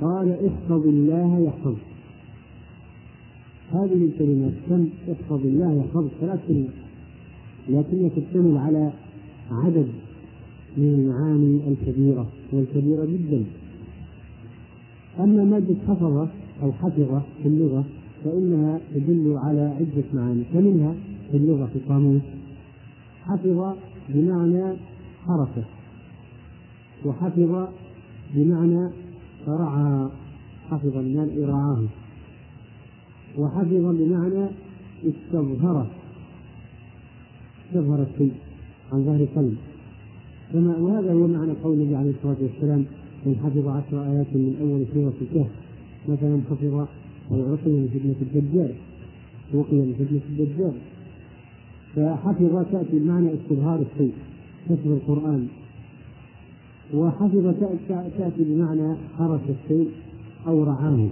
قال 0.00 0.30
احفظ 0.48 0.86
الله 0.86 1.38
يحفظك. 1.38 1.86
هذه 3.72 4.04
الكلمات 4.04 4.52
كم 4.68 4.88
احفظ 5.12 5.46
الله 5.46 5.72
يحفظك؟ 5.72 6.10
ثلاث 6.20 6.40
كلمات. 6.48 6.70
لكنها 7.68 8.08
تشتمل 8.08 8.58
على 8.58 8.92
عدد 9.50 9.88
من 10.76 10.94
المعاني 10.94 11.60
الكبيرة 11.68 12.26
والكبيرة 12.52 13.04
جدا. 13.04 13.44
أما 15.20 15.44
مادة 15.44 15.76
حفظ 15.88 16.28
أو 16.62 16.72
حفظ 16.72 17.22
في 17.42 17.48
اللغة 17.48 17.84
فإنها 18.24 18.80
تدل 18.94 19.36
على 19.36 19.60
عدة 19.60 20.04
معاني 20.14 20.44
فمنها 20.54 20.94
في 21.30 21.36
اللغة 21.36 21.66
في 21.66 21.76
القاموس 21.76 22.22
حفظ 23.24 23.74
بمعنى 24.08 24.76
حركة 25.26 25.64
وحفظ 27.04 27.68
بمعنى 28.34 28.90
رعى 29.48 30.08
حفظ 30.70 30.96
المال 30.96 31.48
رعاه 31.48 31.82
وحفظ 33.38 33.72
بمعنى 33.72 34.46
استظهره 35.04 35.90
استظهر 37.66 38.02
الشيء 38.02 38.32
عن 38.92 39.04
ظهر 39.04 39.26
قلب 39.36 39.56
وهذا 40.54 41.12
هو 41.12 41.26
معنى 41.26 41.52
قول 41.64 41.74
النبي 41.74 41.96
عليه 41.96 42.10
الصلاة 42.10 42.36
والسلام 42.42 42.84
من 43.26 43.36
حفظ 43.44 43.68
عشر 43.68 44.12
آيات 44.12 44.26
من 44.34 44.56
أول 44.60 44.86
سورة 44.94 45.14
الكهف 45.22 45.50
مثلا 46.08 46.40
حفظ 46.50 46.74
أو 47.30 47.52
عقل 47.52 47.70
من 47.70 47.88
فتنة 47.94 48.14
الدجال 48.22 48.72
وقي 49.54 49.76
من 49.76 49.94
فتنة 49.98 50.20
الدجال. 50.28 50.72
فحفظ 51.96 52.72
تأتي 52.72 52.98
بمعنى 52.98 53.28
استظهار 53.34 53.82
الشيء 53.92 54.12
حفظ 54.68 54.88
القرآن. 54.88 55.46
وحفظ 56.94 57.54
تأتي 58.18 58.44
بمعنى 58.44 58.96
حرس 59.18 59.40
الشيء 59.48 59.90
أو 60.46 60.64
رعاه. 60.64 61.08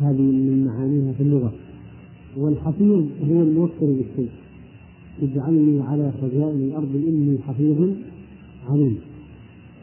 هذه 0.00 0.20
من 0.20 0.66
معانيها 0.66 1.12
في 1.12 1.22
اللغة. 1.22 1.52
والحفيظ 2.36 3.04
هو 3.30 3.42
الموكل 3.42 3.72
بالشيء. 3.80 4.30
اجعلني 5.22 5.82
على 5.82 6.12
خزائن 6.22 6.68
الأرض 6.68 6.94
إني 6.94 7.38
حفيظ 7.48 7.90
عليم 8.68 8.98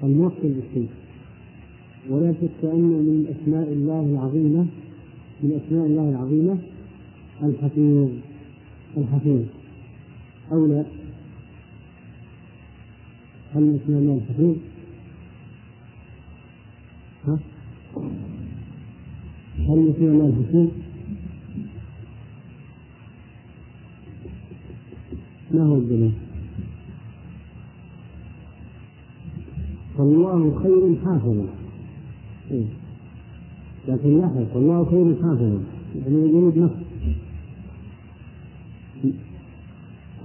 الموكل 0.03 0.49
بالشيء 0.49 0.89
ولا 2.09 2.34
شك 2.34 2.63
أن 2.63 2.81
من 2.81 3.36
أسماء 3.36 3.73
الله 3.73 4.01
العظيمة 4.01 4.65
من 5.43 5.61
أسماء 5.65 5.86
الله 5.86 6.09
العظيمة 6.09 6.57
الحفيظ 7.43 8.09
الحفيظ 8.97 9.41
أو 10.51 10.65
لا 10.65 10.86
هل 13.53 13.61
من 13.61 13.79
أسماء 13.84 13.99
الله 13.99 14.21
الحفيظ؟ 14.23 14.55
ها؟ 17.27 17.39
هل 19.57 19.77
من 19.77 19.93
أسماء 19.95 20.11
الله 20.11 20.27
الحفيظ؟ 20.39 20.67
ما 25.54 25.64
هو 25.64 25.76
الدليل؟ 25.76 26.12
فالله 29.97 30.60
خير 30.64 30.95
حافظا 31.06 31.45
إيه؟ 32.51 32.66
لكن 33.88 34.18
لاحظ 34.18 34.45
والله 34.56 34.86
خير 34.86 35.16
حافظا 35.16 35.60
يعني 35.95 36.16
يريد 36.16 36.58
نص 36.58 36.72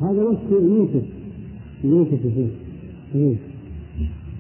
هذا 0.01 0.22
وصف 0.22 0.51
يوسف 0.51 1.05
يوسف 1.85 2.22
فيه 2.22 2.49
إيه؟ 3.14 3.37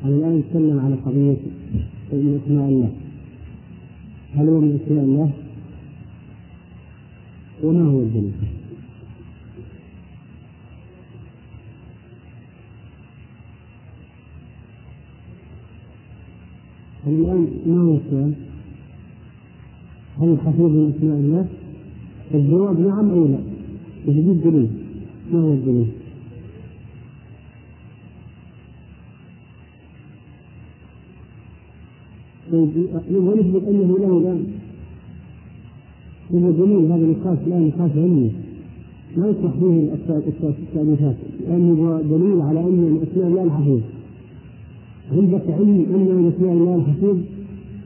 أنا 0.04 0.16
الآن 0.16 0.38
نتكلم 0.38 0.80
على 0.80 0.94
قضية 0.94 1.36
من 2.12 2.40
أسماء 2.44 2.68
الله 2.68 2.92
هل 4.34 4.48
هو 4.48 4.60
من 4.60 4.80
أسماء 4.84 5.04
الله؟ 5.04 5.30
وما 7.62 7.90
هو 7.90 8.00
الدليل؟ 8.00 8.32
الآن 17.08 17.46
ما 17.66 17.80
هو 17.80 17.96
السؤال؟ 17.96 18.32
هل 20.20 20.28
الحفيظ 20.28 20.60
من 20.60 20.94
أسماء 20.96 21.16
الله؟ 21.16 21.46
الجواب 22.34 22.80
نعم 22.80 23.10
أو 23.10 23.26
لا؟ 23.26 23.38
يجيب 24.06 24.40
دليل 24.44 24.68
ما 25.32 25.40
هو 25.40 25.52
الدليل؟ 25.52 25.86
ونثبت 33.12 33.62
أنه 33.68 33.98
له 33.98 34.20
لا 34.22 34.38
هو 36.34 36.50
دليل 36.50 36.92
هذا 36.92 36.94
النقاش 36.94 37.38
لا 37.46 37.58
نقاش 37.58 37.90
علمي 37.96 38.30
ما 39.16 39.28
يصلح 39.28 39.52
فيه 39.60 39.92
التأليفات 39.92 41.16
لأنه 41.48 42.00
دليل 42.10 42.40
على 42.40 42.60
أن 42.60 42.66
من 42.66 43.06
أسماء 43.10 43.28
الله 43.28 43.42
الحفيظ 43.42 43.80
عندك 45.12 45.42
علم 45.48 45.86
أن 45.94 46.16
من 46.16 46.32
أسماء 46.36 46.52
الله 46.52 46.76
الحفيظ 46.76 47.18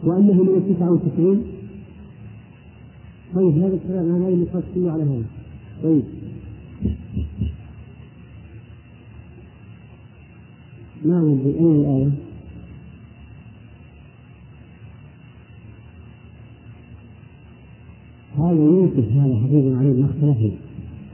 وأنه 0.05 0.43
من 0.43 0.49
التسعة 0.49 0.93
وتسعين. 0.93 1.43
طيب 3.35 3.59
هذا 3.59 3.75
الكلام 3.75 4.23
هذا 4.23 4.35
النقاش 4.35 4.65
كله 4.75 4.93
على 4.93 5.03
هذا؟ 5.03 5.25
طيب. 5.83 6.05
ما 11.05 11.21
ندري 11.21 11.59
أي 11.59 11.65
الآية؟ 11.65 12.11
هذا 18.39 18.65
يوسف 18.65 19.13
هذا 19.13 19.37
حفيظ 19.37 19.75
عليه 19.77 20.03
ما 20.03 20.07
اختلفنا. 20.07 20.51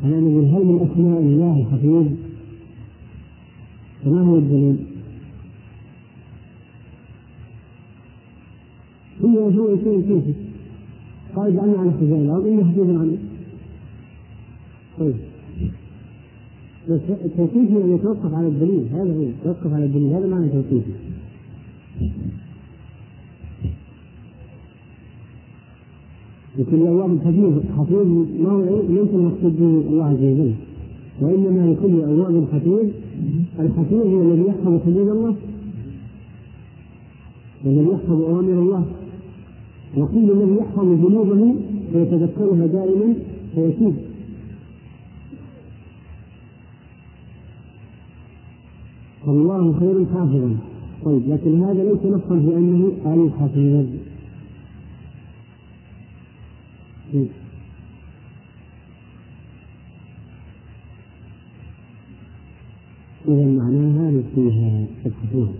أنا 0.04 0.20
نقول 0.20 0.44
هل 0.44 0.64
من 0.66 0.88
أسماء 0.92 1.20
الله 1.20 1.58
الحفيظ؟ 1.58 2.06
فما 4.04 4.20
هو 4.20 4.38
الدليل؟ 4.38 4.97
هو 9.24 9.48
هو 9.48 9.76
شيء 9.76 10.00
كيفي 10.00 10.32
قال 11.36 11.52
اجعلنا 11.52 11.78
على 11.78 11.90
خزائن 12.00 12.24
الأرض 12.24 12.46
إنه 12.46 12.64
حفيظ 12.64 12.90
عنه 12.90 13.16
طيب. 14.98 15.14
بس 16.90 17.00
توقيفي 17.36 17.84
أن 17.84 17.94
يتوقف 17.94 18.34
على 18.34 18.46
الدليل. 18.46 18.84
هذا 18.92 19.16
هو. 19.16 19.22
يتوقف 19.22 19.72
على 19.72 19.84
الدليل. 19.84 20.12
هذا 20.12 20.26
معنى 20.26 20.48
توقيفي 20.48 20.90
لكن 26.58 26.74
الأواب 26.82 27.12
الحفيظ 27.12 27.62
حفيظ 27.78 28.06
ما 28.40 28.50
هو 28.50 28.82
ليس 28.88 29.08
المقصود 29.14 29.56
به 29.60 29.90
الله 29.90 30.04
عز 30.04 30.22
وجل. 30.22 30.52
وإنما 31.20 31.70
يكون 31.70 31.94
الأواب 31.94 32.36
الحفيظ 32.36 32.86
الحفيظ 33.58 34.06
هو 34.06 34.22
الذي 34.22 34.46
يحفظ 34.48 34.80
حدود 34.86 35.08
الله. 35.08 35.34
والذي 37.64 37.88
يحفظ 37.88 38.20
أوامر 38.22 38.52
الله. 38.52 38.84
وقيل 39.96 40.32
الذي 40.32 40.56
يحفظ 40.58 40.84
ذنوبه 40.84 41.54
ويتذكرها 41.94 42.66
دائما 42.66 43.14
فيتوب. 43.54 43.96
فالله 49.26 49.78
خير 49.80 50.06
حافظا. 50.14 50.56
طيب 51.04 51.28
لكن 51.28 51.62
هذا 51.64 51.84
ليس 51.84 52.04
نصا 52.04 52.38
في 52.40 52.56
أنه 52.56 52.92
الحفيظ 53.06 53.86
إذا 63.28 63.46
معناها 63.46 64.10
نسيها 64.10 64.86
تبحثون 65.04 65.54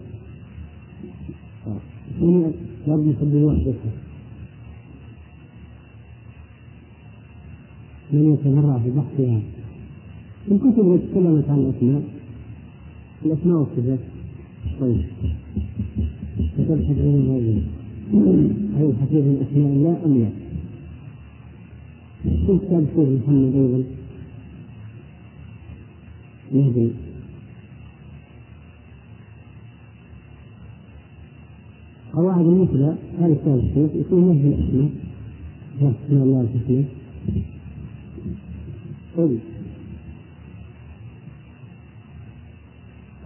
هنا 2.20 2.53
لابد 2.87 3.09
نحدد 3.09 4.07
من 8.12 8.32
يتبرع 8.32 8.78
في 8.78 8.90
بحثها. 8.90 9.40
الكتب 10.50 10.94
التي 10.94 11.06
تكلمت 11.06 11.50
عن 11.50 11.59
الأسماء 11.59 12.02
الأسماء 13.24 13.56
والصفات. 13.56 13.98
طيب. 14.80 15.00
فتبحث 16.56 16.98
عن 16.98 17.28
هذه 17.30 17.62
هل 18.76 18.90
الحفيظ 18.90 19.22
من 19.22 19.46
أسماء 19.50 19.72
الله 19.72 19.96
أم 20.04 20.20
لا؟ 20.20 20.30
في 22.46 22.59
كتاب 22.59 22.86
شيخ 22.96 23.09
محمد 23.09 23.54
أيضا؟ 23.54 23.84
يهدي 26.52 26.90
قواعد 32.12 32.46
المثلى 32.46 32.94
هذا 33.18 33.34
كتاب 33.34 33.59
الشيخ 33.59 33.90
يكون 33.94 34.28
نهج 34.28 34.52
الأسماء. 34.52 34.90
الله 36.11 36.40
الحسنى 36.40 36.84
طيب 39.18 39.38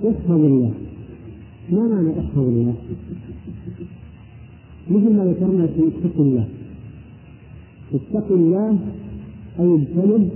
احفظ 0.09 0.31
الله 0.31 0.73
ما 1.73 1.81
معنى 1.89 2.21
احفظ 2.21 2.39
الله؟ 2.39 2.75
مثل 4.91 5.13
ما 5.17 5.25
ذكرنا 5.25 5.67
في 5.67 5.89
اتق 5.89 6.21
الله. 6.21 6.49
اتق 7.95 8.33
الله 8.33 8.79
أي 9.61 9.75
اجتنب 9.75 10.31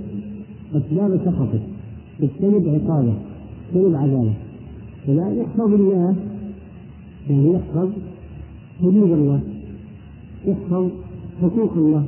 أسباب 0.75 1.21
سخطه 1.25 1.61
اجتنب 2.23 2.69
عقابه 2.69 3.15
اجتنب 3.75 3.95
عذابه. 3.95 4.35
فلا 5.07 5.35
يحفظ 5.35 5.73
الله 5.75 6.17
يعني 7.31 7.53
يحفظ 7.55 7.89
حدود 8.81 9.13
الله. 9.13 9.41
يحفظ 10.47 10.89
حقوق 11.43 11.73
الله. 11.73 12.05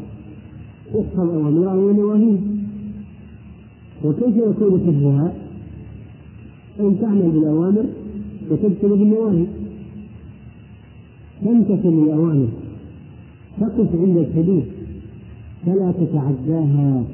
يحفظ 0.95 1.31
أوامره 1.31 1.87
ونواهيه 1.87 2.58
وكيف 4.05 4.37
يكون 4.37 4.81
حفظها؟ 4.87 5.33
أن 6.81 6.97
تعمل 7.01 7.31
بالأوامر 7.31 7.85
وتجتنب 8.51 9.03
النواهي 9.03 9.45
تمتثل 11.45 11.89
الأوامر 11.89 12.49
تقف 13.61 13.89
عند 13.95 14.17
الحدود 14.17 14.65
فلا 15.67 15.93
تتعداها. 15.93 17.05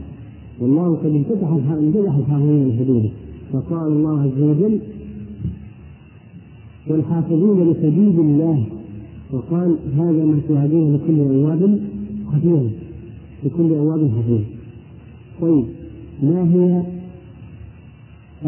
والله 0.60 0.96
قد 0.96 1.06
انفتح 1.06 1.48
انفتح 1.48 2.14
الحافظين 2.14 2.68
لحدوده 2.68 3.08
فقال 3.52 3.92
الله 3.92 4.20
عز 4.20 4.42
وجل 4.42 4.78
والحافظين 6.88 7.70
لحدود 7.70 8.18
الله. 8.18 8.64
وقال 9.32 9.76
هذا 9.96 10.24
ما 10.24 10.40
توعدون 10.48 10.94
لكل 10.94 11.20
أواب 11.20 11.80
حفيظ 12.32 12.66
لكل 13.44 13.74
أواب 13.74 14.10
حفيظ 14.18 14.40
طيب. 15.40 15.64
ما 16.24 16.42
هي 16.54 16.82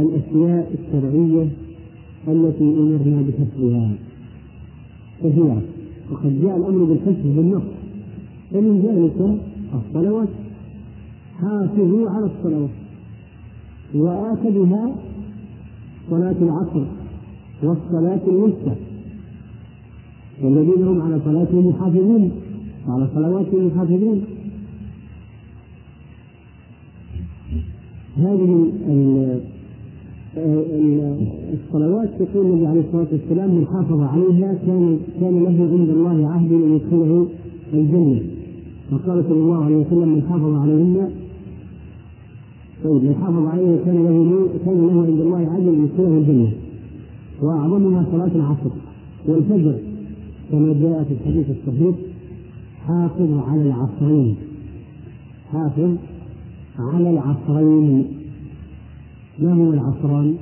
الأشياء 0.03 0.73
الشرعية 0.79 1.49
التي 2.29 2.65
أمرنا 2.65 3.23
بحفظها؟ 3.23 3.91
كثيرة 5.23 5.63
وقد 6.11 6.43
جاء 6.43 6.57
الأمر 6.57 6.85
بالحفظ 6.85 7.27
بالنص 7.37 7.63
ومن 8.53 8.81
ذلك 8.81 9.39
الصلوات. 9.75 10.29
حافظوا 11.41 12.11
على 12.11 12.27
الصلوات. 12.27 12.71
وآكدها 13.95 14.95
صلاة 16.11 16.37
العصر 16.43 16.85
والصلاة 17.63 18.21
الوسطى. 18.29 18.75
والذين 20.43 20.83
هم 20.83 21.03
على 21.03 21.21
صلاتهم 21.25 21.69
يحافظون 21.71 22.31
وعلى 22.89 23.09
صلواتهم 23.15 23.69
يحافظون 23.69 24.25
هذه 28.17 28.71
الصلوات 31.53 32.11
يقول 32.21 32.47
النبي 32.47 32.67
عليه 32.67 32.81
الصلاة 32.81 33.07
والسلام 33.13 33.51
من 33.51 33.67
حافظ 33.67 34.01
عليها 34.01 34.55
كان 34.67 34.99
كان 35.21 35.45
له 35.45 35.49
عند 35.49 35.91
الله 35.91 36.29
عهد 36.29 36.53
ان 36.53 36.75
يدخله 36.75 37.27
الجنة. 37.75 38.21
وقال 38.93 39.25
صلى 39.29 39.39
الله 39.39 39.65
عليه 39.65 39.77
وسلم 39.77 40.09
من 40.09 40.23
حافظ 40.29 40.55
عليهن. 40.55 41.11
طيب 42.85 43.03
من 43.05 43.15
حافظ 43.21 43.47
عليها 43.47 43.77
كان 43.85 44.05
له 44.05 44.49
كان 44.65 44.87
له 44.87 45.03
عند 45.03 45.21
الله 45.21 45.39
عهد 45.39 45.69
ان 45.69 45.85
يدخله 45.85 46.19
الجنة. 46.19 46.51
وأعظمها 47.43 48.07
صلاة 48.13 48.31
العصر 48.35 48.71
والفجر 49.29 49.75
كما 50.53 50.73
جاء 50.73 51.05
في 51.05 51.15
الحديث 51.15 51.47
الصحيح 51.51 51.95
حافظ 52.87 53.39
على 53.49 53.63
العصرين. 53.63 54.37
حافظ 55.53 55.91
على 56.79 57.11
العصرين. 57.11 58.07
ما 59.39 59.53
هو 59.53 59.73
العصران؟ 59.73 60.37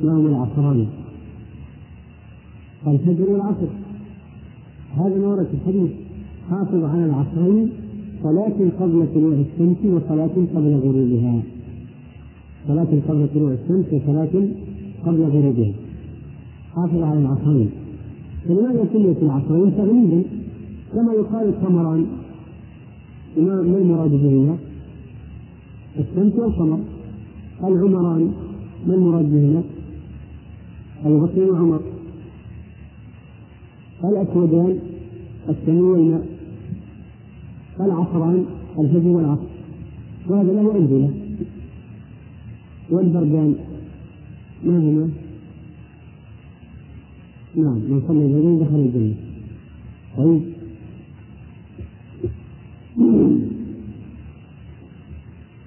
ما 0.00 0.12
هو 0.12 0.26
العصران؟ 0.26 0.86
الفجر 2.86 3.30
والعصر. 3.30 3.66
هذا 4.96 5.18
ما 5.18 5.26
ورد 5.26 5.46
في 5.46 5.54
الحديث. 5.54 5.90
حافظ 6.50 6.84
على 6.84 7.04
العصرين 7.04 7.70
صلاة 8.22 8.70
قبل 8.80 9.06
طلوع 9.14 9.32
الشمس 9.32 9.76
وصلاة 9.84 10.36
قبل 10.54 10.74
غروبها. 10.84 11.42
صلاة 12.68 13.00
قبل 13.08 13.28
طلوع 13.34 13.52
الشمس 13.52 13.86
وصلاة 13.92 14.48
قبل 15.06 15.22
غروبها. 15.22 15.72
حافظ 16.74 17.02
على 17.02 17.18
العصرين. 17.18 17.70
فلماذا 18.48 18.88
سميت 18.92 19.22
العصرين 19.22 19.76
تغليبا 19.76 20.22
كما 20.92 21.12
يقال 21.12 21.48
القمران 21.48 22.06
ما 23.36 23.78
المراد 23.78 24.10
بهما؟ 24.10 24.56
الشمس 25.98 26.32
والقمر. 26.34 26.80
العمران 27.64 28.32
ما 28.86 28.94
المراد 28.94 29.24
بهما؟ 29.24 29.62
أبو 31.04 31.26
بكر 31.26 31.52
وعمر 31.52 31.80
الأسودان 34.04 34.80
والماء. 35.80 36.26
العصران 37.80 38.44
الفجر 38.78 39.08
والعصر. 39.08 39.50
وهذا 40.28 40.52
له 40.52 40.76
أمثلة 40.76 41.10
والبردان 42.90 43.54
ما 44.64 44.78
هما؟ 44.78 45.10
نعم 47.56 47.78
من 47.88 48.02
صلى 48.08 48.24
الفجر 48.24 48.58
دخل 48.64 48.74
الجنة. 48.74 49.14
طيب. 50.16 50.55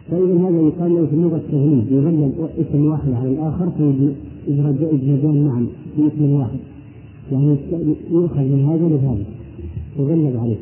فإذا 0.09 0.35
هذا 0.47 0.59
يقال 0.61 0.95
له 0.95 1.05
في 1.05 1.13
اللغة 1.13 1.35
التغليب 1.35 1.91
يغلب 1.91 2.49
اسم 2.57 2.85
واحد 2.85 3.11
على 3.13 3.29
الآخر 3.29 3.71
فيدمجان 4.45 5.45
معا 5.45 5.67
في 5.95 6.07
اسم 6.07 6.31
واحد. 6.31 6.59
يعني 7.31 7.55
يؤخذ 8.11 8.41
من 8.41 8.65
هذا 8.65 8.87
لهذا 8.87 9.25
يغلب 9.99 10.37
عليه. 10.37 10.59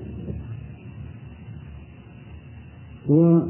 ومن 3.09 3.41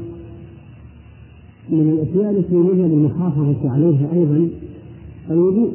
الأشياء 1.72 2.30
التي 2.30 2.54
يجب 2.54 2.84
المحافظة 2.84 3.70
عليها 3.70 4.12
أيضا 4.12 4.48
الوضوء 5.30 5.72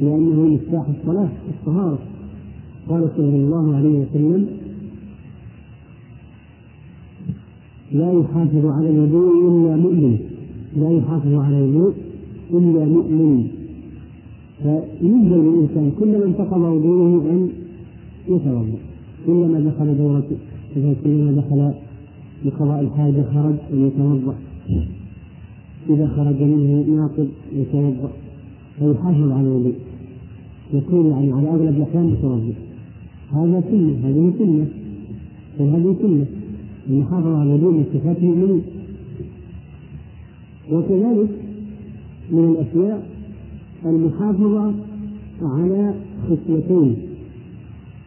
لأنه 0.00 0.40
مفتاح 0.40 0.84
الصلاة 1.00 1.28
الطهارة. 1.48 1.98
قال 2.88 3.08
صلى 3.16 3.36
الله 3.36 3.76
عليه 3.76 3.98
وسلم 3.98 4.46
لا 7.92 8.12
يحافظ 8.12 8.66
على 8.66 8.90
الوضوء 8.90 9.48
إلا 9.48 9.76
مؤمن. 9.76 10.18
لا 10.76 10.90
يحافظ 10.90 11.34
على 11.34 11.58
الوضوء 11.58 11.92
إلا 12.50 12.84
مؤمن. 12.84 13.46
فيلزم 14.62 15.40
الإنسان 15.48 15.92
كلما 16.00 16.24
انتقض 16.24 16.60
وضوءه 16.60 17.30
أن 17.30 17.48
يتوضأ. 18.28 18.78
كلما 19.26 19.60
دخل 19.60 19.98
دورة 19.98 20.24
كلما 21.04 21.32
دخل 21.32 21.72
لقضاء 22.44 22.80
الحاجة 22.80 23.24
خرج 23.34 23.54
أن 23.72 23.86
يتوضأ. 23.86 24.34
إذا 25.90 26.06
خرج 26.06 26.42
منه 26.42 26.96
ناقض 26.96 27.28
يتوضأ. 27.56 28.10
فيحافظ 28.78 29.30
على 29.30 29.46
الوضوء. 29.46 29.74
يكون 30.74 31.06
يعني 31.06 31.32
على 31.32 31.48
أغلب 31.48 31.76
الأحيان 31.76 32.06
متوضأ 32.06 32.54
هذا 33.32 33.62
سنة 33.70 33.94
هذه 34.04 34.32
سنة. 34.38 34.66
وهذه 35.58 35.96
سنة. 36.02 36.26
المحافظة 36.90 37.36
على 37.38 37.56
من 37.56 37.84
صفات 37.94 38.16
المؤمنين 38.18 38.62
وكذلك 40.72 41.28
من 42.30 42.44
الأشياء 42.44 43.06
المحافظة 43.84 44.74
على 45.42 45.94
خصلتين 46.28 46.96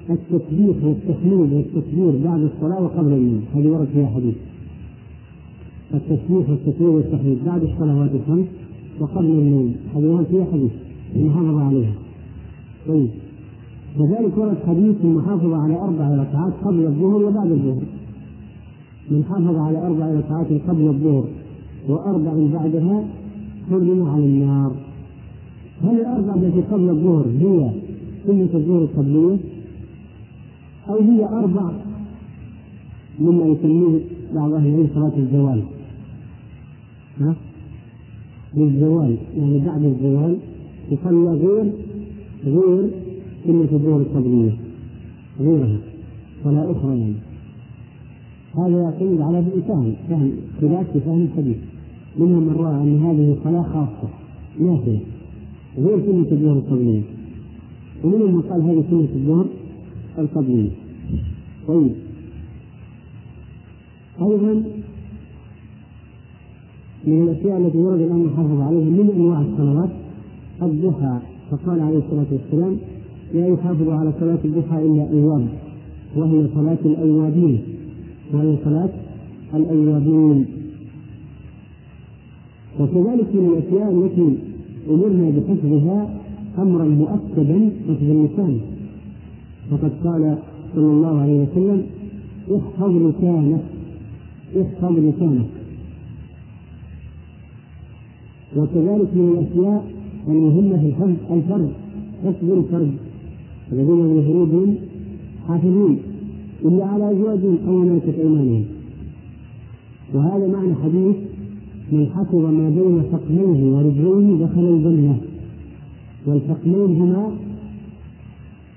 التسبيح 0.09 0.83
والتحميد 0.83 1.53
والتكبير 1.53 2.11
بعد 2.23 2.41
الصلاة 2.41 2.83
وقبل 2.83 3.13
النوم 3.13 3.43
هذه 3.55 3.67
ورد 3.67 3.87
فيها 3.93 4.07
حديث. 4.07 4.35
التسبيح 5.93 6.49
والتكبير 6.49 6.89
والتحميد 6.89 7.37
بعد 7.45 7.63
الصلوات 7.63 8.11
الخمس 8.11 8.45
وقبل 8.99 9.25
النوم 9.25 9.75
هذه 9.95 10.05
ورد 10.05 10.25
فيها 10.25 10.45
حديث 10.51 10.71
المحافظة 11.15 11.63
عليها. 11.63 11.93
طيب 12.87 13.09
كذلك 13.97 14.37
ورد 14.37 14.57
حديث 14.67 14.95
المحافظة 15.03 15.57
على 15.57 15.75
أربع 15.75 16.09
ركعات 16.09 16.53
قبل 16.63 16.85
الظهر 16.85 17.25
وبعد 17.25 17.51
الظهر. 17.51 17.83
من 19.11 19.23
حافظ 19.29 19.55
على 19.55 19.87
أربع 19.87 20.05
ركعات 20.05 20.47
قبل 20.67 20.87
الظهر 20.87 21.25
وأربع 21.87 22.33
بعدها 22.53 23.03
حرم 23.69 24.09
على 24.09 24.25
النار. 24.25 24.71
هل 25.83 25.99
الأربع 25.99 26.33
التي 26.33 26.61
قبل 26.61 26.89
الظهر 26.89 27.25
هي 27.39 27.71
سنة 28.27 28.49
الظهر 28.53 28.81
القبلية 28.81 29.37
أو 30.89 30.95
هي 30.95 31.25
أربع 31.25 31.71
مما 33.19 33.45
يسميه 33.45 33.99
بعض 34.35 34.53
أهل 34.53 34.67
العلم 34.67 34.87
صلاة 34.95 35.11
الزوال؟ 35.17 35.63
ها؟ 37.19 37.35
للزوال 38.57 39.17
يعني 39.37 39.59
بعد 39.59 39.83
الزوال 39.83 40.37
يصلى 40.91 41.29
غير 41.29 41.71
غير 42.45 42.89
سنة 43.45 43.67
الظهر 43.71 43.97
القبلية 43.97 44.57
غيرها 45.39 45.77
صلاة 46.43 46.71
أخرى 46.71 46.99
يعني. 46.99 47.26
هذا 48.55 48.81
يعتمد 48.81 49.21
على 49.21 49.39
الإنسان 49.39 49.93
فهم 50.09 50.31
خلاف 50.61 50.91
في 50.93 50.99
فهم 50.99 51.21
الحديث 51.21 51.57
منهم 52.19 52.43
من 52.43 52.55
رأى 52.55 52.83
أن 52.83 52.99
هذه 53.05 53.37
صلاة 53.43 53.63
خاصة 53.63 54.09
نافلة 54.59 54.99
غير 55.77 55.99
سنة 56.05 56.31
الظهر 56.31 56.57
القبلية. 56.57 57.01
ومنهم 58.03 58.35
من 58.35 58.41
قال 58.41 58.61
هذه 58.61 58.83
سنة 58.89 59.07
الظهر 59.15 59.45
القبلية. 60.17 60.69
طيب. 61.67 61.91
أيضا 64.21 64.63
من 67.05 67.23
الأشياء 67.23 67.57
التي 67.57 67.77
ورد 67.77 68.01
الآن 68.01 68.25
يحافظ 68.25 68.61
عليها 68.61 68.89
من 68.89 69.11
أنواع 69.15 69.41
الصلوات؟ 69.41 69.89
الضحى 70.61 71.19
فقال 71.51 71.79
عليه 71.79 71.97
الصلاة 71.97 72.25
والسلام 72.31 72.77
لا 73.33 73.47
يحافظ 73.47 73.89
على 73.89 74.13
صلاة 74.19 74.39
الضحى 74.45 74.85
إلا 74.85 75.09
أيام 75.11 75.47
وهي 76.15 76.47
صلاة 76.55 76.77
الأوابين 76.85 77.76
وهي 78.33 78.55
صلاة 78.65 78.89
الأوابين 79.53 80.45
وكذلك 82.79 83.35
من 83.35 83.45
الأشياء 83.53 83.91
التي 83.91 84.37
أمرنا 84.89 85.29
بحفظها 85.29 86.09
أمرا 86.57 86.85
مؤكدا 86.85 87.71
حفظ 87.87 88.03
اللسان. 88.03 88.59
فقد 89.71 89.91
قال 90.03 90.37
صلى 90.75 90.85
الله 90.85 91.21
عليه 91.21 91.41
وسلم 91.43 91.83
احفظ 92.55 92.89
لسانك 92.89 93.61
احفظ 94.61 94.91
لسانك. 94.91 95.49
وكذلك 98.57 99.09
من 99.13 99.29
الأشياء 99.33 99.91
المهمة 100.27 100.77
في 100.77 100.87
الحفظ 100.87 101.31
الفرد 101.31 101.71
حفظ 102.25 102.51
الفرد 102.51 102.93
الذين 103.71 103.95
من 103.95 104.77
حافظون 105.47 105.97
إلا 106.65 106.85
على 106.85 107.11
أزواجهم 107.11 107.57
أو 107.67 107.77
ملكت 107.77 108.19
أيمانهم. 108.19 108.65
وهذا 110.13 110.47
معنى 110.47 110.75
حديث 110.75 111.15
من 111.91 112.07
حفظ 112.15 112.35
ما 112.35 112.69
بين 112.69 113.01
فقميه 113.11 113.75
ورجليه 113.75 114.45
دخل 114.45 114.61
الجنة. 114.61 115.17
والفقمين 116.25 117.01
هما 117.01 117.31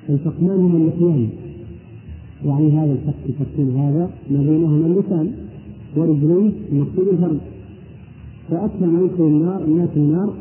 الفقمان 0.08 0.58
هما 0.60 0.78
اللحيان 0.78 1.28
يعني 2.44 2.70
هذا 2.70 2.92
الفك 2.92 3.34
تفصيل 3.40 3.70
هذا 3.70 4.10
ما 4.30 4.42
بينهما 4.42 4.86
اللسان 4.86 5.32
ورجليه 5.96 6.50
المقصود 6.72 7.08
الفرد. 7.08 7.38
فأكثر 8.50 8.86
ما 8.86 9.00
يدخل 9.00 9.24
النار 9.24 9.64
الناس 9.64 9.88
النار 9.96 10.32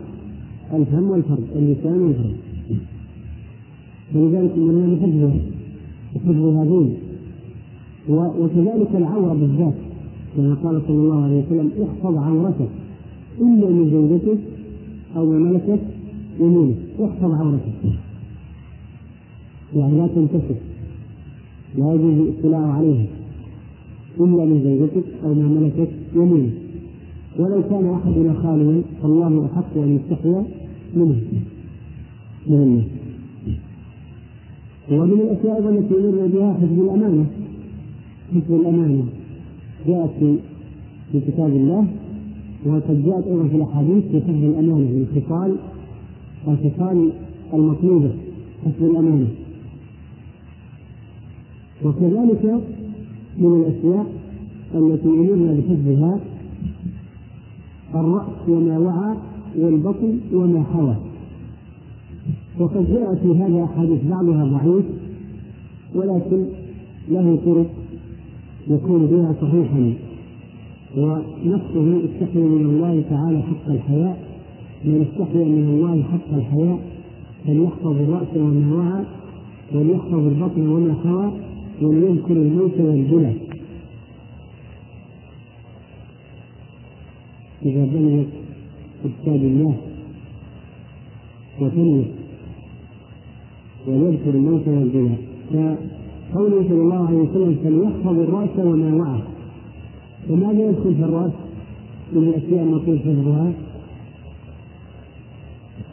الفم 0.74 1.10
والفرد 1.10 1.48
اللسان 1.56 2.02
والفرد. 2.02 2.36
فلذلك 4.14 4.52
أمرنا 4.58 4.96
بحفظه 4.96 5.34
بحفظ 6.16 6.46
هذين 6.46 7.09
وكذلك 8.10 8.95
العورة 8.95 9.34
بالذات 9.34 9.74
كما 10.38 10.53
قال 10.64 10.82
صلى 10.88 10.97
الله 10.97 11.24
عليه 11.24 11.43
وسلم 11.45 11.72
احفظ 11.84 12.18
عورتك. 12.18 12.70
إلا 13.41 13.70
من 13.70 13.89
زوجتك 13.91 14.39
أو 15.16 15.26
ما 15.26 15.38
ملكت 15.38 15.80
يمينك. 16.39 16.76
احفظ 17.03 17.32
عورتك. 17.32 17.74
يعني 19.76 19.97
لا 19.97 20.07
تنتشر 20.07 20.55
لا 21.78 21.93
يجوز 21.93 22.28
الاطلاع 22.28 22.74
عليها. 22.74 23.05
إلا 24.20 24.45
من 24.45 24.62
زوجتك 24.64 25.07
أو 25.24 25.34
ما 25.34 25.47
ملكت 25.47 25.91
يمينك. 26.16 26.53
ولو 27.39 27.62
كان 27.70 27.93
أحدنا 27.93 28.34
خاليا 28.34 28.82
فالله 29.01 29.45
أحق 29.45 29.78
أن 29.78 29.95
يستحيا 29.95 30.43
منه. 30.95 31.22
من 32.47 32.62
الناس 32.64 32.86
ومن 34.91 35.14
الأشياء 35.14 35.55
أيضا 35.57 35.70
التي 35.70 35.95
أمرنا 35.95 36.26
بها 36.26 36.53
حفظ 36.53 36.80
الأمانة. 36.80 37.26
حفظ 38.36 38.52
الأمانة 38.52 39.06
جاءت 39.88 40.10
في 41.12 41.20
كتاب 41.28 41.50
الله 41.50 41.88
وقد 42.66 43.06
جاءت 43.06 43.28
أيضا 43.28 43.48
في 43.48 43.56
الأحاديث 43.56 44.04
في 44.12 44.22
حفظ 44.22 44.44
الأمانة 44.44 44.76
من 44.76 45.08
الخصال 45.16 45.56
الخصال 46.48 47.12
المطلوبة. 47.54 48.12
حفظ 48.66 48.84
الأمانة 48.84 49.28
وكذلك 51.86 52.62
من 53.38 53.62
الأشياء 53.62 54.06
التي 54.76 55.08
أمرنا 55.08 55.54
بحفظها 55.54 56.20
الرأس 57.96 58.50
وما 58.50 58.78
وعى 58.78 59.16
والبطن 59.58 60.20
وما 60.34 60.64
حوى. 60.64 60.96
وقد 62.60 62.94
جاء 62.94 63.16
في 63.16 63.38
هذا 63.38 63.64
أحاديث 63.64 64.00
بعضها 64.04 64.46
ضعيف 64.46 64.86
ولكن 65.96 66.46
له 67.10 67.40
طرق 67.46 67.70
يكون 68.70 69.06
بها 69.06 69.36
صحيحا. 69.42 69.94
ونفسه 70.98 72.02
استحيا 72.06 72.44
من 72.44 72.66
الله 72.66 73.04
تعالى 73.10 73.42
حق 73.42 73.70
الحياء. 73.70 74.18
من 74.86 75.02
استحيا 75.12 75.46
من 75.46 75.66
الله 75.74 76.04
حق 76.04 76.34
الحياء. 76.34 76.80
فليحفظ 77.46 77.96
الرأس 78.02 78.32
وما 78.36 78.76
وعى. 78.76 79.06
وليحفظ 79.74 80.14
البطن 80.14 80.68
وما 80.68 80.94
خوى 81.04 81.32
وليذكر 81.82 82.34
الموت 82.34 82.80
والجلى 82.80 83.34
إذا 87.66 87.86
بنيت 87.86 88.28
كتاب 89.04 89.36
الله 89.36 89.76
وتنمت 91.62 92.12
وليذكر 93.88 94.30
الموت 94.30 94.68
والجلى 94.68 95.16
فقوله 96.34 96.64
صلى 96.70 96.82
الله 96.82 97.08
عليه 97.08 97.18
وسلم 97.18 97.56
فليحفظ 97.64 98.20
الرأس 98.20 98.50
وما 98.60 98.94
وعى. 98.96 99.22
فماذا 100.28 100.70
يدخل 100.70 100.96
في 100.96 101.04
الرأس 101.04 101.32
من 102.14 102.24
الأشياء 102.24 102.64
المطلوب 102.64 102.98
حفظها 102.98 103.52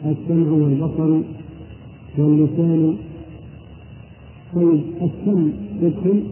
السمع 0.05 0.51
والبصر 0.51 1.21
واللسان. 2.17 2.95
طيب 4.55 4.79
السمع 5.01 5.47
يدخل؟ 5.81 6.23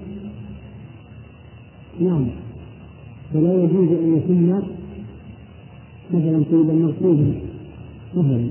نعم. 2.00 2.26
فلا 3.34 3.64
يجوز 3.64 3.90
أن 3.90 4.18
يتم 4.18 4.62
مثلا 6.14 6.44
طيب 6.52 6.70
المرصود 6.70 7.34
مثلا. 8.16 8.50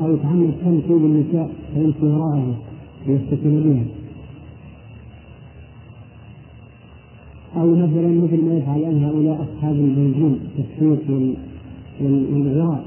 أو 0.00 0.14
يتعمد 0.14 0.50
كم 0.64 0.80
طيب 0.80 1.04
النساء 1.04 1.50
فيمشي 1.74 2.06
وراءها 2.06 2.54
ويستكن 3.08 3.62
بها. 3.62 4.03
أو 7.56 7.74
مثلا 7.74 8.08
مثل 8.08 8.44
ما 8.44 8.54
يفعل 8.58 8.78
الآن 8.78 9.04
هؤلاء 9.04 9.42
أصحاب 9.42 9.74
البنزين 9.74 10.38
التسويق 10.58 11.34
والغراء 12.00 12.84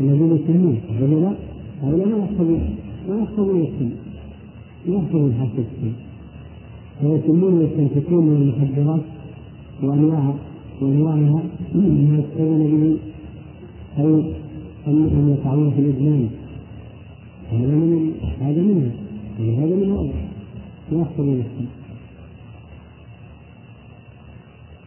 الذين 0.00 0.36
يسمون 0.36 0.78
هؤلاء 1.00 1.38
هؤلاء 1.82 2.08
ما 2.08 2.18
يحفظون 2.18 2.60
ما 3.08 3.22
يحفظون 3.22 3.60
السن 3.60 3.90
ما 4.88 4.94
يحفظون 4.96 5.34
حاسة 5.34 5.58
السن 5.58 5.92
فيسمون 7.00 7.54
ويستنفقون 7.54 8.26
من 8.26 8.36
المخدرات 8.36 9.00
وأنواع 9.82 10.34
وأنواعها 10.82 11.42
ما 11.74 12.18
يستوون 12.18 12.60
به 12.66 12.96
أو 14.02 14.22
أنهم 14.86 15.28
يقعون 15.30 15.70
في 15.70 15.80
الإدمان. 15.80 16.28
هذا 17.50 17.66
من 17.66 18.12
هذا 18.40 18.62
منها 18.62 18.90
هذا 19.38 19.76
من 19.76 19.92
هذا 19.92 20.12
ما 20.92 21.00
يحفظون 21.02 21.40
السن 21.40 21.79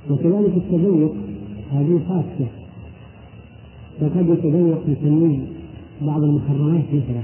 وكذلك 0.10 0.54
التذوق 0.58 1.16
هذه 1.72 2.00
خاصة. 2.08 2.48
فقد 4.00 4.30
يتذوق 4.30 4.84
في 4.86 5.40
بعض 6.02 6.24
المحرمات 6.24 6.84
مثلا 6.94 7.24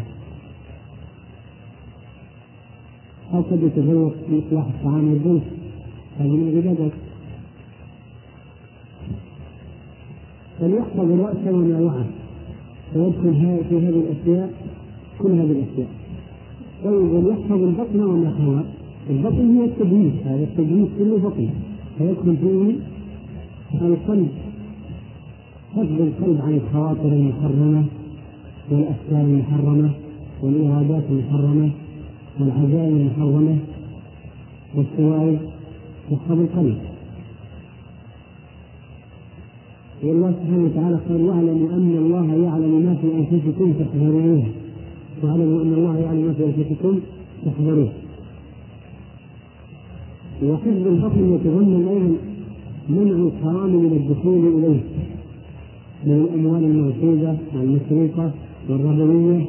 أو 3.34 3.42
قد 3.42 3.64
يتذوق 3.64 4.14
في 4.30 4.40
إصلاح 4.48 4.66
الطعام 4.66 5.10
والجنس. 5.10 5.44
هذه 6.20 6.28
من 6.28 6.50
العبادات. 6.50 6.92
فليحفظ 10.60 11.12
الرأس 11.12 11.38
وما 11.48 11.80
وعى. 11.80 12.04
فيدخل 12.94 13.34
في 13.70 13.76
هذه 13.78 13.90
الأشياء 13.90 14.54
كل 15.20 15.32
هذه 15.32 15.52
الأشياء. 15.52 15.90
طيب 16.84 16.94
وليحفظ 16.94 17.64
البطن 17.64 18.00
وما 18.00 18.34
حوى 18.40 18.64
البطن 19.10 19.58
هو 19.58 19.66
التجميد 19.66 20.14
هذا 20.26 20.44
التجميد 20.44 20.90
كله 20.98 21.18
بطن. 21.18 21.50
فيدخل 22.00 22.38
فيه 22.38 22.76
القلب 23.82 24.28
حفظ 25.76 26.02
القلب 26.02 26.42
عن 26.42 26.54
الخواطر 26.54 27.06
المحرمة 27.06 27.86
والأفكار 28.72 29.22
المحرمة 29.22 29.90
والإرادات 30.42 31.04
المحرمة 31.10 31.70
والعزائم 32.40 32.98
المحرمة 32.98 33.58
والشوائب 34.76 35.40
يحفظ 36.12 36.40
القلب. 36.40 36.78
والله 40.04 40.32
سبحانه 40.32 40.64
وتعالى 40.66 41.00
قال 41.10 41.22
واعلموا 41.22 41.70
أن 41.70 41.96
الله 41.98 42.46
يعلم 42.46 42.86
ما 42.86 42.96
في 43.02 43.08
أنفسكم 43.08 43.74
تحذرونه 43.74 44.46
واعلموا 45.24 45.62
أن 45.62 45.74
الله 45.74 46.00
يعلم 46.00 46.22
ما 46.22 46.34
في 46.34 46.46
أنفسكم 46.46 47.00
تحذروه 47.46 47.90
وحفظ 50.44 50.88
البطن 50.88 51.34
يتضمن 51.34 51.88
أيضا 51.88 52.16
منع 52.90 53.28
الحرام 53.28 53.70
من 53.76 53.92
الدخول 53.92 54.48
إليه 54.48 54.82
من 56.06 56.14
الأموال 56.14 56.64
المغصوبة 56.64 57.38
والمسروقة 57.54 58.32
والربوية 58.70 59.46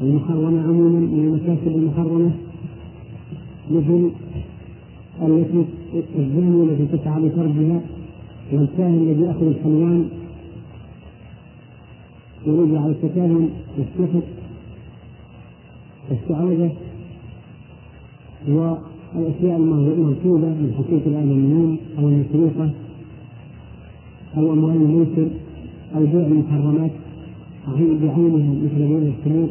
المحرمة 0.00 0.62
عموما 0.62 1.00
من 1.00 1.24
المكاسب 1.24 1.76
المحرمة 1.76 2.30
مثل 3.70 4.10
التي 5.22 5.64
الزانية 6.18 6.62
التي 6.62 6.96
تسعى 6.96 7.20
لفرجها 7.20 7.80
والكاهن 8.52 8.94
الذي 8.94 9.22
يأخذ 9.22 9.46
الحلوان 9.46 10.08
يريد 12.46 12.74
على 12.74 12.90
التكاهن 12.90 13.48
والسحر 13.78 14.22
والشعوذة 16.10 16.72
والأشياء 19.14 19.56
المركوبة 19.56 20.48
من 20.48 20.74
حقوق 20.76 21.02
الآدميين 21.06 21.76
أو 21.98 22.08
المسروقة 22.08 22.70
أو 24.36 24.52
أموال 24.52 24.76
الميسر 24.76 25.28
أو 25.94 26.00
بيع 26.00 26.26
المحرمات 26.26 26.90
بعينها 27.68 28.54
مثل 28.64 28.78
بيع 28.78 29.12
الخمور 29.12 29.48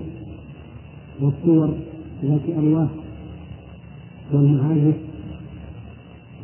والصور 1.22 1.70
ذات 2.24 2.41
أرواح 2.57 2.89
والمعازف 4.34 4.95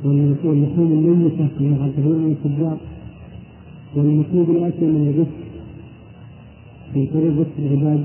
واللحوم 0.04 0.78
الميتة 0.78 1.50
من 1.60 1.78
يعذبون 1.80 2.32
التجار 2.32 2.78
والمطلوب 3.96 4.50
الآتي 4.50 4.86
من 4.86 5.08
الرزق 5.08 5.38
في 6.94 7.08
طريق 7.08 7.34
رزق 7.40 7.58
العباد 7.60 8.04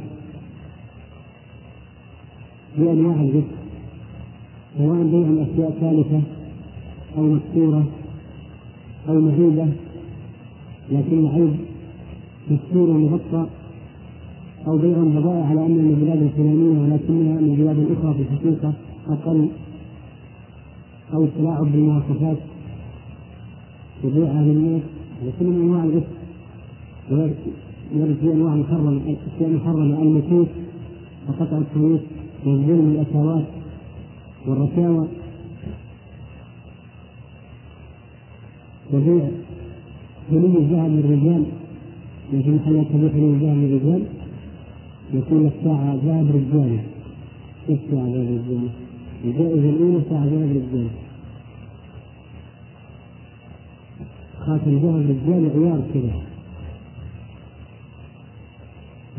بأنواع 2.79 3.15
الرزق. 3.15 3.62
سواء 4.79 5.03
بيع 5.03 5.29
الأشياء 5.29 5.71
ثالثة 5.81 6.21
أو 7.19 7.23
مكسورة 7.23 7.85
أو 9.09 9.21
مهيبة 9.21 9.67
لكن 10.93 11.19
العيب 11.19 11.55
مستور 12.51 12.91
ومغطى 12.91 13.47
أو 14.67 14.79
بيع 14.79 14.97
البضائع 14.97 15.45
على 15.45 15.67
أنها 15.67 15.83
من 15.83 15.91
البلاد 15.91 16.23
الفلانية 16.23 16.81
ولكنها 16.81 17.41
من 17.41 17.55
بلاد 17.57 17.99
أخرى 17.99 18.15
في 18.15 18.23
الحقيقة 18.23 18.73
أقل 19.09 19.49
أو 21.15 21.25
التلاعب 21.25 21.73
بالمواصفات 21.73 22.37
وبيعها 24.05 24.43
للناس 24.43 24.83
وكل 25.27 25.47
من 25.47 25.63
أنواع 25.63 25.85
الغش 27.11 27.33
يرد 27.95 28.17
في 28.21 28.33
أنواع 28.33 28.55
محرمة 28.55 29.01
أشياء 29.37 29.51
محرمة 29.51 30.03
المكوس 30.03 30.49
وقطع 31.29 31.59
الكويس 31.59 32.01
والظلم 32.47 32.91
الأثوات 32.95 33.45
والرشاوى 34.47 35.09
وبيع 38.93 39.29
حلي 40.31 40.59
الذهب 40.59 40.91
للرجال. 40.91 41.45
محلات 42.33 42.87
تبيع 42.87 43.11
حلي 43.11 43.31
الذهب 43.31 43.57
للرجال؟ 43.57 44.03
يكون 45.15 45.47
الساعة 45.47 45.95
ذهب 46.05 46.27
رجالي 46.37 46.81
كيف 47.67 47.81
ساعة 47.91 48.05
ذهب 48.05 48.29
رجالي؟ 48.39 48.69
الجائزة 49.25 49.71
الأولى 49.71 50.01
ساعة 50.11 50.25
ذهب 50.25 50.51
رجالي 50.51 50.91
خاتم 54.39 54.79
ذهب 54.79 54.97
رجالي 55.11 55.49
عيار 55.55 55.81
كذا. 55.95 56.15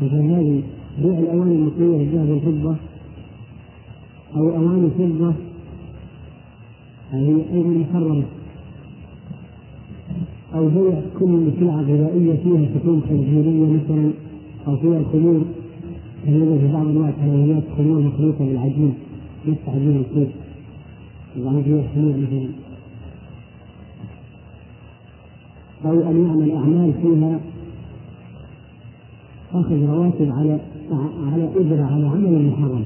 مثل 0.02 0.14
هذه 0.14 0.62
بيع 0.98 1.18
الأواني 1.18 1.54
المطوية 1.54 2.00
الذهب 2.02 2.28
والفضة. 2.28 2.76
أو 4.36 4.56
أواني 4.56 4.90
فضة 4.90 5.32
هذه 7.10 7.44
أيضا 7.52 7.68
محرمة 7.68 8.24
أو 10.54 10.68
بيع 10.68 11.00
كل 11.18 11.50
سلعة 11.60 11.80
غذائية 11.82 12.36
فيها 12.42 12.68
شحوم 12.74 13.02
خنزيرية 13.08 13.66
مثلا 13.66 14.10
أو 14.66 14.76
فيها 14.76 14.98
الخمور 14.98 15.42
كما 16.26 16.58
في 16.58 16.72
بعض 16.72 16.86
أنواع 16.86 17.08
الحلويات 17.08 17.62
خمور 17.76 18.00
مخلوطة 18.00 18.44
بالعجين 18.46 18.94
نفس 19.48 19.60
عجين 19.68 19.96
الكيك 19.96 20.28
وبعدين 21.38 21.62
فيها 21.62 21.82
خمور 21.94 22.14
مثلا. 22.16 22.48
أو 25.84 26.10
أن 26.10 26.26
يعمل 26.26 26.50
أعمال 26.52 26.92
فيها 27.02 27.40
أخذ 29.54 29.86
رواتب 29.86 30.32
على 30.32 30.60
على 31.32 31.48
أجرة 31.56 31.84
على 31.84 32.06
عمل 32.06 32.46
محرم. 32.46 32.84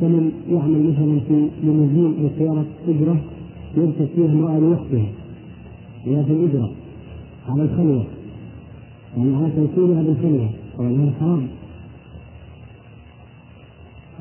كمن 0.00 0.32
يعمل 0.50 0.82
مثلا 0.90 1.20
في 1.28 1.48
ليموزين 1.62 2.14
أو 2.22 2.28
سيارة 2.38 2.64
أجرة 2.88 3.20
يركب 3.76 4.08
فيها 4.16 4.32
امرأة 4.32 4.58
لوحدها 4.58 5.06
هي 6.04 6.24
في 6.24 6.32
الأجرة 6.32 6.70
على 7.48 7.62
الخلوة. 7.62 8.04
يعني 9.16 9.36
على 9.36 9.50
توصيلها 9.50 10.02
بالخلوة 10.02 10.50
وهذا 10.78 11.12
حرام. 11.20 11.46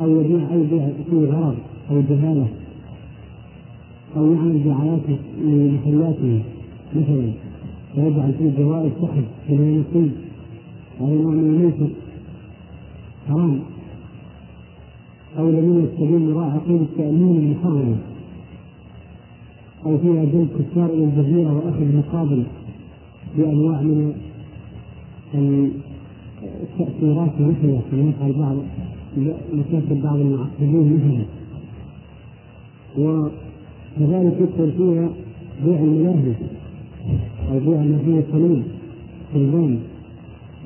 أو 0.02 0.22
يبيع 0.22 0.54
أي 0.54 0.64
بيع 0.64 0.90
فيه 1.10 1.32
غرض 1.32 1.56
أو 1.92 2.02
جهالة. 2.10 2.48
أو 4.18 4.34
يعمل 4.34 4.64
دعايات 4.64 5.20
لمحلاته 5.42 6.42
مثلا 6.96 7.32
ويجعل 7.98 8.34
فيه 8.34 8.64
جوائز 8.64 8.92
سحب 9.02 9.24
في 9.48 9.54
اليمين 9.54 10.12
هذا 11.00 11.10
نوع 11.10 11.32
من 11.32 11.40
الميسر 11.40 11.90
حرام. 13.28 13.60
أو 15.38 15.50
الذين 15.50 15.84
يستجيبون 15.84 16.34
وراء 16.34 16.50
عقيدة 16.50 16.82
التأمين 16.84 17.38
المحرمة 17.38 17.98
أو 19.86 19.98
فيها 19.98 20.26
جلب 20.26 20.48
كفار 20.60 20.90
إلى 20.90 21.04
الجزيرة 21.04 21.56
وأخذ 21.56 21.98
مقابل 21.98 22.44
بأنواع 23.38 23.82
من 23.82 24.14
التأثيرات 26.64 27.32
مثلها 27.40 27.82
كما 27.92 28.10
يفعل 28.10 28.34
بعض 28.34 28.56
مكاتب 29.54 30.02
بعض 30.04 30.16
المعقدين 30.20 30.94
مثلها 30.94 31.26
وكذلك 32.98 34.36
يدخل 34.42 34.72
فيها 34.78 35.10
بيع 35.66 35.80
الملاهي 35.80 36.34
أو 37.52 37.60
بيع 37.60 37.82
ما 37.82 37.98
فيه 38.06 38.24
صليب 38.32 38.64
صلبان 39.34 39.80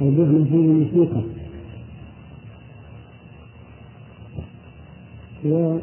أو 0.02 0.10
بيع 0.12 0.26
ما 0.26 0.46
فيه 0.46 0.58
موسيقى. 0.58 1.22
و 5.46 5.78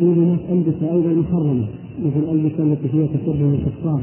هناك 0.00 0.40
ألبسة 0.50 0.92
أيضا 0.92 1.12
محرمة 1.12 1.66
مثل 2.04 2.18
الألبسة 2.18 2.62
التي 2.62 2.88
فيها 2.88 3.06
تشبه 3.06 3.54
الكفار. 3.54 4.00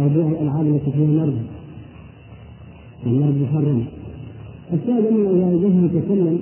أو 0.00 0.08
بيع 0.08 0.26
الألعاب 0.26 0.66
التي 0.66 0.90
فيها 0.90 1.06
نرد 1.06 1.42
النرد 3.06 3.36
محرم. 3.42 3.84
الشاهد 4.72 5.06
أنه 5.06 5.30
إذا 5.30 5.98
يتكلم. 5.98 6.38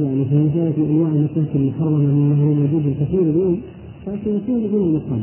يعني 0.00 0.24
في 0.24 0.34
مسألة 0.34 0.76
أنواع 0.76 1.08
النكاح 1.08 1.54
المحرمة 1.54 1.96
مما 1.96 2.44
هو 2.44 2.54
موجود 2.54 2.86
الكثير 2.86 3.20
اليوم 3.20 3.60
فسيكون 4.06 4.66
بدون 4.66 4.88
النقاب 4.88 5.22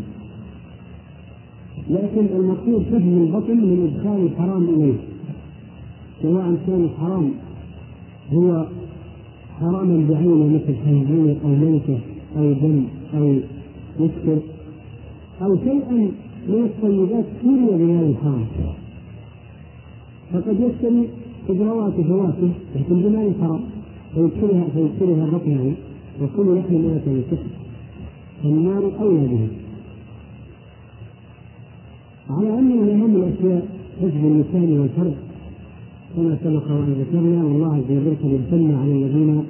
لكن 1.89 2.25
المقصود 2.35 2.83
فهم 2.83 3.23
البطن 3.23 3.57
من 3.57 3.93
إدخال 3.93 4.25
الحرام 4.25 4.63
إليه. 4.63 4.93
سواء 6.21 6.57
كان 6.67 6.83
الحرام 6.83 7.31
هو 8.33 8.65
حراما 9.59 10.05
بعينه 10.09 10.47
مثل 10.47 10.75
خنزير 10.85 11.35
أو 11.43 11.49
ميتة 11.49 11.99
أو 12.37 12.53
دم 12.53 12.83
أو 13.13 13.39
مسكر 13.99 14.39
أو 15.41 15.57
شيئا 15.57 16.11
من 16.47 16.63
الطيبات 16.65 17.25
سوريا 17.41 17.77
بهذا 17.77 18.07
الحرام 18.07 18.45
فقد 20.33 20.59
يشتري 20.59 21.07
خضروات 21.47 21.93
وفواكه 21.99 22.49
لكن 22.75 22.95
بمال 23.01 23.33
حرام 23.41 23.61
فيدخلها 24.15 24.65
فيدخلها 24.73 25.25
بطنه 25.25 25.73
وكل 26.21 26.57
لحم 26.57 26.73
مئة 26.73 27.09
من 27.09 27.23
فالنار 28.43 28.91
أولى 28.99 29.27
به. 29.27 29.47
على 32.29 32.59
أن 32.59 32.69
من 32.69 32.89
أهم 32.89 33.15
الأشياء 33.15 33.67
حفظ 34.01 34.25
اللسان 34.25 34.79
والفرد 34.79 35.28
كما 36.15 36.37
سبق 36.43 36.71
وأن 36.71 36.93
ذكرنا 37.01 37.43
والله 37.43 37.75
عز 37.75 37.91
وجل 37.91 38.15
امتن 38.23 38.75
على 38.75 38.91
الذين 38.91 39.43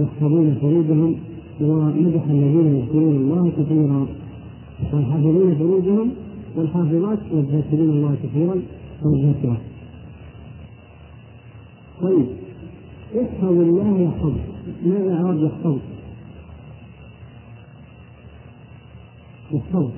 يحفظون 0.00 0.54
فروجهم 0.60 1.16
ومدح 1.60 2.24
الذين 2.24 2.76
يذكرون 2.76 3.16
الله 3.16 3.52
كثيرا. 3.58 4.06
والحافظين 4.92 5.54
فروجهم 5.58 6.10
والحافظات 6.56 7.18
والذاكرين 7.32 7.90
الله 7.90 8.16
كثيرا 8.22 8.62
والذاكرات. 9.02 9.60
طيب 12.02 12.26
احفظ 13.22 13.44
الله 13.44 14.00
يحفظك 14.00 14.44
ما 14.86 15.14
إعراب 15.14 15.42
يحفظك 15.42 15.80
يحفظك 19.52 19.92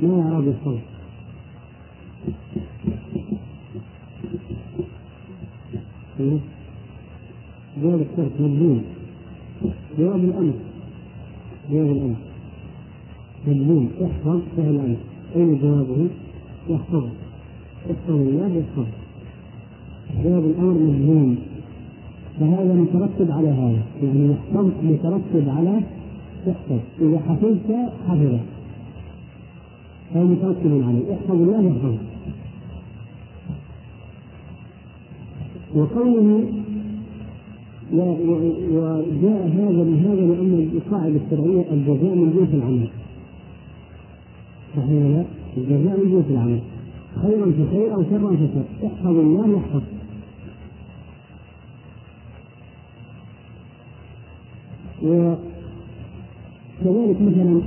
ما 0.00 0.22
إعراب 0.22 0.48
يحفظك 0.48 0.82
جواب 7.82 8.00
الشرط 8.00 8.40
مجنون 8.40 8.82
جواب 9.98 10.24
الأمر. 10.24 10.52
جواب 11.70 11.90
الأمر. 11.90 12.14
مجنون 13.46 13.90
احفظ 14.02 14.40
فعل 14.56 14.70
الأمر. 14.70 14.96
أين 15.36 15.58
جوابه؟ 15.58 16.08
يحفظ 16.70 17.04
احفظ 17.90 18.10
الله 18.10 18.48
يحفظ 18.48 18.86
جواب 20.24 20.44
الأمر 20.44 20.72
مجنون 20.72 21.36
فهذا 22.40 22.74
مترتب 22.74 23.30
على 23.30 23.48
هذا. 23.48 23.82
يعني 24.02 24.30
يحفظ 24.30 24.70
مترتب 24.82 25.48
على 25.48 25.80
احفظ. 26.48 26.78
إذا 27.00 27.18
حفظت 27.18 27.70
حفظ 28.08 28.38
هذا 30.14 30.24
مترتب 30.24 30.82
عليه. 30.88 31.14
احفظ 31.14 31.30
الله 31.30 31.60
يحفظ 31.70 31.94
وقوله 35.76 36.44
وجاء 37.92 39.42
هذا 39.56 39.82
من 39.84 39.98
هذا 40.06 40.20
لأن 40.20 40.70
القاعدة 40.76 41.20
الشرعية 41.24 41.64
الجزاء 41.72 42.14
من 42.14 42.30
جنس 42.36 42.54
العمل. 42.54 42.88
صحيح 44.76 44.90
لا؟ 44.90 45.24
الجزاء 45.56 45.96
من 46.04 46.10
جنس 46.12 46.24
العمل. 46.30 46.60
خيرا 47.22 47.46
فخير 47.58 47.94
أو 47.94 48.02
شرا 48.10 48.36
فشر 48.36 48.64
احفظ 48.86 49.16
الله 49.18 49.46
يحفظ. 49.56 49.82
وكذلك 55.02 57.18
مثلا 57.22 57.60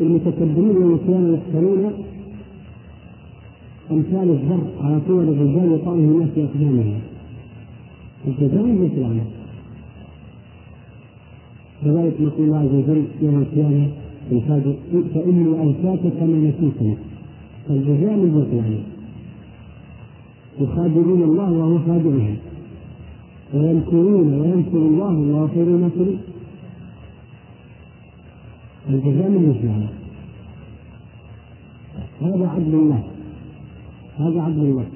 المتكبرين 0.00 0.76
يوم 0.80 1.00
كانوا 1.06 1.36
يحصلون 1.36 1.92
أمثال 3.90 4.30
الذر 4.30 4.60
على 4.80 5.00
صور 5.08 5.22
الرجال 5.22 5.72
يطعه 5.72 5.94
الناس 5.94 6.28
في 6.34 6.44
أقدامهم. 6.44 7.00
الجزاء 8.26 8.62
مثل 8.62 8.98
العمل 8.98 9.24
كذلك 11.84 12.20
نقول 12.20 12.46
الله 12.46 12.58
عز 12.58 12.74
وجل 12.74 13.04
يوم 13.22 13.38
القيامة 13.38 13.88
الفاجر 14.32 14.74
فاني 15.14 15.58
اوفاك 15.58 16.00
كما 16.00 16.36
نسيتني 16.48 16.96
فالجزاء 17.68 18.16
من 18.16 18.32
جنس 18.34 18.52
العمل 18.52 18.82
يخادعون 20.60 21.22
الله 21.22 21.52
وهو 21.52 21.78
خادعهم 21.78 22.36
ويمكرون 23.54 24.40
ويمكر 24.40 24.78
الله 24.78 25.06
والله 25.06 25.48
خير 25.54 25.66
الماكرين. 25.66 26.18
الجزاء 28.88 29.28
من 29.28 29.48
مثل 29.48 29.68
هذا 32.20 32.48
عدل 32.48 32.74
الله. 32.74 33.02
هذا 34.18 34.42
عدل 34.42 34.60
الله. 34.60 34.86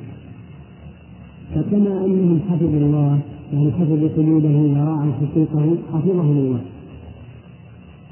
فكما 1.55 2.05
انهم 2.05 2.41
حفظوا 2.51 2.69
الله 2.69 3.19
يعني 3.53 3.73
حفظوا 3.73 4.09
قلوبهم 4.17 4.71
وراعوا 4.71 5.13
حقوقه 5.13 5.77
حفظهم 5.93 6.39
الله 6.39 6.61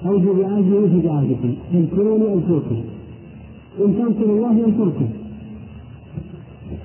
اوفوا 0.06 0.34
بعهدي 0.34 0.76
اوفوا 0.78 1.02
بعهدكم 1.04 1.54
اذكروني 1.74 2.24
أذكركم. 2.34 2.76
إن 3.80 3.94
تنصروا 3.98 4.36
الله 4.36 4.52
ينصركم 4.58 5.08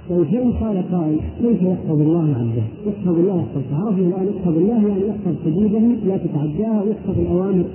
طيب 0.09 0.23
فإن 0.23 0.51
قال 0.51 0.91
قائل 0.91 1.19
كيف 1.41 1.61
يحفظ 1.61 2.01
الله 2.01 2.35
عبده؟ 2.39 2.63
يحفظ 2.87 3.19
الله 3.19 3.35
يحفظ 3.41 3.73
عرفنا 3.73 4.07
الآن 4.07 4.27
يحفظ 4.27 4.57
الله 4.57 4.87
يعني 4.87 5.07
يحفظ 5.07 5.35
حدوده 5.45 5.79
لا 5.79 6.17
تتعداها 6.17 6.83
ويحفظ 6.83 7.19
الأوامر 7.19 7.65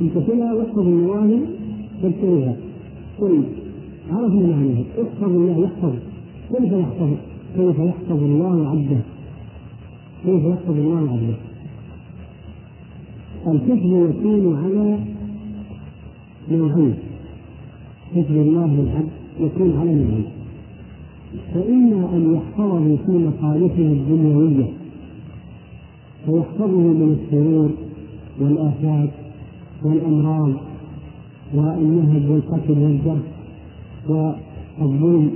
امتثلها 0.00 0.54
واحفظ 0.54 0.78
النواهي 0.78 1.38
فابتغيها 2.02 2.56
طيب 3.20 3.44
عرفنا 4.10 4.56
معناه. 4.56 4.84
احفظ 5.02 5.32
الله 5.34 5.58
يحفظ. 5.58 5.92
كيف 6.52 6.72
يحفظ؟ 6.72 7.10
كيف 7.56 7.78
يحفظ 7.78 8.22
الله 8.22 8.68
عبده؟ 8.68 9.00
كيف 10.24 10.44
يحفظ 10.44 10.76
الله 10.78 10.98
عبده؟ 11.12 11.36
الحفظ 13.46 13.92
يكون 14.10 14.56
على 14.56 14.98
نوعين 16.50 16.94
حفظ 18.14 18.36
الله 18.36 18.66
للعبد 18.66 19.08
يكون 19.40 19.76
على 19.80 19.94
نوعين 19.94 20.24
فإما 21.54 22.16
أن 22.16 22.34
يحفظه 22.34 22.96
في 23.06 23.12
مصالحه 23.12 23.78
الدنيوية 23.78 24.66
فيحفظه 26.26 26.80
من 26.80 27.18
الشرور 27.18 27.70
والآفات 28.40 29.10
والأمراض 29.82 30.52
والنهب 31.54 32.30
والقتل 32.30 32.78
والجرح 32.78 33.26
والظلم 34.78 35.30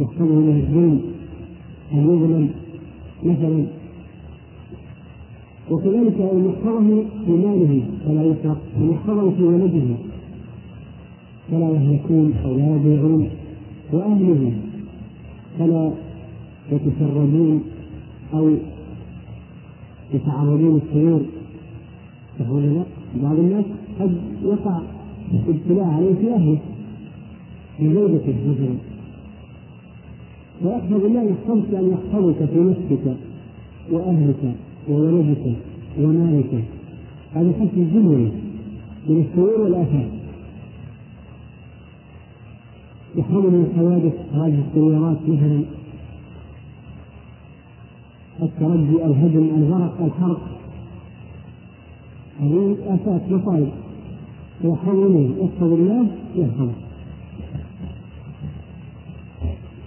يحفظه 0.00 0.24
من 0.24 0.56
الظلم. 0.56 1.15
يظلم 1.92 2.50
مثلا. 3.24 3.66
وكذلك 5.70 6.20
أن 6.20 6.50
يحفظه 6.50 7.04
في 7.26 7.32
ماله 7.32 7.82
فلا 8.04 8.22
يسرق 8.22 8.58
أن 8.76 8.90
يحفظه 8.90 9.30
في 9.30 9.42
ولده 9.42 9.96
فلا 11.50 11.70
يهلكون 11.70 12.34
أو 12.44 12.56
لا 12.56 12.76
يضيعون 12.76 13.28
وأهله 13.92 14.52
فلا 15.58 15.92
يتشردون 16.72 17.62
أو 18.34 18.50
يتعرضون 20.14 20.80
للسرور. 20.80 21.20
فهو 22.38 22.60
بعض 23.22 23.38
الناس 23.38 23.64
قد 24.00 24.16
يقع 24.44 24.80
ابتلاء 25.48 25.84
عليه 25.84 26.14
في 26.14 26.34
أهله 26.34 26.58
في 27.78 27.94
زوجته 27.94 28.34
مثلا 28.50 28.95
ويحفظ 30.64 31.04
الله 31.04 31.22
يحفظك 31.22 31.74
أن 31.74 31.92
يحفظك 31.92 32.44
في 32.44 32.60
نفسك 32.60 33.16
وأهلك 33.92 34.54
وولدك 34.88 35.54
ومالك 36.00 36.64
هذا 37.34 37.52
حفظ 37.52 37.78
الدنيا 37.78 38.30
من 39.08 39.24
الشرور 39.30 39.60
والآفات 39.60 40.08
يحفظ 43.16 43.36
من 43.36 43.66
الحوادث 43.70 44.12
حوادث 44.34 44.64
السيارات 44.68 45.16
مثلا. 45.28 45.60
التردي 48.42 49.04
الهدم 49.04 49.48
الغرق 49.56 50.02
الحرق. 50.04 50.40
هذه 52.40 52.76
آفات 52.88 53.20
مصائب. 53.30 53.68
منه 54.64 55.34
يحفظ 55.44 55.72
الله 55.72 56.06
يحفظه 56.36 56.85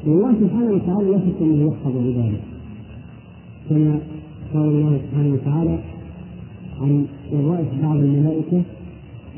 والله 0.10 0.34
سبحانه 0.42 0.72
وتعالى 0.74 1.20
شك 1.20 1.42
انه 1.42 1.68
يحفظ 1.68 1.98
عباده 1.98 2.38
كما 3.70 4.00
قال 4.54 4.70
الله 4.70 5.00
سبحانه 5.04 5.34
وتعالى 5.34 5.80
عن 6.82 7.06
وظائف 7.34 7.68
بعض 7.84 7.96
الملائكة 7.96 8.62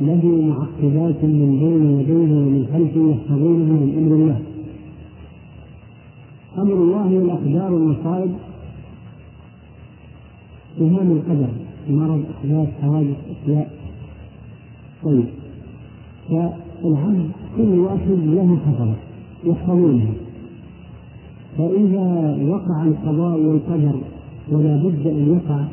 له 0.01 0.25
معقبات 0.25 1.23
من 1.23 1.59
بين 1.61 1.99
يديه 1.99 2.31
ومن 2.35 2.67
خلفه 2.73 3.03
يحفظونه 3.11 3.73
من 3.81 3.89
أمر 3.97 4.15
الله. 4.15 4.39
أمر 6.57 6.73
الله 6.73 7.01
هو 7.01 7.21
الاقدار 7.25 7.73
والمصائب. 7.73 8.31
إهام 10.81 11.11
القدر 11.11 11.49
مرض 11.89 12.23
أحداث 12.37 12.67
حوادث 12.81 13.17
أشياء. 13.31 13.71
طيب. 15.03 15.25
فالعبد 16.29 17.29
كل 17.57 17.79
واحد 17.79 18.09
له 18.09 18.57
حفظه 18.65 18.93
يحفظونه. 19.45 20.13
فإذا 21.57 22.37
وقع 22.49 22.83
القضاء 22.83 23.39
والقدر 23.39 23.95
ولا 24.51 24.75
بد 24.77 25.07
أن 25.07 25.39
يقع 25.39 25.63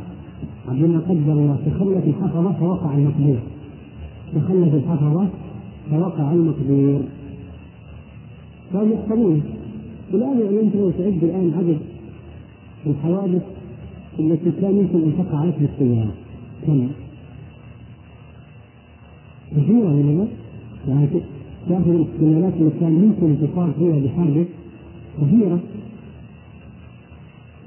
عندما 0.69 0.99
قدر 0.99 1.33
الله 1.33 1.57
تخلت 1.67 2.05
الحفظة 2.07 2.53
فوقع 2.53 2.95
المقدور 2.95 3.39
تخلت 4.35 4.75
الحفظة 4.75 5.29
فوقع 5.91 6.33
المقدور 6.33 7.01
فهم 8.73 8.93
يحفظون 8.93 9.43
الآن 10.15 10.41
يعني 10.41 10.61
أنت 10.61 10.77
لو 10.77 10.91
تعد 10.91 11.25
الآن 11.25 11.53
عدد 11.59 11.79
الحوادث 12.87 13.43
التي 14.19 14.51
كان 14.61 14.77
يمكن 14.77 15.03
أن 15.03 15.13
تقع 15.19 15.45
لك 15.45 15.55
بالسيارة 15.61 16.11
كم؟ 16.67 16.89
كثيرة 19.57 19.95
ولا 19.95 20.13
لا؟ 20.19 20.27
يعني 20.89 21.07
تأخذ 21.69 21.91
الاحتمالات 21.91 22.53
اللي 22.61 22.71
كان 22.81 22.93
ممكن 22.93 23.47
تصاب 23.47 23.73
فيها 23.79 23.99
بحادث 24.01 24.47
كثيرة 25.21 25.59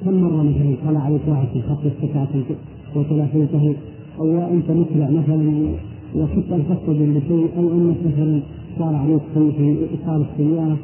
كم 0.06 0.14
مرة 0.22 0.44
مثلا 0.44 0.76
طلع 0.86 1.00
عليك 1.00 1.22
واحد 1.28 1.48
في 1.54 1.62
خط 1.62 1.86
السكات 1.86 2.28
وتلافيته 2.96 3.76
أو 4.20 4.54
أنت 4.54 4.72
مسرع 4.72 5.10
مثلا 5.10 5.68
وكنت 6.16 6.52
أن 6.52 6.64
تصطدم 6.70 7.14
بشيء 7.14 7.50
أو 7.58 7.72
أنك 7.72 7.98
مثلا 8.06 8.40
صار 8.80 8.96
عليك 8.96 9.22
شيء 9.34 9.52
في 9.52 9.88
إطار 9.96 10.26
السيارة 10.32 10.78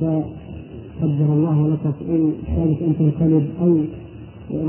فقدر 0.00 1.32
الله 1.32 1.68
لك 1.68 1.94
أو 2.10 2.30
كانت 2.46 2.82
أن 2.82 2.94
تنقلب 2.98 3.46
أو 3.60 3.76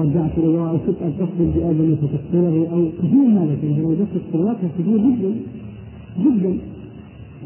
رجعت 0.02 0.38
إلى 0.38 0.60
أو 0.60 0.78
كنت 0.88 1.02
أن 1.02 1.14
تصدم 1.20 1.52
بآدم 1.56 1.96
فتقتله 1.96 2.68
أو 2.74 2.86
كثير 3.00 3.28
هذا 3.40 3.56
في 3.62 3.82
لو 3.82 3.94
جبت 3.94 4.16
الصلوات 4.28 4.58
كثير 4.80 4.98
جدا 4.98 5.36
جدا. 6.20 6.58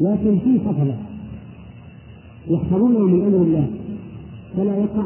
لكن 0.00 0.38
في 0.38 0.60
حفظة 0.66 1.07
يحفظونه 2.50 2.98
من 2.98 3.20
أمر 3.24 3.42
الله. 3.42 3.66
فلا 4.56 4.76
يقع 4.76 5.04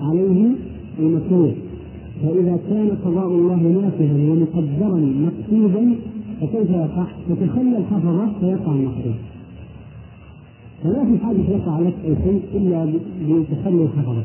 عليه 0.00 0.50
المكروه. 0.98 1.52
فإذا 2.22 2.58
كان 2.68 2.90
قضاء 3.04 3.26
الله 3.26 3.56
نافذا 3.56 4.30
ومقدرا 4.30 5.00
مكتوبا 5.26 5.94
فكيف 6.40 6.70
يقع؟ 6.70 7.06
تتخلى 7.28 7.78
الحفظة 7.78 8.32
فيقع 8.40 8.72
المحظوظ 8.72 9.14
فلا 10.84 11.04
في 11.04 11.18
حاجة 11.18 11.50
يقع 11.50 11.78
لك 11.78 11.94
أي 12.04 12.16
شيء 12.24 12.42
إلا 12.54 12.84
بتخلي 13.22 13.82
الحفظة. 13.82 14.22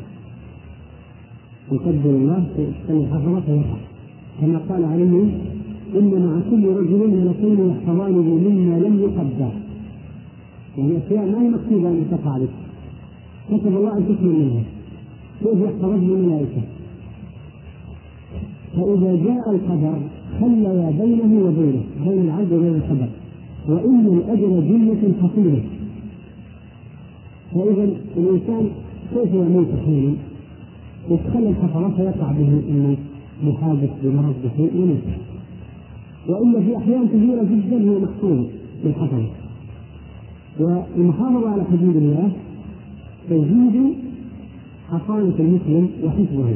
يقدر 1.72 2.10
الله 2.10 2.44
تخلي 2.84 3.00
الحفظة 3.00 3.40
فيقع. 3.40 3.78
كما 4.40 4.58
قال 4.68 4.84
عليه 4.84 5.24
إن 5.96 6.10
مع 6.26 6.50
كل 6.50 6.66
رجل 6.66 7.00
ملكين 7.16 7.70
يحفظانه 7.70 8.22
مما 8.22 8.78
لم 8.78 9.00
يقدر. 9.00 9.52
يعني 10.78 10.98
أشياء 11.06 11.26
ما 11.26 11.42
هي 11.42 11.48
مكتوبة 11.48 11.88
أن 11.88 12.04
تقع 12.10 12.36
لك. 12.36 12.48
كتب 13.48 13.76
الله 13.76 13.98
أن 13.98 14.04
تكمل 14.08 14.28
منها. 14.28 14.62
كيف 15.40 15.60
يحفظه 15.64 15.94
الملائكة 15.94 16.62
فإذا 18.76 19.24
جاء 19.24 19.50
القدر 19.54 19.98
خلي 20.40 20.92
بينه 21.00 21.44
وبينه 21.44 21.82
بين 22.06 22.20
العبد 22.20 22.52
وبين 22.52 22.74
القدر. 22.74 23.08
وإن 23.68 24.06
الأجل 24.06 24.68
جنة 24.68 25.14
حصيلة 25.22 25.62
فإذا 27.54 27.88
الإنسان 28.16 28.68
كيف 29.14 29.34
يموت 29.34 29.66
حينا؟ 29.86 30.12
يتخلى 31.10 31.48
الحفرة 31.48 31.92
فيقع 31.96 32.32
به 32.32 32.60
الموت 32.68 32.98
بحادث 33.46 33.90
بمرض 34.02 34.34
بشيء 34.44 34.70
يموت 34.74 34.98
وإلا 36.28 36.60
في 36.60 36.76
أحيان 36.76 37.08
كثيرة 37.08 37.42
جدا 37.42 37.90
هو 37.90 37.98
محصول 37.98 38.46
بالحفرة. 38.84 39.30
والمحافظة 40.58 41.50
على 41.50 41.64
حدود 41.64 41.96
الله 41.96 42.30
تزيد 43.30 43.94
حصانة 44.90 45.34
المسلم 45.38 45.88
وحفظه. 46.04 46.54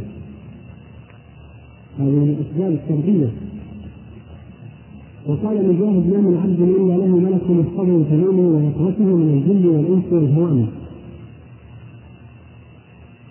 هذه 1.99 2.11
من 2.11 2.37
أسباب 2.41 2.73
التربية. 2.73 3.31
وقال 5.27 5.57
مجاهد 5.69 6.07
ما 6.13 6.21
من 6.21 6.37
عبد 6.43 6.61
إلا 6.61 6.97
له 6.97 7.17
ملك 7.17 7.43
يحفظه 7.51 8.03
تماما 8.11 8.43
ويقوته 8.49 9.05
من 9.05 9.29
الجن 9.37 9.67
والإنس 9.69 10.05
والهوام 10.13 10.67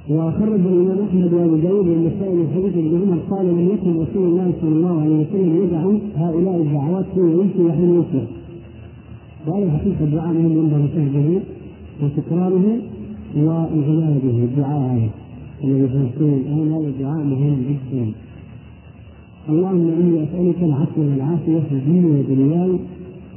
وخرج 0.10 0.60
الإمام 0.60 1.00
أحمد 1.08 1.34
وأبو 1.34 1.56
داود 1.56 1.88
والنسائي 1.88 2.34
من 2.36 2.48
حديث 2.56 2.78
ابن 2.78 3.02
عمر 3.02 3.20
قال 3.30 3.46
لم 3.48 3.70
يكن 3.70 3.92
رسول 3.92 4.26
الله 4.30 4.54
صلى 4.62 4.70
الله 4.70 5.02
عليه 5.02 5.16
وسلم 5.16 5.64
يدعو 5.64 5.98
هؤلاء 6.16 6.56
الدعوات 6.56 7.06
حين 7.16 7.30
يمشي 7.30 7.62
وحين 7.64 8.00
يصبح 8.00 8.41
وهذا 9.48 9.72
حقيقة 9.78 10.04
الدعاء 10.04 10.34
مهم 10.34 10.52
ينبغي 10.52 10.88
فهمه 10.96 11.42
وتكراره 12.02 12.80
والعناية 13.36 14.20
به 14.24 14.44
الدعاء 14.44 14.80
هذا 14.80 15.10
الذي 15.64 15.88
تذكرون 15.88 16.34
الآن 16.34 16.74
هذا 16.74 16.88
الدعاء 16.88 17.24
مهم 17.24 17.58
جدا. 17.70 18.12
اللهم 19.50 19.88
إني 20.00 20.24
أسألك 20.24 20.64
العفو 20.64 21.02
والعافية 21.02 21.60
في 21.70 21.80
ديني 21.86 22.06
ودنياي 22.20 22.74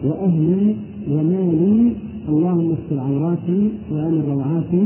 وأهلي 0.05 0.75
ومالي. 1.11 1.93
اللهم 2.29 2.73
استر 2.73 3.01
عوراتي 3.01 3.61
وأمن 3.93 4.23
روعاتي 4.31 4.85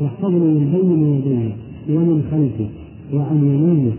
واحفظني 0.00 0.38
من 0.38 0.66
بين 0.72 1.02
يدي 1.14 1.52
ومن 1.96 2.22
خلفي 2.30 2.66
وعن 3.14 3.36
يميني 3.36 3.92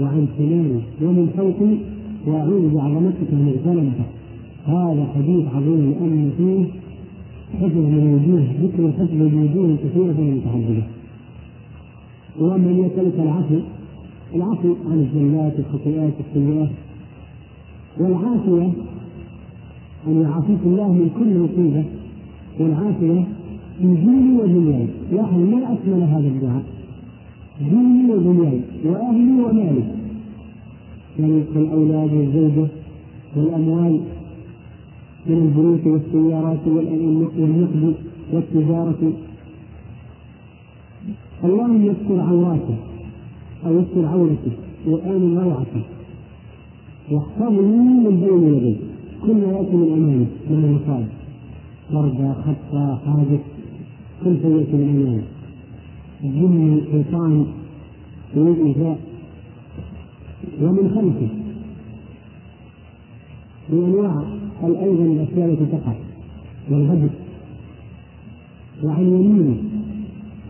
وعن 0.00 0.26
شمالي 0.38 0.80
ومن 1.02 1.26
فوقي 1.36 1.72
وأعوذ 2.26 2.74
بعظمتك 2.74 3.30
من 3.32 3.54
ظلمك 3.64 4.17
هذا 4.68 5.06
حديث 5.14 5.44
عظيم 5.54 5.90
لأن 5.90 6.30
فيه 6.36 6.64
حفظ 7.58 7.76
من 7.76 7.98
الوجوه 8.02 8.44
ذكر 8.62 8.82
من 9.14 9.32
وجوه 9.42 9.76
كثيرة 9.84 10.20
متعددة 10.36 10.82
ومن 12.40 12.84
يسألك 12.84 13.14
العفو 13.18 13.60
العفو 14.34 14.74
عن 14.90 14.98
الزلات 14.98 15.52
الخطيئات 15.58 16.12
السيئات. 16.20 16.68
والعافية 18.00 18.70
أن 20.06 20.22
يعافيك 20.22 20.58
الله 20.66 20.92
من 20.92 21.10
كل 21.18 21.38
مصيبة. 21.38 21.84
والعافية 22.60 23.24
في 23.78 23.94
ديني 23.94 24.38
ودنياي 24.38 24.86
لاحظ 25.12 25.38
ما 25.38 25.72
أكمل 25.72 26.02
هذا 26.02 26.28
الدعاء. 26.28 26.62
ديني 27.70 28.12
ودنياي 28.12 28.60
وأهلي 28.84 29.42
ومالي 29.42 29.84
يعني 31.18 31.42
الأولاد 31.56 32.12
والزوجة 32.12 32.68
والأموال. 33.36 34.00
من 35.26 35.36
البنوك 35.36 35.86
والسيارات 35.86 36.66
والنقد 36.66 37.94
والتجارة. 38.32 39.12
اللهم 41.44 41.82
يستر 41.84 42.20
عوراته 42.20 42.76
أو 43.66 43.80
يستر 43.80 44.06
عورته 44.06 44.52
وآمن 44.86 45.38
روعته 45.38 45.84
واحفظني 47.10 47.76
من 48.04 48.20
بين 48.20 48.54
يديه 48.54 48.76
كل 49.22 49.38
يأتي 49.38 49.76
من 49.76 49.92
أمامه 49.92 50.26
من 50.50 50.64
المصائب. 50.64 51.08
ضربة 51.92 52.32
خطة 52.32 52.98
حادث 53.06 53.40
كل 54.24 54.36
شيء 54.42 54.50
يأتي 54.58 54.76
من 54.76 54.88
أمامه 54.90 55.22
الجن 56.24 56.78
الشيطان 56.78 57.46
يريد 58.36 58.58
إيذاء 58.66 58.98
ومن 60.62 60.90
خلفه 60.94 61.28
بأنواع 63.70 64.22
قال 64.62 64.76
أيضا 64.76 65.04
الأشياء 65.04 65.50
التي 65.50 65.66
تقع 65.66 65.92
والغدر 66.70 67.10
وعن 68.84 69.02
يمينه 69.02 69.56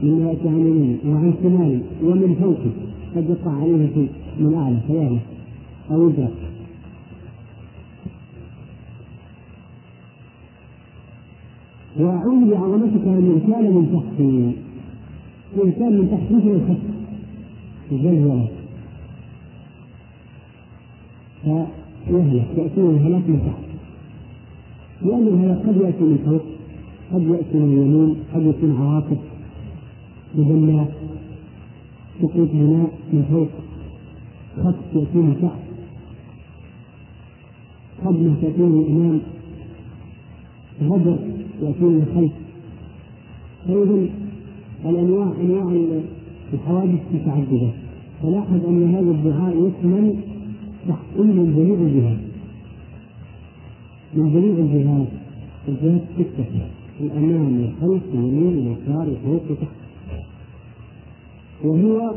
من 0.03 0.27
يأتي 0.27 0.49
عن 0.49 0.61
يمينه 0.61 0.99
وعن 1.07 1.35
شماله 1.43 1.81
ومن 2.03 2.35
فوقه 2.41 2.71
قد 3.17 3.31
يقع 3.31 3.53
عليه 3.53 3.87
في 3.95 4.07
من 4.41 4.55
أعلى 4.55 4.79
فيهلك 4.87 5.21
أو 5.91 6.09
يدرك. 6.09 6.33
وأعوذ 11.99 12.51
بعظمتك 12.51 13.07
أن 13.07 13.41
كان 13.49 13.65
من 13.65 13.87
تحتي 13.93 14.53
كان 15.79 15.93
من 15.99 16.11
تحت 16.11 16.33
مثل 16.33 16.51
الخط 16.51 16.83
الزلزلة 17.93 18.49
فيهلك 22.09 22.47
يأتيه 22.57 22.91
الهلاك 22.91 23.29
من 23.29 23.41
تحت. 23.47 23.68
لأن 25.03 25.27
الهلاك 25.27 25.67
قد 25.67 25.77
يأتي 25.77 26.05
من 26.05 26.19
فوق 26.27 26.43
قد 27.13 27.23
يأتي 27.23 27.59
من 27.59 27.73
اليمين 27.73 28.17
قد 28.35 28.47
يكون 28.47 28.77
عواصف 28.77 29.19
مدمرة 30.35 30.89
سقوط 32.19 32.49
بناء 32.53 32.91
من 33.13 33.25
فوق 33.31 33.49
خط 34.65 34.75
يأتي 34.95 35.19
من 35.19 35.37
تحت. 35.43 35.69
صدمة 38.05 38.35
تأتي 38.43 38.63
من 38.63 38.81
الأمام 38.81 39.21
غدر 40.83 41.19
يأتي 41.63 41.85
من 41.85 42.03
الخلف 42.03 42.33
فإذا 43.67 44.09
الأنواع 44.85 45.33
أنواع 45.41 45.81
الحوادث 46.53 47.01
متعددة 47.15 47.71
فلاحظ 48.23 48.67
أن 48.67 48.95
هذا 48.95 49.11
الدعاء 49.11 49.51
يشمل 49.57 50.15
من 51.17 51.55
جميع 51.57 51.75
الجهات 51.75 52.28
من 54.15 54.33
جميع 54.33 54.55
الجهات 54.59 55.09
الجهات 55.69 56.03
ستة 56.15 56.45
الأمام 57.01 57.61
والخلف 57.61 58.03
واليمين 58.15 58.57
واليسار 58.67 59.09
وفوق 59.09 59.43
وتحت 59.51 59.69
وهو 61.65 62.15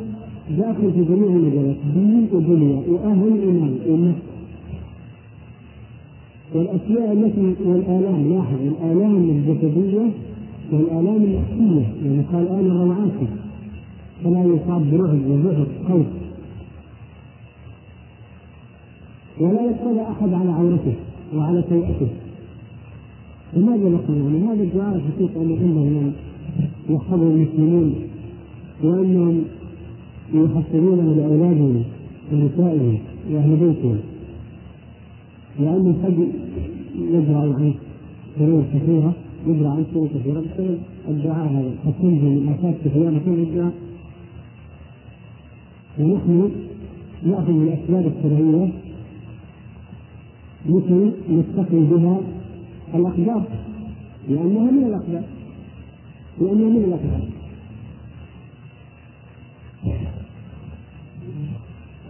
داخل 0.49 0.91
في 0.93 1.03
جميع 1.03 1.29
المجالات 1.29 1.75
دين 1.95 2.27
ودنيا 2.33 2.81
وأهل 2.87 3.47
ومال 3.47 3.77
والنفس. 3.87 4.21
والأشياء 6.53 7.13
التي 7.13 7.55
والآلام 7.65 8.33
لاحظ 8.33 8.59
الآلام 8.61 9.15
الجسدية 9.29 10.11
والآلام 10.71 11.23
النفسية 11.23 11.87
يعني 12.05 12.23
قال 12.33 12.47
أنا 12.47 12.83
روعاتي 12.83 13.27
فلا 14.23 14.43
يصاب 14.43 14.91
برعب 14.91 15.25
وزهر 15.25 15.67
خوف 15.87 16.05
ولا 19.39 19.61
يطلع 19.61 20.11
أحد 20.11 20.33
على 20.33 20.51
عورته. 20.51 20.93
وعلى 21.35 21.63
سيئته 21.69 22.07
لماذا 23.53 23.89
نقول 23.89 24.17
يعني 24.17 24.47
هذا 24.47 24.63
الدعاء 24.63 24.95
الحقيقة 24.95 25.41
أنه 25.41 25.57
عندهم 25.61 26.13
يحفظه 26.89 27.27
المسلمون 27.27 27.95
وأنهم 28.83 29.43
يحصلونه 30.33 31.15
لأولادهم 31.15 31.83
ونسائهم 32.31 32.99
وأهل 33.31 33.55
بيتهم؟ 33.55 33.97
لأنه 35.59 35.95
قد 36.03 36.27
يجرى 36.95 37.35
عنه 37.35 37.73
شرور 38.39 38.63
كثيرة 38.73 39.13
يجرى 39.47 39.67
عنه 39.67 39.85
شرور 39.93 40.07
كثيرة. 40.07 40.39
بسبب 40.39 40.77
الدعاء 41.09 41.47
هذا 41.47 41.71
قد 41.85 42.05
من 42.05 42.49
آفات 42.49 42.75
كثيرة 42.85 43.09
بسبب 43.09 43.39
الدعاء. 43.39 43.73
ونحن 45.99 46.51
نأخذ 47.25 47.49
الأسباب 47.49 48.11
الشرعية 48.17 48.69
مثل 50.69 51.11
نستقي 51.29 51.79
بها 51.79 52.19
الأقدار 52.95 53.43
لأنها 54.29 54.71
من 54.71 54.83
الأقدار 54.83 55.23
لأنها 56.41 56.69
من 56.69 56.83
الأقدار 56.83 57.27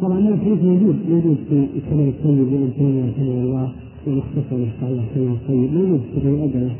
طبعا 0.01 0.19
الحديث 0.19 0.63
موجود. 0.63 0.95
موجود 1.09 1.37
في 1.49 1.67
الكلام 1.75 2.09
الطيب 2.09 2.35
لابن 2.37 2.69
تيمية 2.77 3.09
رحمه 3.11 3.43
الله 3.43 3.71
ومختصر 4.07 4.65
صحيح 4.81 5.03
الكلام 5.09 5.33
الطيب. 5.33 5.73
موجود 5.73 6.01
في 6.13 6.27
الأدلة 6.27 6.75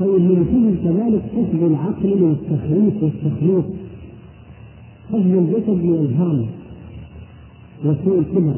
طيب 0.00 0.20
من 0.20 0.36
الحزن 0.40 0.74
كذلك 0.84 1.22
حفظ 1.22 1.62
العقل 1.62 2.08
من 2.22 2.30
التخريف 2.30 3.02
والتخليط 3.02 3.64
حفظ 5.08 5.38
الجسد 5.38 5.84
من 5.84 5.94
الهرم. 5.94 6.46
وسوء 7.84 8.18
الكبر 8.18 8.54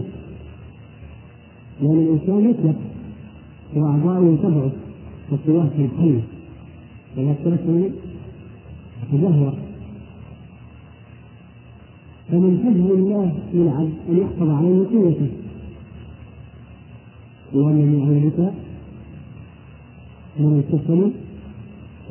لأن 1.82 1.98
الإنسان 1.98 2.50
يتلف 2.50 2.76
وأعضاؤه 3.74 4.36
تضعف 4.42 4.72
وقواه 5.30 5.68
تنحل 5.76 6.20
ولا 7.16 7.34
تركه 7.44 7.90
تدهور 9.12 9.54
فمن 12.28 12.58
حفظ 12.64 12.90
الله 12.90 13.32
للعبد 13.54 13.92
أن 14.08 14.18
يحفظ 14.18 14.50
عليه 14.50 14.78
قوته. 14.92 15.30
ومن 17.54 17.88
يعودك 17.98 18.52
من 20.40 20.52
الكسل 20.58 21.10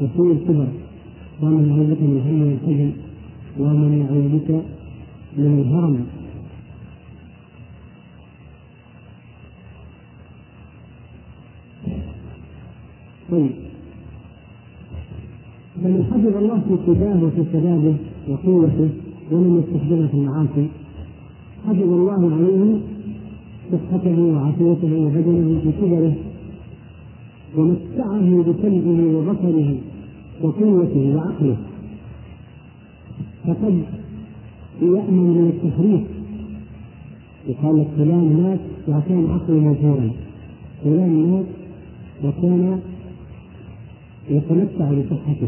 وسوء 0.02 0.32
الكبر 0.32 0.68
ومن 1.42 1.70
يعودك 1.70 2.02
من 2.02 2.22
هم 2.28 2.42
والحزن 2.42 2.92
ومن 3.60 3.92
يعودك 4.02 4.50
من 5.38 5.60
الهرم. 5.62 6.06
طيب 13.36 13.52
فمن 15.84 16.04
حفظ 16.12 16.38
الله 16.38 16.60
في 16.68 16.92
قداه 16.92 17.24
وفي 17.24 17.44
شبابه 17.54 17.96
وقوته 18.30 18.90
ولم 19.32 19.60
يستخدمها 19.60 20.08
في 20.08 20.14
المعاصي 20.14 20.68
حفظ 21.68 21.82
الله 21.82 22.32
عليه 22.36 22.80
صحته 23.72 24.20
وعافيته 24.22 24.92
وبدنه 25.00 25.60
في 25.64 25.72
كبره 25.82 26.16
ومتعه 27.58 28.44
بسمعه 28.48 29.16
وبصره 29.16 29.76
وقوته 30.42 31.16
وعقله 31.16 31.58
فقد 33.48 33.76
يأمن 34.82 35.28
من 35.38 35.52
التحريف. 35.54 36.02
يقال 37.48 37.80
لك 37.80 37.88
فلان 37.98 38.26
مات 38.44 38.60
وكان 38.88 39.30
عقله 39.30 39.60
موفورا 39.60 40.10
فلان 40.84 41.32
مات 41.32 41.46
وكان 42.24 42.80
يتمتع 44.30 44.92
بصحته 44.92 45.48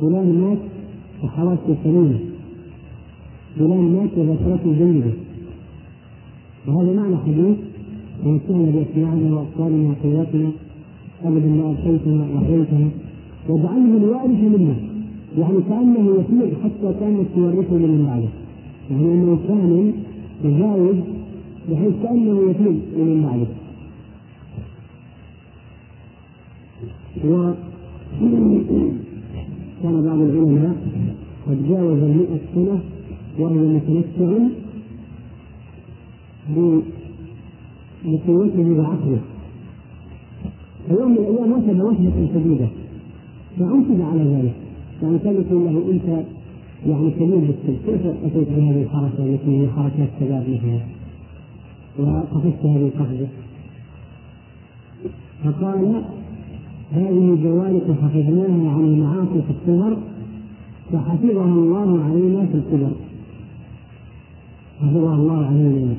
فلان 0.00 0.40
مات 0.40 0.58
وحواسه 1.24 1.76
سليمه 1.84 2.18
فلان 3.58 3.84
مات 3.92 4.10
وذاكرته 4.18 4.72
جيده. 4.78 5.12
وهذا 6.66 6.92
معنى 6.92 7.16
حديث 7.16 7.56
ومتعنا 8.24 8.70
باسماعنا 8.70 9.36
واطفالنا 9.36 9.88
وقواتنا 9.88 10.50
أبدا 11.24 11.48
ما 11.48 11.70
ابقيتنا 11.70 12.26
وأحييتنا 12.34 12.88
واجعله 13.48 13.96
الوارث 13.96 14.40
منا 14.54 14.76
يعني 15.38 15.58
كأنه 15.68 16.04
يسير 16.18 16.56
حتى 16.64 16.94
كانت 17.00 17.26
تورثه 17.34 17.74
من 17.74 18.04
بعده. 18.06 18.28
يعني 18.90 19.14
أنه 19.14 19.38
كان 19.48 19.92
يجاوز 20.44 20.96
بحيث 21.70 21.92
كأنه 22.02 22.50
يتيم 22.50 22.80
من 22.98 23.22
بعده. 23.22 23.46
كان 29.82 30.02
بعض 30.06 30.20
العلماء 30.20 30.76
قد 31.46 31.68
جاوز 31.68 31.98
المئة 32.02 32.38
سنة 32.54 32.80
وهو 33.38 33.54
متمتع 33.54 34.30
بقوته 38.04 38.70
وعقله. 38.78 39.20
فيوم 40.88 41.10
من 41.10 41.18
الأيام 41.18 41.52
وثب 41.52 41.80
وثبة 41.80 42.28
شديدة 42.34 42.68
فأنتج 43.58 44.00
على 44.00 44.22
ذلك. 44.22 44.54
يعني 45.02 45.18
كان 45.18 45.34
يقول 45.34 45.64
له 45.64 45.92
أنت 45.92 46.08
يعني 46.86 47.10
كبير 47.10 47.38
بالسن 47.38 47.76
كيف 47.86 48.06
أتيت 48.06 48.48
بهذه 48.48 48.82
الحركة؟ 48.82 49.24
التي 49.24 49.60
هي 49.60 49.68
حركات 49.68 50.08
شباب 50.20 50.44
مثلها 50.48 50.86
وقفزت 51.98 52.64
هذه 52.64 52.90
القفزة. 52.94 53.28
فقال 55.44 56.02
هذه 56.92 57.38
جوارح 57.42 57.82
حفظناها 58.02 58.70
عن 58.70 58.84
المعاصي 58.84 59.42
في 59.42 59.50
الصغر 59.50 59.96
فحفظها 60.92 61.44
الله 61.44 62.04
علينا 62.04 62.46
في 62.46 62.54
الكبر. 62.54 62.90
حفظها 64.80 65.14
الله 65.14 65.46
علينا. 65.46 65.94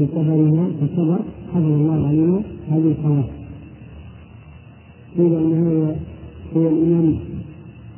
في 0.00 0.06
كبرنا 0.06 0.70
في 0.78 0.84
الصبر 0.84 1.18
حفظ 1.54 1.64
الله 1.64 2.06
علينا 2.08 2.42
هذه 2.70 2.94
الحواس 2.98 3.24
قيل 5.16 5.34
ان 5.34 5.52
هذا 5.52 5.96
هو 6.56 6.68
الإمام 6.68 7.16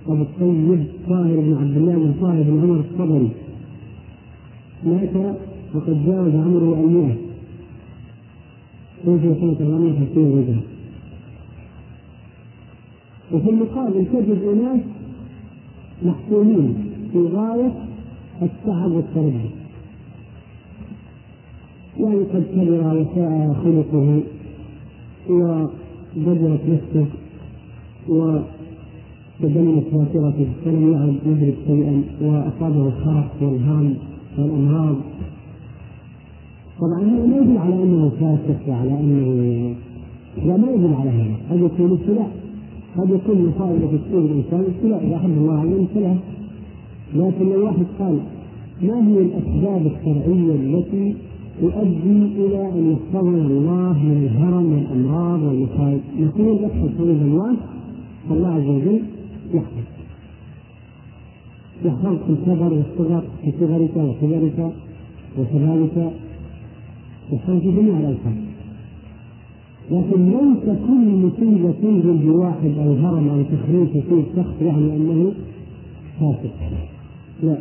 أبو 0.08 0.22
الطيب 0.22 0.86
طاهر 1.08 1.36
بن 1.36 1.56
عبد 1.60 1.76
الله 1.76 1.94
بن 1.94 2.14
طاهر 2.20 2.42
بن 2.42 2.60
عمر 2.62 2.80
الصبري 2.80 3.28
مات 4.84 5.36
وقد 5.74 6.06
جاوز 6.06 6.34
عمره 6.34 7.16
المئة 9.06 9.34
توفي 9.34 9.40
سنة 9.40 9.56
450 9.60 10.38
هجرة 10.38 10.62
وفي 13.32 13.50
المقابل 13.50 14.06
تجد 14.12 14.42
أناس 14.42 14.80
محكومين 16.02 16.74
في 17.12 17.18
غاية 17.18 17.72
التعب 18.42 18.90
والتردد 18.90 19.50
يعني 22.00 22.24
قد 22.24 22.44
كبر 22.54 22.96
وساء 22.96 23.56
خلقه 23.64 24.20
وبدرت 25.30 26.60
نفسه 26.68 27.06
وتدنت 28.08 29.84
خاطرته. 29.92 30.46
فلم 30.64 30.92
يعد 30.92 31.14
يدرك 31.26 31.54
شيئا 31.66 32.02
وأصابه 32.20 32.88
الخرق 32.88 33.32
والهرم 33.40 33.96
والأمراض. 34.38 34.96
طبعا 36.80 37.00
هذا 37.00 37.26
ما 37.26 37.36
يدل 37.36 37.58
على 37.58 37.74
أنه 37.82 38.10
فاسق 38.20 38.68
وعلى 38.68 38.90
أنه 39.00 39.26
لا 40.46 40.56
ما 40.56 40.70
يدل 40.70 40.94
على 40.94 41.10
هذا. 41.10 41.34
قد 41.50 41.60
يكون 41.60 41.90
ابتلاء 41.90 42.30
قد 42.96 43.10
يكون 43.10 43.46
مصائب 43.46 43.80
في 43.90 43.98
تصيب 43.98 44.24
الإنسان. 44.24 44.64
ابتلاء 44.74 45.06
إذا 45.06 45.16
احب 45.16 45.30
الله 45.30 45.58
عليه 45.58 45.82
ابتلاء 45.82 46.16
لكن 47.14 47.48
لو 47.52 47.64
واحد 47.64 47.86
قال 47.98 48.18
ما 48.82 49.08
هي 49.08 49.18
الأسباب 49.18 49.86
الشرعية 49.86 50.54
التي 50.54 51.14
تؤدي 51.60 52.26
إلى 52.36 52.68
أن 52.68 52.92
يحفظنا 52.92 53.46
الله 53.46 53.92
من 54.02 54.28
الهرم 54.30 54.72
والأمراض 54.72 55.42
والمصائب 55.42 56.00
نقول 56.20 56.64
احفظ 56.64 56.88
حدود 56.98 57.22
الله 57.22 57.56
فالله 58.28 58.48
عز 58.48 58.66
وجل 58.66 59.00
يحفظ. 59.54 59.86
يحفظك 61.84 62.20
الكبر 62.30 62.72
والصغر 62.72 63.22
في 63.44 63.52
صغرك 63.60 63.96
وكبرك 63.96 64.72
وشبابك 65.38 66.12
في 67.30 67.70
جميع 67.70 67.98
الالفاظ 67.98 68.32
لكن 69.90 70.30
ليس 70.30 70.64
كل 70.86 71.26
مصيبة 71.26 71.72
تنزل 71.82 72.16
بواحد 72.16 72.72
أو 72.78 72.92
هرم 72.94 73.28
أو 73.28 73.42
تخريج 73.42 73.88
فيه 73.88 74.22
شخص 74.36 74.62
يعني 74.62 74.96
أنه 74.96 75.32
فاسق. 76.20 76.54
لا. 77.42 77.58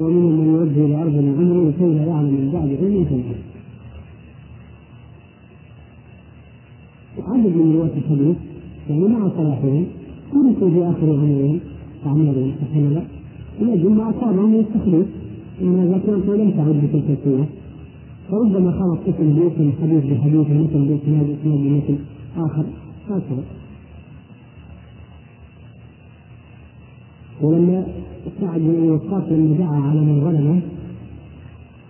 ومنهم 0.00 0.32
من 0.40 0.46
يوجه 0.54 0.86
إلى 0.86 1.02
أرض 1.02 1.12
من 1.12 1.34
عمره 1.38 1.68
لكي 1.68 1.98
لا 1.98 2.04
يعلم 2.06 2.34
من 2.34 2.50
بعد 2.52 2.68
علم 2.68 3.06
شيئا 3.08 3.34
عدد 7.28 7.56
من 7.56 7.74
رواة 7.76 7.90
الحديث 7.96 8.36
يعني 8.90 9.08
مع 9.08 9.28
صلاحهم 9.36 9.84
تركوا 10.32 10.70
في 10.70 10.90
آخر 10.90 11.06
عمرهم 11.12 11.60
اعمالهم 12.06 12.52
سبحان 12.60 12.84
الله 12.86 13.04
لاجل 13.60 13.90
ما 13.90 14.10
اصابهم 14.10 14.50
من 14.50 14.58
التخليف 14.60 15.06
ان 15.62 16.00
كانت 16.06 16.26
لم 16.28 16.50
تعد 16.50 16.74
بتلك 16.84 17.10
القوة 17.10 17.46
فربما 18.30 18.72
خلط 18.72 18.98
اسم 19.08 19.34
باسم 19.34 19.72
حديث 19.82 20.04
بحديث 20.04 20.46
مثل 20.50 20.78
باسناد 20.88 21.36
اسناد 21.40 21.58
بمثل 21.58 21.98
آخر. 22.36 22.64
هكذا. 23.10 23.44
ولما 27.42 27.86
سعد 28.40 28.60
بن 28.60 28.76
أبي 28.78 28.90
وقاص 28.90 29.22
لما 29.30 29.56
دعا 29.58 29.80
على 29.80 30.00
من 30.00 30.20
ظلمه 30.24 30.60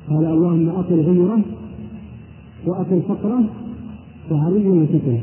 قال 0.08 0.24
اللهم 0.24 0.68
اطل 0.68 1.00
غيره 1.00 1.40
واطل 2.66 3.00
فقره 3.08 3.44
وعرضه 4.30 4.86
فتنه 4.86 5.20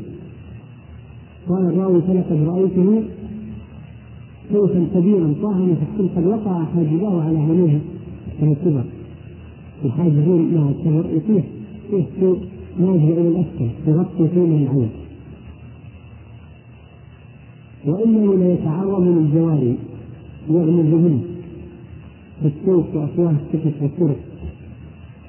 قال 1.48 1.66
الراوي 1.66 2.02
فلقد 2.02 2.48
رأيته 2.48 3.02
سيفا 4.52 4.86
كبيرا 4.94 5.34
طاهنا 5.42 5.74
في 5.74 6.08
قد 6.16 6.26
وقع 6.26 6.64
حاجباه 6.64 7.22
على 7.22 7.38
عينيه 7.38 7.78
من 8.40 8.52
الكبر. 8.52 8.84
الحاجبين 9.84 10.54
مع 10.54 10.68
الكبر 10.68 11.04
يطيح 11.16 11.44
يطيح 11.92 12.38
نازل 12.78 13.12
إلى 13.12 13.28
الأسفل 13.28 13.70
يغطي 13.86 14.28
فيه 14.28 14.40
من 14.40 14.62
العين. 14.62 14.90
وإنه 17.86 18.34
ليتعرض 18.34 19.00
من 19.00 19.18
الجواري 19.18 19.76
يغمز 20.50 20.86
بهن 20.92 21.20
في 22.40 22.46
السوق 22.48 22.86
وأفواه 22.94 23.30
السكك 23.30 23.82
والطرق. 23.82 24.16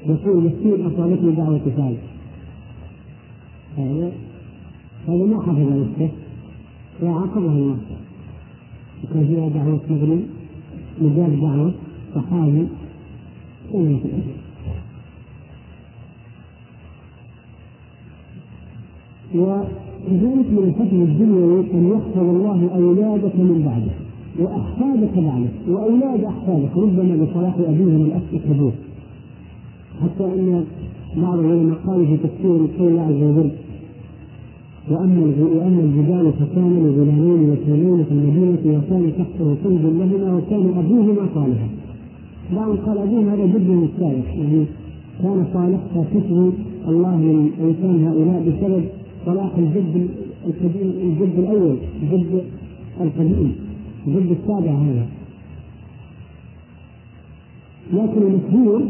يقول 0.06 0.44
مسكين 0.44 0.86
أصابتني 0.86 1.32
دعوة 1.32 1.62
فعل 1.78 1.96
هذا 3.78 4.12
هذا 5.08 5.26
ما 5.26 5.42
حفظ 5.42 5.60
نفسه 5.60 6.10
وعاقبه 7.04 7.46
الله 7.46 7.78
وكان 9.04 9.28
فيها 9.28 9.50
دعوة 9.50 9.80
مغني 9.90 10.20
مجال 11.02 11.42
دعوة 11.42 11.74
صحابي. 12.16 12.68
وكذلك 19.36 20.48
من 20.52 20.64
الحكم 20.68 21.02
الدنيوي 21.02 21.60
أن 21.74 21.92
يحفظ 21.92 22.30
الله 22.30 22.70
أولادك 22.76 23.36
من 23.36 23.62
بعدك 23.66 23.98
وأحفادك 24.40 25.14
بعدك 25.18 25.54
وأولاد 25.70 26.24
أحفادك 26.24 26.78
ربما 26.78 27.26
بصلاح 27.26 27.56
أبيهم 27.60 28.06
الاخ 28.06 28.22
كبير 28.32 28.72
حتى 30.02 30.26
أن 30.26 30.66
بعض 31.18 31.40
العلماء 31.40 31.78
قالوا 31.88 32.06
في 32.06 32.18
تفسير 32.18 32.60
قول 32.80 32.88
الله 32.88 33.02
عز 33.02 33.24
وجل 33.24 33.52
وأما 34.92 35.22
وأما 35.40 35.82
الجبال 35.82 36.34
فكان 36.34 36.74
لغلامين 36.84 37.54
يتيمين 37.54 38.04
في 38.04 38.12
المدينة 38.12 38.78
وكان 38.78 39.12
تحته 39.18 39.56
كنز 39.64 39.82
لهما 39.82 40.34
وكان 40.38 40.74
أبوهما 40.78 41.28
صالحا. 41.36 41.68
بعض 42.56 42.78
قال 42.78 42.98
ابوهما 42.98 43.34
هذا 43.34 43.46
جد 43.46 43.70
الثالث 43.70 44.28
يعني 44.28 44.66
كان 45.24 45.46
صالح 45.54 45.80
فكسب 45.96 46.54
الله 46.88 47.22
للانسان 47.22 48.08
هؤلاء 48.08 48.42
بسبب 48.42 48.84
صلاح 49.26 49.52
الجد 49.58 50.10
القديم 50.46 50.94
الجد 51.02 51.40
الأول 51.40 51.78
الجد 52.04 52.44
القديم 53.02 53.56
الجد 54.08 54.32
السابع 54.42 54.72
هذا. 54.72 55.06
لكن 57.94 58.22
المشهور 58.22 58.82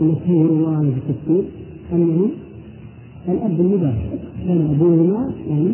المشهور 0.00 0.46
الله 0.46 0.80
في 0.80 1.10
التفسير 1.10 1.44
أنه 1.92 2.28
الأب 3.28 3.60
المباشر. 3.60 4.18
كان 4.46 4.74
أبوهما 4.74 5.32
يعني 5.48 5.72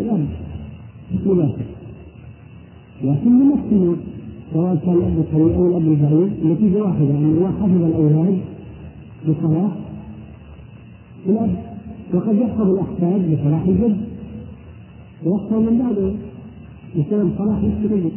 الأب 0.00 0.26
مباشر 1.26 1.64
لكن 3.04 3.30
من 3.30 3.48
نفس 3.48 3.96
سواء 4.52 4.76
كان 4.84 4.94
الأب 4.94 5.18
القريب 5.18 5.54
أو 5.54 5.68
الأب 5.68 5.82
البعيد 5.92 6.32
النتيجة 6.42 6.82
واحدة 6.82 7.04
ان 7.04 7.10
يعني 7.14 7.24
الله 7.24 7.52
حفظ 7.60 7.82
الأولاد 7.82 8.38
بصلاح 9.28 9.70
الأب 11.28 11.50
وقد 12.14 12.36
يحفظ 12.36 12.68
الأحفاد 12.70 13.20
بصلاح 13.32 13.62
الجد 13.66 13.96
ويحفظ 15.26 15.54
من 15.58 15.78
بعده 15.78 16.12
بسبب 16.96 17.30
صلاح 17.38 17.62
نفس 17.62 17.84
الجد 17.92 18.10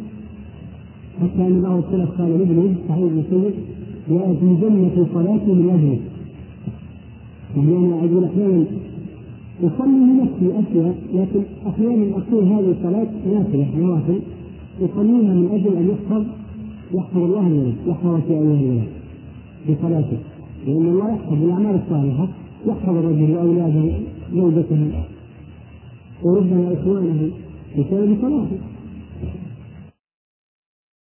حتى 1.20 1.46
أن 1.46 1.60
بعض 1.62 1.82
السلف 1.84 2.10
قال 2.20 2.38
لابنه 2.38 2.74
سعيد 2.88 3.04
بن 3.04 3.22
سيد 3.30 3.54
يا 4.08 4.34
في 4.40 4.56
جنة 4.60 5.06
صلاتي 5.14 5.52
من 5.52 5.70
اجلك 5.70 6.00
يعني 7.56 7.76
أنا 7.76 7.98
أقول 7.98 8.24
أحيانا 8.24 8.64
أصلي 9.64 9.90
لنفسي 9.90 10.46
أشياء 10.60 10.94
لكن 11.14 11.42
أحيانا 11.68 12.16
أقول 12.16 12.44
هذه 12.44 12.74
الصلاة 12.78 13.06
نافلة 13.34 13.66
نوافل 13.78 14.20
اصليها 14.82 15.32
من 15.34 15.48
أجل 15.52 15.76
أن 15.76 15.88
يحفظ 15.88 16.24
يحفظ 16.94 17.22
الله 17.22 17.46
الولد 17.46 17.74
يحفظ 17.86 18.20
في 18.26 18.32
ايها 18.32 18.40
الولد 18.42 18.88
بصلاته. 19.68 20.18
لأن 20.66 20.86
الله 20.86 21.08
يحفظ 21.14 21.42
الأعمال 21.42 21.80
الصالحة 21.84 22.28
يحفظ 22.66 22.96
الرجل 22.96 23.30
وأولاده 23.34 23.92
زوجته 24.34 24.82
وربما 26.22 26.72
إخوانه 26.72 27.30
بسبب 27.78 28.16
صلاته. 28.22 28.58